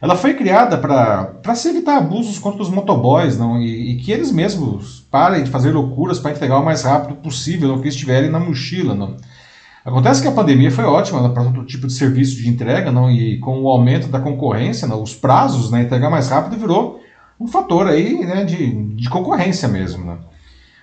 [0.00, 3.60] Ela foi criada para se evitar abusos contra os motoboys não?
[3.60, 7.74] E, e, que eles mesmos parem de fazer loucuras para entregar o mais rápido possível
[7.74, 8.94] o que estiverem na mochila.
[8.94, 9.16] Não?
[9.84, 13.10] Acontece que a pandemia foi ótima para todo tipo de serviço de entrega, não?
[13.10, 17.00] E com o aumento da concorrência, não, os prazos, né, entregar mais rápido virou
[17.38, 20.18] um fator aí, né, de, de concorrência mesmo, né?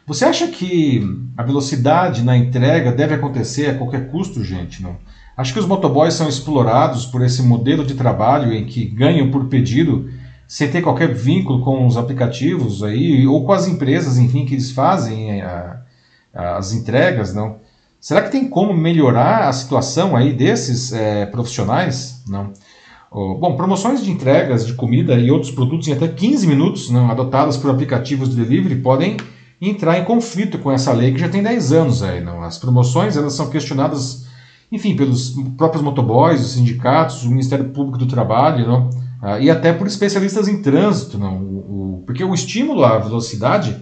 [0.08, 1.04] Você acha que
[1.36, 4.82] a velocidade na entrega deve acontecer a qualquer custo, gente?
[4.82, 4.96] Não?
[5.38, 9.46] Acho que os motoboys são explorados por esse modelo de trabalho em que ganham por
[9.46, 10.10] pedido
[10.48, 14.72] sem ter qualquer vínculo com os aplicativos aí ou com as empresas, enfim, que eles
[14.72, 15.82] fazem a,
[16.34, 17.58] as entregas, não?
[18.00, 22.24] Será que tem como melhorar a situação aí desses é, profissionais?
[22.28, 22.54] Não.
[23.12, 27.58] Bom, promoções de entregas de comida e outros produtos em até 15 minutos, não, adotadas
[27.58, 29.18] por aplicativos de delivery, podem
[29.60, 32.22] entrar em conflito com essa lei que já tem 10 anos aí.
[32.22, 32.44] Não?
[32.44, 34.27] As promoções elas são questionadas,
[34.72, 38.90] enfim, pelos próprios motoboys, os sindicatos, o Ministério Público do Trabalho, não?
[39.22, 41.38] Ah, e até por especialistas em trânsito, não?
[41.38, 43.76] O, o, porque o estímulo à velocidade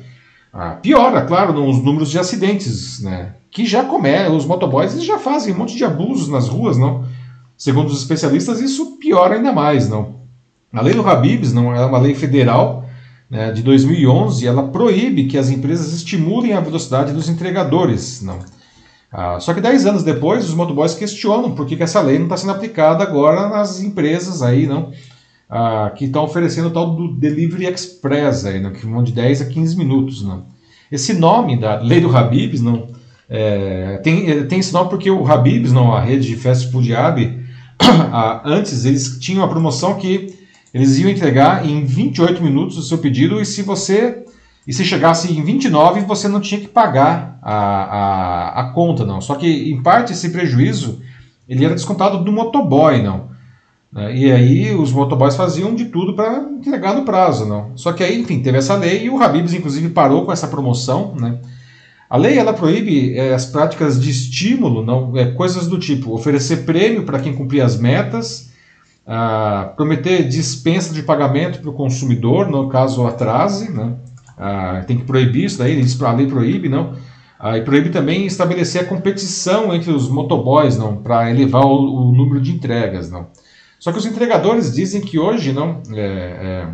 [0.53, 3.33] ah, piora, claro, nos números de acidentes, né?
[3.55, 7.05] que já começam, os motoboys eles já fazem um monte de abusos nas ruas, não?
[7.57, 10.19] Segundo os especialistas, isso piora ainda mais, não?
[10.73, 12.85] A lei do Habibs não é uma lei federal
[13.29, 18.39] né, de 2011, ela proíbe que as empresas estimulem a velocidade dos entregadores, não?
[19.17, 22.25] Ah, só que 10 anos depois, os motoboys questionam por que, que essa lei não
[22.25, 24.91] está sendo aplicada agora nas empresas aí, não?
[25.49, 28.73] Ah, que estão oferecendo o tal do Delivery Express aí, não?
[28.73, 30.47] que vão de 10 a 15 minutos, não?
[30.91, 32.89] Esse nome da lei do Habibs, não?
[33.29, 36.93] É, tem, é, tem esse nome porque o Habib's, não, a rede de fast food
[36.93, 37.17] Hab,
[38.43, 40.35] antes eles tinham uma promoção que
[40.73, 44.24] eles iam entregar em 28 minutos o seu pedido e se você
[44.67, 49.21] e se chegasse em 29 você não tinha que pagar a, a, a conta não.
[49.21, 51.01] Só que em parte esse prejuízo
[51.47, 53.35] ele era descontado do motoboy não.
[53.95, 57.71] É, e aí os motoboys faziam de tudo para entregar no prazo não.
[57.75, 61.15] Só que aí enfim teve essa lei e o Habib's inclusive parou com essa promoção
[61.19, 61.39] né.
[62.09, 66.57] A lei ela proíbe é, as práticas de estímulo, não, é, coisas do tipo oferecer
[66.57, 68.51] prêmio para quem cumprir as metas,
[69.07, 73.93] ah, prometer dispensa de pagamento para o consumidor, no caso atrase, né?
[74.37, 76.95] Ah, tem que proibir isso daí, a lei proíbe, não?
[77.39, 82.11] Ah, e proíbe também estabelecer a competição entre os motoboys, não, para elevar o, o,
[82.11, 83.27] número de entregas, não.
[83.79, 86.67] Só que os entregadores dizem que hoje não, é, é,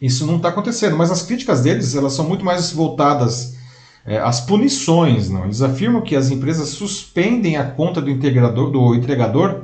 [0.00, 3.56] isso não está acontecendo, mas as críticas deles elas são muito mais voltadas
[4.04, 5.30] é, as punições.
[5.30, 5.44] Não?
[5.44, 9.62] Eles afirmam que as empresas suspendem a conta do, integrador, do entregador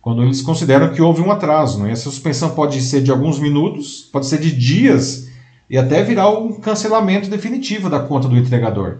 [0.00, 1.78] quando eles consideram que houve um atraso.
[1.78, 1.88] Não?
[1.88, 5.29] E essa suspensão pode ser de alguns minutos, pode ser de dias
[5.70, 8.98] e até virar um cancelamento definitivo da conta do entregador.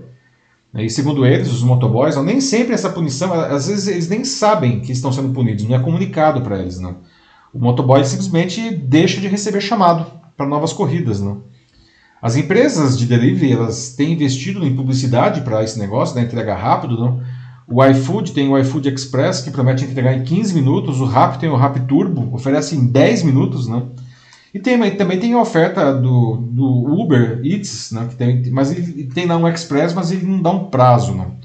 [0.73, 4.93] E segundo eles, os motoboys, nem sempre essa punição, às vezes eles nem sabem que
[4.93, 6.79] estão sendo punidos, não é comunicado para eles.
[6.79, 6.99] Não.
[7.53, 10.07] O motoboy simplesmente deixa de receber chamado
[10.37, 11.21] para novas corridas.
[11.21, 11.43] Não.
[12.23, 16.97] As empresas de delivery elas têm investido em publicidade para esse negócio, da entrega rápido.
[16.97, 17.21] Não?
[17.67, 21.01] O iFood tem o iFood Express, que promete entregar em 15 minutos.
[21.01, 23.67] O Rap tem o Rap Turbo, oferece em 10 minutos.
[23.67, 23.91] Não?
[24.53, 29.27] E tem, também tem oferta do, do Uber Eats, né, que tem, mas ele tem
[29.27, 31.15] lá um Express, mas ele não dá um prazo.
[31.15, 31.37] Não.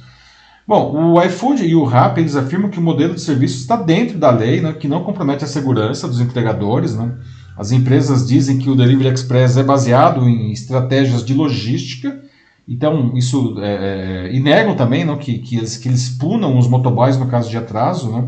[0.68, 4.18] Bom, o iFood e o Rap eles afirmam que o modelo de serviço está dentro
[4.18, 6.96] da lei, né, que não compromete a segurança dos entregadores.
[6.96, 7.14] Né.
[7.56, 12.20] As empresas dizem que o Delivery Express é baseado em estratégias de logística,
[12.68, 16.68] então isso é, é, e negam também não, que, que, eles, que eles punam os
[16.68, 18.12] motoboys no caso de atraso.
[18.12, 18.28] Né?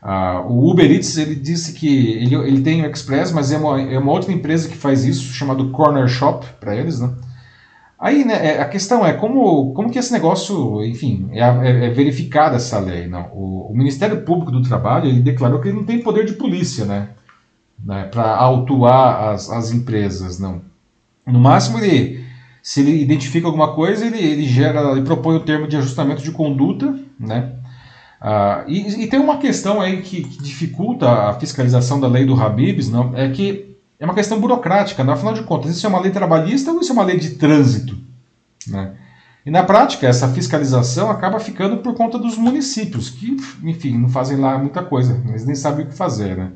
[0.00, 3.80] Ah, o Uber Eats ele disse que ele, ele tem o Express, mas é uma,
[3.80, 7.00] é uma outra empresa que faz isso, chamado Corner Shop para eles.
[7.00, 7.10] Né?
[7.98, 11.90] Aí né, é, a questão é como, como que esse negócio, enfim, é, é, é
[11.90, 13.08] verificada essa lei.
[13.08, 13.28] Não?
[13.32, 16.84] O, o Ministério Público do Trabalho ele declarou que ele não tem poder de polícia,
[16.84, 17.08] né?
[17.84, 20.62] né, para autuar as, as empresas, não.
[21.26, 22.24] No máximo, ele,
[22.62, 26.30] se ele identifica alguma coisa, ele, ele gera, ele propõe o termo de ajustamento de
[26.30, 27.52] conduta, né?
[28.20, 32.34] Ah, e, e, tem uma questão aí que, que, dificulta a fiscalização da lei do
[32.34, 35.12] Habibs, não, é que é uma questão burocrática, né?
[35.12, 37.96] afinal de contas, isso é uma lei trabalhista ou isso é uma lei de trânsito?
[38.66, 38.92] Né?
[39.46, 44.36] E na prática, essa fiscalização acaba ficando por conta dos municípios, que, enfim, não fazem
[44.36, 46.50] lá muita coisa, eles nem sabem o que fazer, né?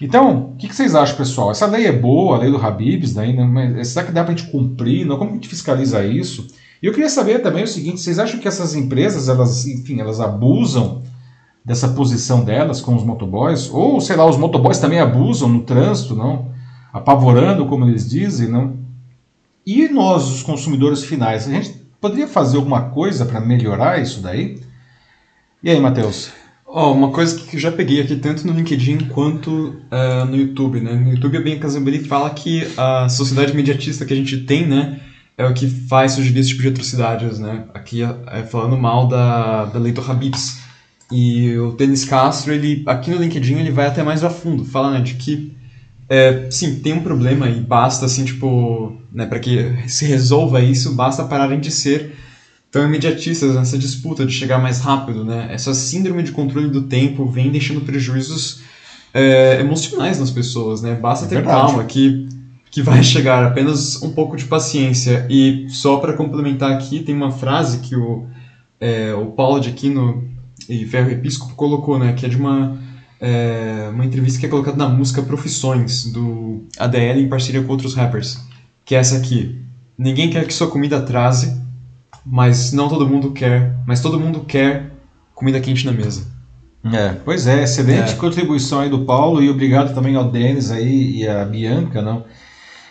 [0.00, 1.50] Então, o que, que, vocês acham, pessoal?
[1.50, 3.32] Essa lei é boa, a lei do Habibs, né?
[3.32, 5.06] mas será que dá para a gente cumprir?
[5.06, 5.16] Não?
[5.16, 6.46] Como a gente fiscaliza isso?
[6.82, 10.20] E eu queria saber também o seguinte: vocês acham que essas empresas, elas, enfim, elas
[10.20, 11.02] abusam
[11.64, 13.68] dessa posição delas com os motoboys?
[13.70, 16.50] Ou, sei lá, os motoboys também abusam no trânsito, não?
[16.92, 18.76] Apavorando, como eles dizem, não?
[19.66, 24.60] E nós, os consumidores finais, a gente poderia fazer alguma coisa para melhorar isso daí?
[25.62, 26.30] E aí, Matheus?
[26.64, 29.50] Oh, uma coisa que eu já peguei aqui tanto no LinkedIn quanto
[29.90, 30.92] uh, no YouTube, né?
[30.92, 35.00] No YouTube a Ben Casambari fala que a sociedade imediatista que a gente tem, né,
[35.38, 37.64] é o que faz surgir esse tipo de atrocidades, né?
[37.74, 40.60] Aqui é falando mal da, da lei do Habibs.
[41.12, 44.64] E o Denis Castro, ele, aqui no LinkedIn, ele vai até mais a fundo.
[44.64, 45.54] Fala, né, de que,
[46.08, 50.94] é, sim, tem um problema e basta, assim, tipo, né, para que se resolva isso,
[50.94, 52.16] basta pararem de ser
[52.72, 55.48] tão imediatistas nessa disputa de chegar mais rápido, né?
[55.50, 58.60] Essa síndrome de controle do tempo vem deixando prejuízos
[59.14, 60.94] é, emocionais nas pessoas, né?
[60.94, 61.68] Basta ter Verdade.
[61.68, 62.28] calma que
[62.76, 65.26] que vai chegar apenas um pouco de paciência.
[65.30, 68.26] E só para complementar aqui, tem uma frase que o,
[68.78, 70.28] é, o Paulo de Aquino
[70.68, 72.12] e Ferro Episcopo colocou, né?
[72.12, 72.78] Que é de uma,
[73.18, 77.94] é, uma entrevista que é colocada na música Profissões, do ADL em parceria com outros
[77.94, 78.38] rappers.
[78.84, 79.58] Que é essa aqui.
[79.96, 81.58] Ninguém quer que sua comida atrase,
[82.26, 84.92] mas não todo mundo quer, mas todo mundo quer
[85.34, 86.26] comida quente na mesa.
[86.92, 88.16] É, pois é, excelente é.
[88.16, 92.22] contribuição aí do Paulo e obrigado também ao Denis aí e a Bianca, não?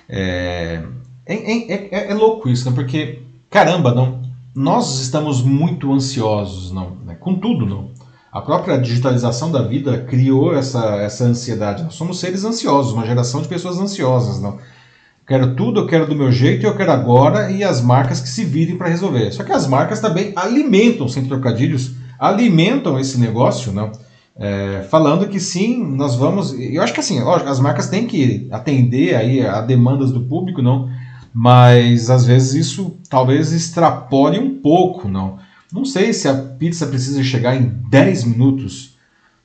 [0.07, 0.84] É,
[1.26, 2.76] é, é, é, louco isso, né?
[2.76, 4.22] Porque, caramba, não,
[4.53, 7.15] nós estamos muito ansiosos, não, né?
[7.19, 7.90] com tudo, não.
[8.32, 11.84] A própria digitalização da vida criou essa, essa ansiedade.
[11.84, 14.57] Nós somos seres ansiosos, uma geração de pessoas ansiosas, não.
[15.26, 18.44] Quero tudo, eu quero do meu jeito, eu quero agora e as marcas que se
[18.44, 19.32] virem para resolver.
[19.32, 23.91] Só que as marcas também alimentam, sem trocadilhos, alimentam esse negócio, não?
[24.37, 26.53] É, falando que sim, nós vamos.
[26.59, 30.61] Eu acho que assim, lógico, as marcas têm que atender aí a demandas do público,
[30.61, 30.89] não.
[31.33, 35.37] Mas às vezes isso talvez extrapole um pouco, não.
[35.71, 38.95] Não sei se a pizza precisa chegar em 10 minutos.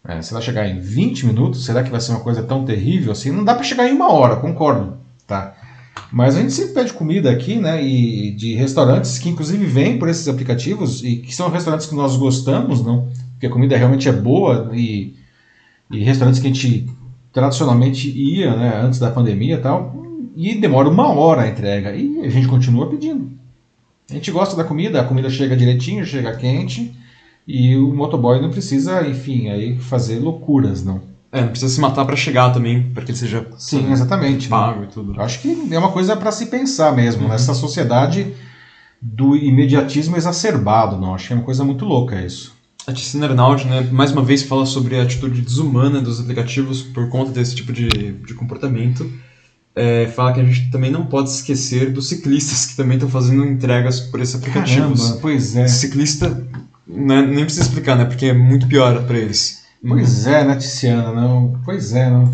[0.05, 3.13] É, se ela chegar em 20 minutos, será que vai ser uma coisa tão terrível
[3.13, 3.31] assim?
[3.31, 5.55] Não dá para chegar em uma hora, concordo, tá?
[6.13, 7.85] Mas a gente sempre pede comida aqui, né?
[7.85, 12.17] E de restaurantes que inclusive vêm por esses aplicativos e que são restaurantes que nós
[12.17, 13.09] gostamos, não?
[13.41, 15.15] Porque a comida realmente é boa e,
[15.91, 16.91] e restaurantes que a gente
[17.33, 18.83] tradicionalmente ia, né?
[18.85, 20.05] Antes da pandemia e tal,
[20.37, 23.31] e demora uma hora a entrega e a gente continua pedindo.
[24.11, 26.95] A gente gosta da comida, a comida chega direitinho, chega quente
[27.49, 31.01] e o motoboy não precisa, enfim, aí fazer loucuras, não.
[31.33, 34.51] É, não precisa se matar para chegar também, para que ele seja Sim, exatamente.
[34.51, 34.51] Né?
[34.51, 34.87] Pago né?
[34.91, 35.19] e tudo.
[35.19, 37.29] Acho que é uma coisa para se pensar mesmo, uhum.
[37.31, 38.35] nessa sociedade
[39.01, 41.15] do imediatismo exacerbado, não.
[41.15, 42.60] Acho que é uma coisa muito louca isso.
[42.87, 47.09] A Ticina Arnaud, né, mais uma vez fala sobre a atitude desumana dos aplicativos por
[47.09, 49.11] conta desse tipo de, de comportamento.
[49.75, 53.45] É, fala que a gente também não pode esquecer dos ciclistas que também estão fazendo
[53.45, 55.01] entregas por esses aplicativos.
[55.01, 55.69] Caramba, pois é.
[55.69, 56.43] Ciclista,
[56.87, 59.63] né, nem precisa explicar, né, porque é muito pior para eles.
[59.87, 61.13] Pois é, né, Tiziana?
[61.13, 62.31] Não, pois é, não.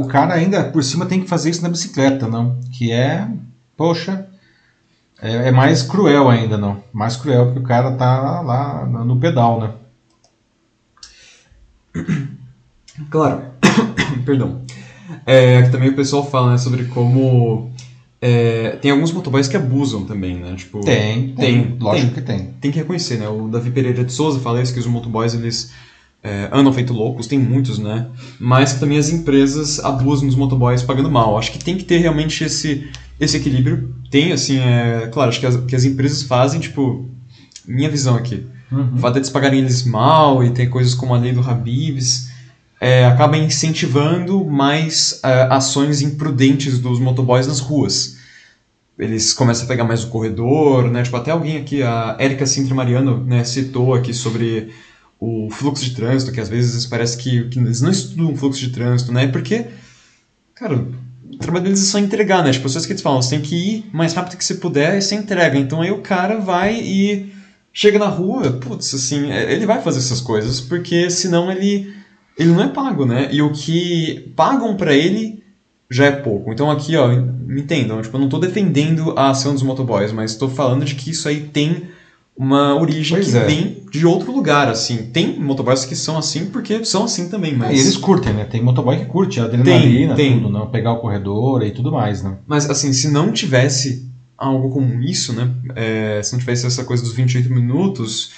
[0.00, 2.60] O cara ainda por cima tem que fazer isso na bicicleta, não?
[2.70, 3.26] Que é,
[3.76, 4.26] poxa,
[5.20, 6.82] é, é mais cruel ainda, não?
[6.92, 9.70] Mais cruel porque o cara tá lá no pedal, né?
[13.10, 13.42] Claro,
[14.26, 14.60] perdão.
[15.24, 17.72] É, também o pessoal fala né, sobre como
[18.24, 20.54] é, tem alguns motoboys que abusam também, né?
[20.54, 22.54] Tipo, tem, tem, tem lógico tem, que tem.
[22.60, 23.28] Tem que reconhecer, né?
[23.28, 25.72] O Davi Pereira de Souza fala isso que os motoboys eles
[26.22, 28.06] é, andam feito loucos, tem muitos, né?
[28.38, 31.36] Mas que também as empresas abusam dos motoboys pagando mal.
[31.36, 32.88] Acho que tem que ter realmente esse,
[33.18, 33.92] esse equilíbrio.
[34.08, 37.08] Tem, assim, é, claro, acho que as, que as empresas fazem, tipo,
[37.66, 38.46] minha visão aqui.
[38.72, 38.94] Uhum.
[38.94, 42.30] O fato de eles pagarem eles mal e ter coisas como a lei do Habibs
[42.80, 48.16] é, acaba incentivando mais é, ações imprudentes dos motoboys nas ruas.
[48.98, 51.02] Eles começam a pegar mais o corredor, né?
[51.02, 54.72] Tipo, até alguém aqui, a Érica Sintra Mariano, né, citou aqui sobre
[55.18, 58.60] o fluxo de trânsito, que às vezes parece que, que eles não estudam o fluxo
[58.60, 59.28] de trânsito, né?
[59.28, 59.66] Porque,
[60.54, 60.84] cara,
[61.32, 62.50] o trabalho deles é só entregar, né?
[62.50, 65.02] As pessoas que eles falam, você tem que ir mais rápido que você puder e
[65.02, 65.56] você entrega.
[65.56, 67.31] Então aí o cara vai e
[67.72, 71.92] chega na rua, putz, assim, é, ele vai fazer essas coisas, porque senão ele,
[72.38, 73.28] ele não é pago, né?
[73.32, 75.42] E o que pagam para ele
[75.90, 76.52] já é pouco.
[76.52, 80.32] Então aqui, ó, me entendam, tipo, eu não tô defendendo a ação dos motoboys, mas
[80.32, 81.88] estou falando de que isso aí tem
[82.36, 83.44] uma origem pois que é.
[83.44, 85.10] vem de outro lugar, assim.
[85.12, 87.70] Tem motoboys que são assim porque são assim também, mas...
[87.70, 88.44] É, e eles curtem, né?
[88.44, 90.40] Tem motoboy que curte a adrenalina, tem, tem.
[90.40, 90.66] tudo, não?
[90.70, 92.38] Pegar o corredor e tudo mais, né?
[92.46, 95.50] Mas, assim, se não tivesse algo como isso, né?
[95.76, 98.32] É, se não tivesse essa coisa dos 28 minutos,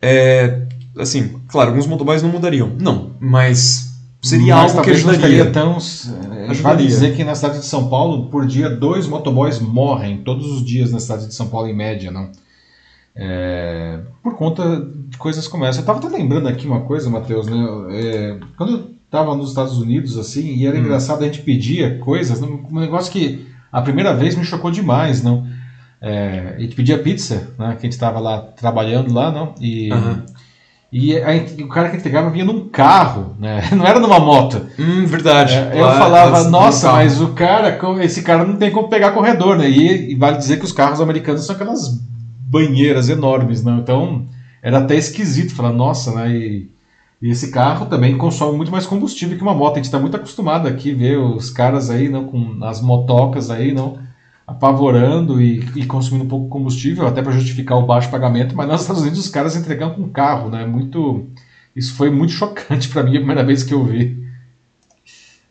[0.00, 0.66] é,
[0.98, 2.72] assim, claro, alguns motoboys não mudariam.
[2.78, 5.50] Não, mas seria mas algo que ajudaria.
[5.50, 6.62] Tão, é, ajudaria.
[6.62, 10.64] Vale dizer que na cidade de São Paulo, por dia, dois motoboys morrem todos os
[10.64, 12.30] dias na cidade de São Paulo, em média, não?
[13.14, 15.78] É, por conta de coisas como essa.
[15.78, 17.66] Eu estava até lembrando aqui uma coisa, Matheus, né?
[17.90, 20.80] É, quando eu estava nos Estados Unidos, assim, e era hum.
[20.80, 25.46] engraçado, a gente pedia coisas, um negócio que a primeira vez me chocou demais, não?
[26.00, 27.70] É, a gente pedia pizza, né?
[27.72, 29.54] Que a gente estava lá trabalhando lá, não?
[29.60, 30.22] E, uhum.
[30.92, 33.68] E a, o cara que entregava vinha num carro, né?
[33.74, 34.66] Não era numa moto.
[34.78, 35.54] Hum, verdade.
[35.54, 39.68] É, eu falava, nossa, mas o cara, esse cara não tem como pegar corredor, né?
[39.68, 42.00] E, e, vale dizer que os carros americanos são aquelas
[42.48, 43.76] banheiras enormes, né?
[43.82, 44.26] Então
[44.62, 46.30] era até esquisito falar, nossa, né?
[46.30, 46.70] E,
[47.20, 49.74] e esse carro também consome muito mais combustível que uma moto.
[49.74, 53.72] A gente está muito acostumado aqui ver os caras aí, não, com as motocas aí,
[53.72, 53.98] não
[54.46, 58.82] apavorando e, e consumindo um pouco combustível, até para justificar o baixo pagamento, mas nos
[58.82, 60.64] Estados Unidos os caras entregando com carro, né?
[60.64, 61.26] Muito,
[61.74, 64.24] isso foi muito chocante para mim a primeira vez que eu vi.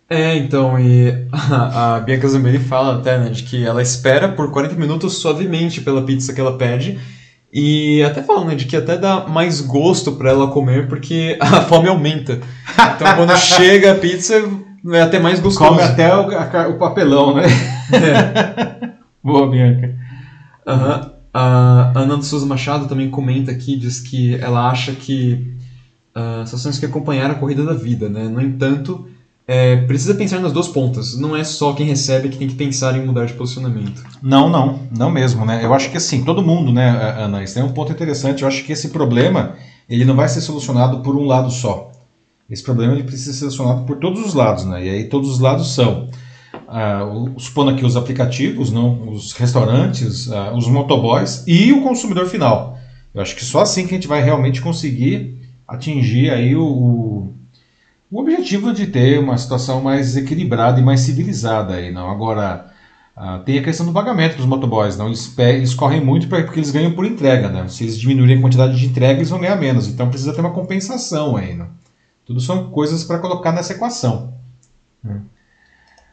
[0.09, 4.51] É, então, e a, a Bianca Zambelli fala até, né, de que ela espera por
[4.51, 6.99] 40 minutos suavemente pela pizza que ela pede,
[7.51, 11.61] e até fala, né, de que até dá mais gosto para ela comer porque a
[11.61, 12.39] fome aumenta.
[12.73, 14.35] Então quando chega a pizza,
[14.91, 15.69] é até mais gostoso.
[15.69, 17.43] Come até o, a, o papelão, né?
[17.93, 18.89] É.
[19.23, 19.95] Boa, Bianca.
[20.67, 21.15] Uhum.
[21.33, 25.55] A Ana Souza Machado também comenta aqui, diz que ela acha que
[26.15, 28.23] uh, só temos que acompanhar a corrida da vida, né?
[28.23, 29.07] No entanto,
[29.47, 31.17] é, precisa pensar nas duas pontas.
[31.17, 34.03] Não é só quem recebe que tem que pensar em mudar de posicionamento.
[34.21, 35.63] Não, não, não mesmo, né?
[35.63, 38.41] Eu acho que assim, todo mundo, né, Ana, isso é um ponto interessante.
[38.41, 39.55] Eu acho que esse problema
[39.87, 41.91] ele não vai ser solucionado por um lado só.
[42.49, 44.85] Esse problema ele precisa ser solucionado por todos os lados, né?
[44.85, 46.09] E aí todos os lados são,
[46.67, 47.01] ah,
[47.37, 52.77] supondo aqui os aplicativos, não, os restaurantes, ah, os motoboys e o consumidor final.
[53.13, 57.14] Eu acho que só assim que a gente vai realmente conseguir atingir aí o, o
[58.11, 62.09] objetivo de ter uma situação mais equilibrada e mais civilizada aí, não?
[62.09, 62.71] Agora
[63.15, 65.07] ah, tem a questão do pagamento dos motoboys, não?
[65.07, 67.67] Eles, eles correm muito pra, porque eles ganham por entrega, né?
[67.67, 69.87] Se eles diminuírem a quantidade de entrega, eles vão ganhar menos.
[69.87, 71.67] Então precisa ter uma compensação aí, não?
[72.25, 74.33] Tudo são coisas para colocar nessa equação.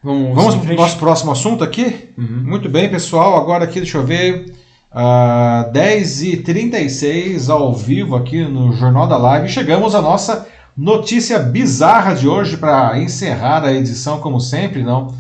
[0.03, 2.11] Vamos, Vamos para o nosso próximo assunto aqui?
[2.19, 2.43] Uhum.
[2.45, 3.37] Muito bem, pessoal.
[3.37, 4.55] Agora aqui, deixa eu ver.
[4.93, 9.49] Uh, 10h36 ao vivo aqui no Jornal da Live.
[9.49, 10.47] Chegamos à nossa
[10.77, 15.15] notícia bizarra de hoje para encerrar a edição, como sempre, não?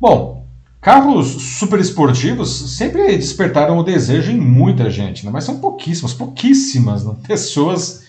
[0.00, 0.46] Bom,
[0.80, 5.32] carros super esportivos sempre despertaram o desejo em muita gente, não?
[5.32, 7.14] mas são pouquíssimas, pouquíssimas não?
[7.26, 8.04] pessoas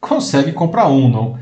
[0.00, 1.38] conseguem comprar um, não?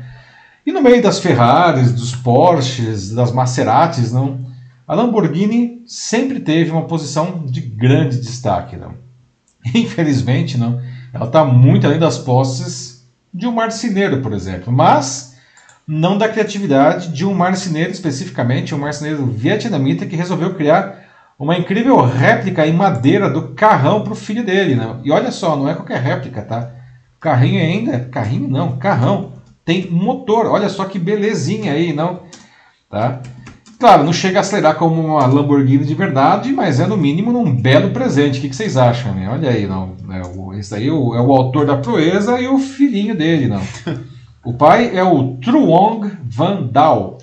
[0.65, 4.45] E no meio das Ferraris, dos Porsches, das Maseratis, não,
[4.87, 8.75] a Lamborghini sempre teve uma posição de grande destaque.
[8.75, 8.93] Não.
[9.73, 10.81] Infelizmente, não,
[11.13, 12.86] ela está muito além das posses
[13.37, 15.37] de um marceneiro, por exemplo, mas
[15.87, 21.05] não da criatividade de um marceneiro especificamente, um marceneiro vietnamita que resolveu criar
[21.37, 24.75] uma incrível réplica em madeira do carrão para o filho dele.
[24.75, 24.99] Não.
[25.03, 26.71] E olha só, não é qualquer réplica, tá?
[27.19, 29.33] Carrinho ainda, carrinho não, carrão
[29.63, 30.47] tem motor.
[30.47, 32.23] Olha só que belezinha aí, não?
[32.89, 33.21] Tá?
[33.79, 37.55] Claro, não chega a acelerar como uma Lamborghini de verdade, mas é no mínimo um
[37.55, 38.39] belo presente.
[38.39, 39.13] O que, que vocês acham?
[39.13, 39.29] Né?
[39.29, 39.95] Olha aí, não?
[40.09, 43.61] É, esse aí é o, é o autor da proeza e o filhinho dele, não?
[44.43, 47.19] o pai é o Truong Van Dal.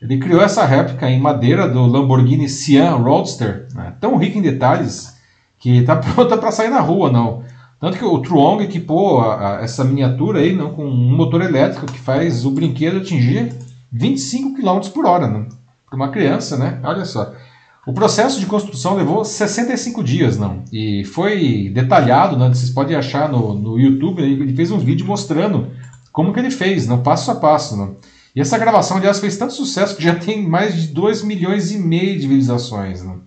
[0.00, 3.94] Ele criou essa réplica em madeira do Lamborghini Sian Roadster, né?
[3.98, 5.16] tão rico em detalhes
[5.58, 7.42] que está pronta para sair na rua, não.
[7.80, 11.86] Tanto que o Truong equipou a, a, essa miniatura aí não, com um motor elétrico
[11.86, 13.54] que faz o brinquedo atingir
[13.90, 15.26] 25 km por hora.
[15.26, 15.46] Né?
[15.94, 16.80] Para uma criança, né?
[16.82, 17.32] Olha só.
[17.86, 20.64] O processo de construção levou 65 dias, não?
[20.72, 22.48] E foi detalhado, né?
[22.48, 25.70] Vocês podem achar no, no YouTube, ele fez um vídeo mostrando
[26.12, 27.02] como que ele fez, não?
[27.02, 27.96] Passo a passo, não?
[28.34, 31.78] E essa gravação, aliás, fez tanto sucesso que já tem mais de 2 milhões e
[31.78, 33.20] meio de visualizações, não?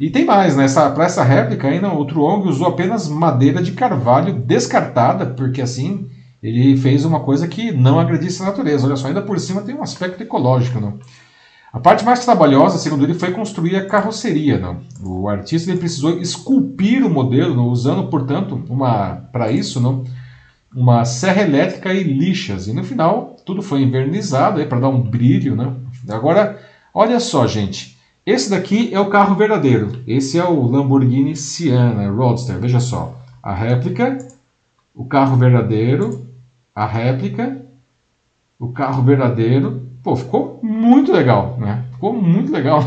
[0.00, 0.66] E tem mais, né?
[0.68, 6.08] Para essa réplica ainda, o Truong usou apenas madeira de carvalho descartada, porque assim
[6.42, 8.86] ele fez uma coisa que não agredisse a natureza.
[8.86, 10.98] Olha só, ainda por cima tem um aspecto ecológico, não?
[11.72, 14.58] A parte mais trabalhosa, segundo ele, foi construir a carroceria.
[14.58, 14.82] Não?
[15.02, 17.68] O artista ele precisou esculpir o modelo, não?
[17.68, 19.80] usando, portanto, uma para isso,
[20.74, 22.68] uma serra elétrica e lixas.
[22.68, 25.56] E no final, tudo foi invernizado para dar um brilho.
[25.56, 25.72] Né?
[26.10, 26.60] Agora,
[26.92, 27.96] olha só, gente.
[28.24, 30.00] Esse daqui é o carro verdadeiro.
[30.06, 32.58] Esse é o Lamborghini Siena Roadster.
[32.58, 33.18] Veja só.
[33.42, 34.18] A réplica,
[34.94, 36.26] o carro verdadeiro,
[36.74, 37.62] a réplica,
[38.58, 39.81] o carro verdadeiro.
[40.02, 41.84] Pô, ficou muito legal, né?
[41.92, 42.80] Ficou muito legal.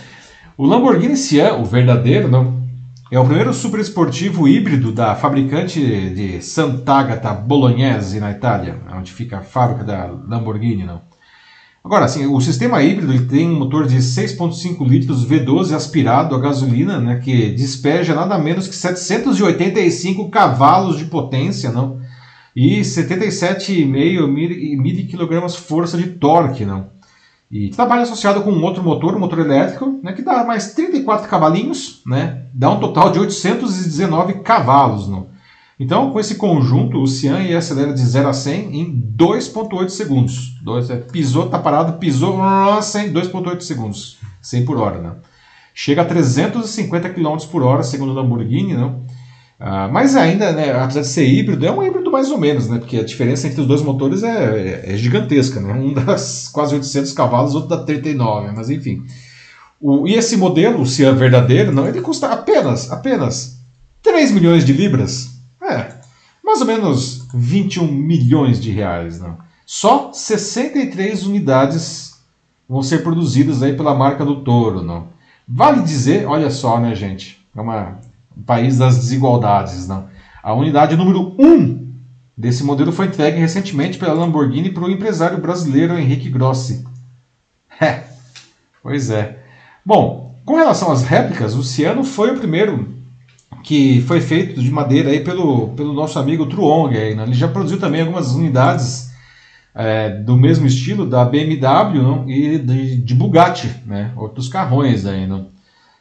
[0.56, 2.64] o Lamborghini Siena, o verdadeiro, não,
[3.10, 9.38] é o primeiro super esportivo híbrido da fabricante de Sant'Agata Bolognese, na Itália, onde fica
[9.38, 11.02] a fábrica da Lamborghini, não.
[11.84, 16.40] Agora, assim, o sistema híbrido ele tem um motor de 6.5 litros V12 aspirado a
[16.40, 22.00] gasolina, né, que despeja nada menos que 785 cavalos de potência, não?
[22.54, 26.94] E 77,5 kg força de torque, não?
[27.50, 31.28] E trabalha associado com um outro motor, um motor elétrico, né, que dá mais 34
[31.28, 32.46] cavalinhos, né?
[32.52, 35.28] Dá um total de 819 cavalos, não?
[35.78, 40.56] Então, com esse conjunto, o Cian ia acelera de 0 a 100 em 2.8 segundos.
[40.62, 42.38] Dois, é, pisou, tá parado, pisou,
[42.80, 44.18] 100, 2.8 segundos.
[44.40, 45.12] 100 por hora, né?
[45.74, 49.03] Chega a 350 km por hora, segundo o Lamborghini, não?
[49.58, 52.78] Ah, mas ainda, né, apesar de ser híbrido, é um híbrido mais ou menos, né?
[52.78, 55.72] Porque a diferença entre os dois motores é, é, é gigantesca, né?
[55.72, 56.16] Um dá
[56.52, 59.04] quase 800 cavalos, outro dá 39, mas enfim.
[59.80, 63.58] O, e esse modelo, se é verdadeiro, não, ele custa apenas, apenas
[64.02, 65.30] 3 milhões de libras.
[65.62, 65.94] É,
[66.42, 69.38] mais ou menos 21 milhões de reais, não?
[69.66, 72.14] Só 63 unidades
[72.68, 75.08] vão ser produzidas aí pela marca do Toro, não?
[75.46, 77.44] Vale dizer, olha só, né, gente?
[77.56, 78.03] É uma, um
[78.42, 80.06] país das desigualdades, não?
[80.42, 81.92] A unidade número 1
[82.36, 86.84] desse modelo foi entregue recentemente pela Lamborghini para o empresário brasileiro Henrique Grossi.
[87.80, 88.04] É,
[88.80, 89.40] pois é.
[89.84, 92.94] Bom, com relação às réplicas, o Ciano foi o primeiro
[93.64, 96.96] que foi feito de madeira aí pelo, pelo nosso amigo Truong.
[96.96, 97.24] Aí, né?
[97.24, 99.10] Ele já produziu também algumas unidades
[99.74, 102.30] é, do mesmo estilo da BMW não?
[102.30, 104.12] e de, de, Bugatti, né?
[104.16, 105.26] outros carrões aí?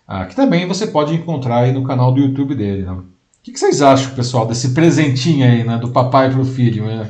[0.07, 2.84] Ah, que também você pode encontrar aí no canal do YouTube dele.
[2.84, 2.97] Não?
[2.99, 3.05] O
[3.41, 5.77] que, que vocês acham, pessoal, desse presentinho aí né?
[5.77, 6.85] do papai para o filho?
[6.85, 7.09] Né?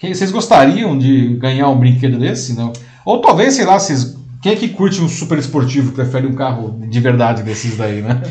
[0.00, 2.54] Vocês gostariam de ganhar um brinquedo desse?
[2.54, 2.72] Não?
[3.04, 6.78] Ou talvez, sei lá, vocês quem é que curte um super esportivo prefere um carro
[6.88, 8.22] de verdade desses daí, né?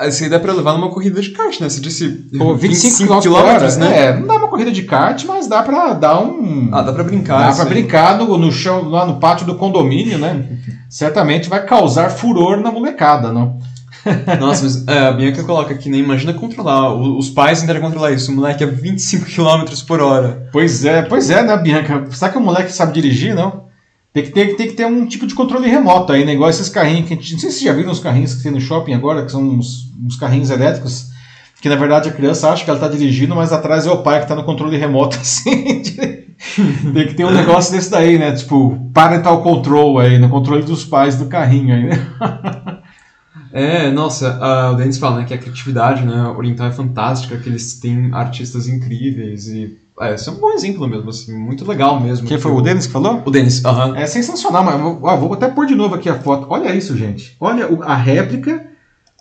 [0.00, 1.68] Esse aí dá pra levar numa corrida de kart, né?
[1.68, 2.08] Você disse
[2.38, 4.04] Pô, 25, 25 km, né?
[4.04, 6.68] É, não dá uma corrida de kart, mas dá pra dar um.
[6.72, 7.50] Ah, dá pra brincar.
[7.50, 10.44] Dá pra brincar no, no chão, lá no pátio do condomínio, né?
[10.90, 13.58] Certamente vai causar furor na molecada, não?
[14.40, 15.98] Nossa, mas é, a Bianca coloca aqui, né?
[15.98, 16.92] Imagina controlar.
[16.92, 18.32] Os pais tentarem controlar isso.
[18.32, 20.48] O moleque é 25 km por hora.
[20.50, 22.04] Pois é, pois é, né, Bianca?
[22.10, 23.68] Será que o moleque sabe dirigir, não?
[24.12, 26.32] Tem que, ter, tem que ter um tipo de controle remoto aí, né?
[26.32, 27.34] Igual esses carrinhos que a gente.
[27.34, 29.92] Não sei se já viram os carrinhos que tem no shopping agora, que são uns,
[30.02, 31.10] uns carrinhos elétricos,
[31.60, 34.18] que na verdade a criança acha que ela está dirigindo, mas atrás é o pai
[34.18, 35.82] que está no controle remoto, assim.
[36.92, 38.32] tem que ter um negócio desse daí, né?
[38.32, 42.08] Tipo, parental control aí, no controle dos pais do carrinho aí, né?
[43.50, 47.48] É, nossa, uh, o Denis fala né, que a criatividade né, oriental é fantástica, que
[47.48, 52.00] eles têm artistas incríveis e é, esse é um bom exemplo mesmo, assim, muito legal
[52.00, 52.26] mesmo.
[52.26, 53.22] Quem foi o Denis que falou?
[53.24, 53.96] O Denis, aham.
[53.96, 56.46] É sensacional, mas vou, vou até pôr de novo aqui a foto.
[56.48, 57.36] Olha isso, gente.
[57.40, 58.64] Olha a réplica,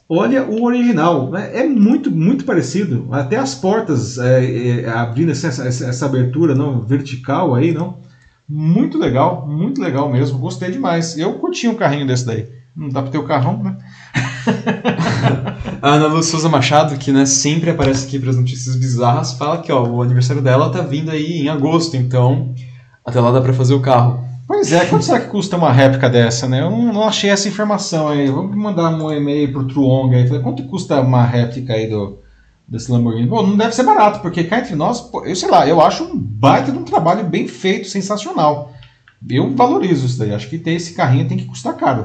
[0.10, 1.36] olha o original.
[1.36, 3.08] É, é muito, muito parecido.
[3.12, 8.00] Até as portas é, é, abrindo essa, essa, essa, abertura não vertical aí, não.
[8.48, 10.40] Muito legal, muito legal mesmo.
[10.40, 11.18] Gostei demais.
[11.18, 12.48] Eu curti um carrinho desse daí.
[12.76, 13.76] Não dá pra ter o carrão, né?
[15.82, 19.62] a Ana Lu Souza Machado, que né, sempre aparece aqui para as notícias bizarras, fala
[19.62, 22.54] que ó, o aniversário dela tá vindo aí em agosto, então
[23.04, 24.27] até lá dá para fazer o carro.
[24.48, 26.62] Pois é, quanto será que custa uma réplica dessa, né?
[26.62, 28.28] Eu não, não achei essa informação aí.
[28.28, 30.26] Vamos mandar um e-mail pro Truong aí.
[30.26, 32.20] Falei, quanto custa uma réplica aí do,
[32.66, 33.28] desse Lamborghini?
[33.28, 36.06] Bom, não deve ser barato, porque cá entre nós, pô, eu sei lá, eu acho
[36.06, 38.72] um baita de um trabalho bem feito, sensacional.
[39.30, 40.34] Eu valorizo isso daí.
[40.34, 42.04] Acho que ter esse carrinho tem que custar caro.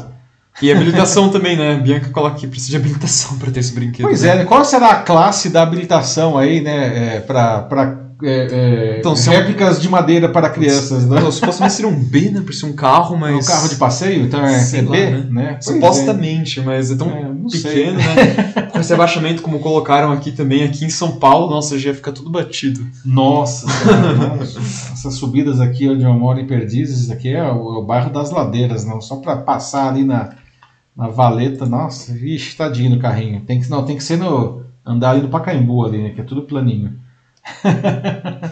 [0.60, 1.76] E habilitação também, né?
[1.76, 4.06] Bianca coloca aqui, precisa de habilitação para ter esse brinquedo.
[4.06, 4.30] Pois né?
[4.30, 4.44] é, né?
[4.44, 7.16] qual será a classe da habilitação aí, né?
[7.16, 9.80] É, para é, é, então, réplicas um...
[9.80, 11.20] de madeira para crianças, né?
[11.20, 12.40] Não, supostamente seria um B, né?
[12.40, 13.32] Por ser um carro, mas.
[13.32, 15.26] É um carro de passeio, então é, é B, né?
[15.30, 15.58] né?
[15.60, 16.62] Supostamente, é.
[16.62, 17.08] mas é tão
[17.50, 18.62] pequeno, né?
[18.72, 22.12] Com esse abaixamento, como colocaram aqui também, aqui em São Paulo, nossa, já ia ficar
[22.12, 22.86] tudo batido.
[23.04, 24.38] Nossa, cara,
[24.92, 28.84] essas subidas aqui onde eu moro em Perdizes, aqui é o, o bairro das ladeiras,
[28.84, 29.00] não?
[29.00, 30.30] Só para passar ali na
[30.96, 33.40] na valeta, nossa, vixe, tadinho no carrinho.
[33.40, 34.62] Tem que, não, tem que ser no.
[34.84, 36.10] andar ali no Pacaembu ali, né?
[36.10, 36.98] Que é tudo planinho.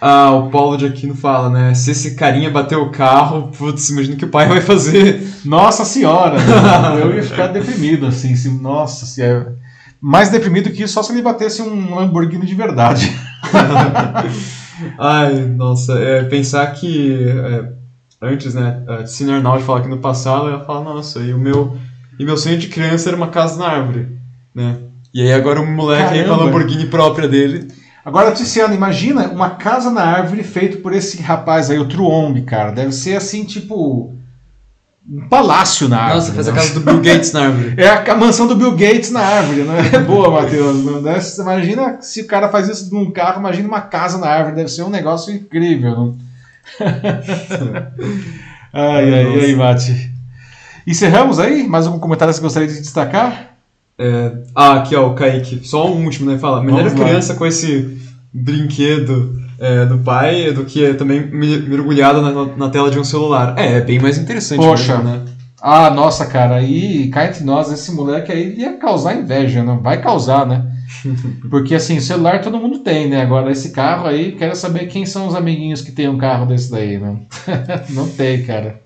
[0.00, 1.74] ah, o Paulo de Aquino fala, né?
[1.74, 5.22] Se esse carinha bater o carro, putz, imagina que o pai vai fazer.
[5.44, 6.38] Nossa senhora!
[7.00, 9.46] eu ia ficar deprimido, assim, assim nossa, se é.
[10.00, 13.10] Mais deprimido que isso só se ele batesse um Lamborghini de verdade.
[14.98, 17.16] Ai, nossa, é, pensar que.
[17.16, 17.84] É
[18.24, 21.76] antes, né, a Cine Arnaldi fala que no passado, ela fala, nossa, e o meu,
[22.18, 24.08] e meu sonho de criança era uma casa na árvore,
[24.54, 24.78] né?
[25.12, 26.22] E aí agora um moleque Caramba.
[26.22, 27.68] aí com a Lamborghini própria dele.
[28.04, 32.70] Agora, Tiziano, imagina uma casa na árvore feita por esse rapaz aí, o Truong, cara.
[32.70, 34.12] Deve ser assim, tipo.
[35.08, 36.18] Um palácio na árvore.
[36.18, 36.58] Nossa, faz a né?
[36.58, 37.74] casa do Bill Gates na árvore.
[37.80, 39.90] É a mansão do Bill Gates na árvore, né?
[39.92, 41.38] É boa, Matheus.
[41.38, 44.56] Imagina se o cara faz isso num carro, imagina uma casa na árvore.
[44.56, 45.90] Deve ser um negócio incrível.
[45.90, 46.16] Não?
[48.72, 50.10] ai, ai, ai, Mate.
[50.86, 51.66] Encerramos aí?
[51.66, 53.53] Mais algum comentário que você gostaria de destacar?
[53.98, 54.32] É...
[54.54, 55.60] Ah, aqui ó, o Kaique.
[55.66, 56.38] Só um último, né?
[56.38, 57.98] Fala, melhor criança com esse
[58.32, 63.54] brinquedo é, do pai do que também mergulhada na, na, tela de um celular.
[63.56, 64.58] É, é bem mais interessante.
[64.58, 65.22] Poxa, mesmo, né?
[65.62, 69.80] Ah, nossa, cara, aí cá entre nós, esse moleque aí ia causar inveja, não?
[69.80, 70.66] Vai causar, né?
[71.48, 73.22] Porque assim, celular todo mundo tem, né?
[73.22, 76.70] Agora esse carro aí, quero saber quem são os amiguinhos que tem um carro desse
[76.70, 77.16] daí, né?
[77.90, 78.80] Não tem, cara.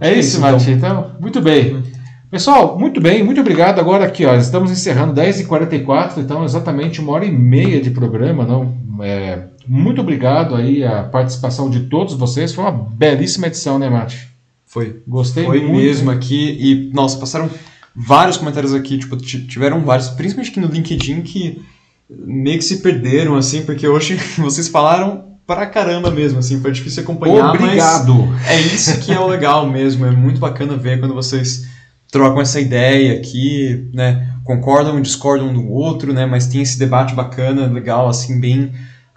[0.00, 0.70] É, é isso, Mati.
[0.70, 1.00] Então.
[1.00, 1.82] então, muito bem.
[2.30, 3.78] Pessoal, muito bem, muito obrigado.
[3.78, 8.76] Agora aqui, ó, estamos encerrando 10h44, então exatamente uma hora e meia de programa, não?
[9.00, 12.52] É, muito obrigado aí a participação de todos vocês.
[12.52, 14.28] Foi uma belíssima edição, né, Mati?
[14.66, 15.00] Foi.
[15.06, 15.72] Gostei Foi muito.
[15.72, 17.48] Foi mesmo aqui e, nossa, passaram
[17.96, 21.62] vários comentários aqui, tipo, tiveram vários, principalmente aqui no LinkedIn, que
[22.10, 27.02] meio que se perderam, assim, porque hoje vocês falaram pra caramba mesmo, assim, foi difícil
[27.02, 28.28] acompanhar, Obrigado.
[28.46, 31.66] é isso que é o legal mesmo, é muito bacana ver quando vocês
[32.10, 37.14] trocam essa ideia aqui, né, concordam e discordam do outro, né, mas tem esse debate
[37.14, 38.72] bacana, legal, assim, bem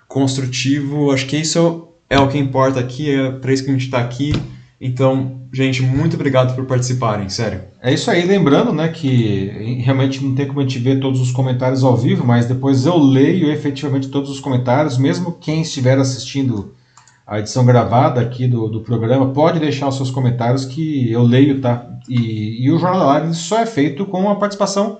[0.08, 3.86] construtivo, acho que isso é o que importa aqui, é para isso que a gente
[3.86, 4.34] está aqui,
[4.80, 7.62] então, gente, muito obrigado por participarem, sério.
[7.82, 11.32] É isso aí, lembrando, né, que realmente não tem como a gente ver todos os
[11.32, 16.74] comentários ao vivo, mas depois eu leio efetivamente todos os comentários, mesmo quem estiver assistindo
[17.26, 21.62] a edição gravada aqui do, do programa, pode deixar os seus comentários que eu leio,
[21.62, 21.91] tá?
[22.12, 25.00] E, e o Jornal Live só é feito com a participação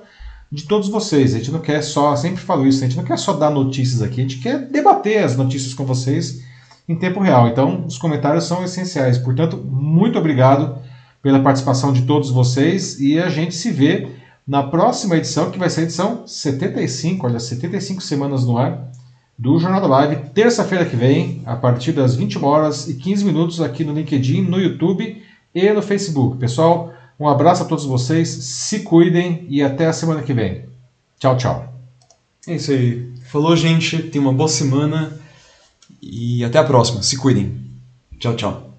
[0.50, 1.36] de todos vocês.
[1.36, 4.02] A gente não quer só, sempre falo isso, a gente não quer só dar notícias
[4.02, 6.42] aqui, a gente quer debater as notícias com vocês
[6.88, 7.50] em tempo real.
[7.50, 9.18] Então, os comentários são essenciais.
[9.18, 10.78] Portanto, muito obrigado
[11.22, 14.08] pela participação de todos vocês e a gente se vê
[14.48, 18.90] na próxima edição, que vai ser a edição 75, olha, 75 semanas no ar
[19.38, 23.60] do Jornal da Live, terça-feira que vem, a partir das 21 horas e 15 minutos
[23.60, 25.22] aqui no LinkedIn, no YouTube
[25.54, 26.38] e no Facebook.
[26.38, 26.91] Pessoal,
[27.22, 30.66] um abraço a todos vocês, se cuidem e até a semana que vem.
[31.20, 31.72] Tchau, tchau.
[32.48, 33.14] É isso aí.
[33.30, 34.02] Falou, gente.
[34.02, 35.20] Tenha uma boa semana.
[36.02, 37.04] E até a próxima.
[37.04, 37.60] Se cuidem.
[38.18, 38.71] Tchau, tchau.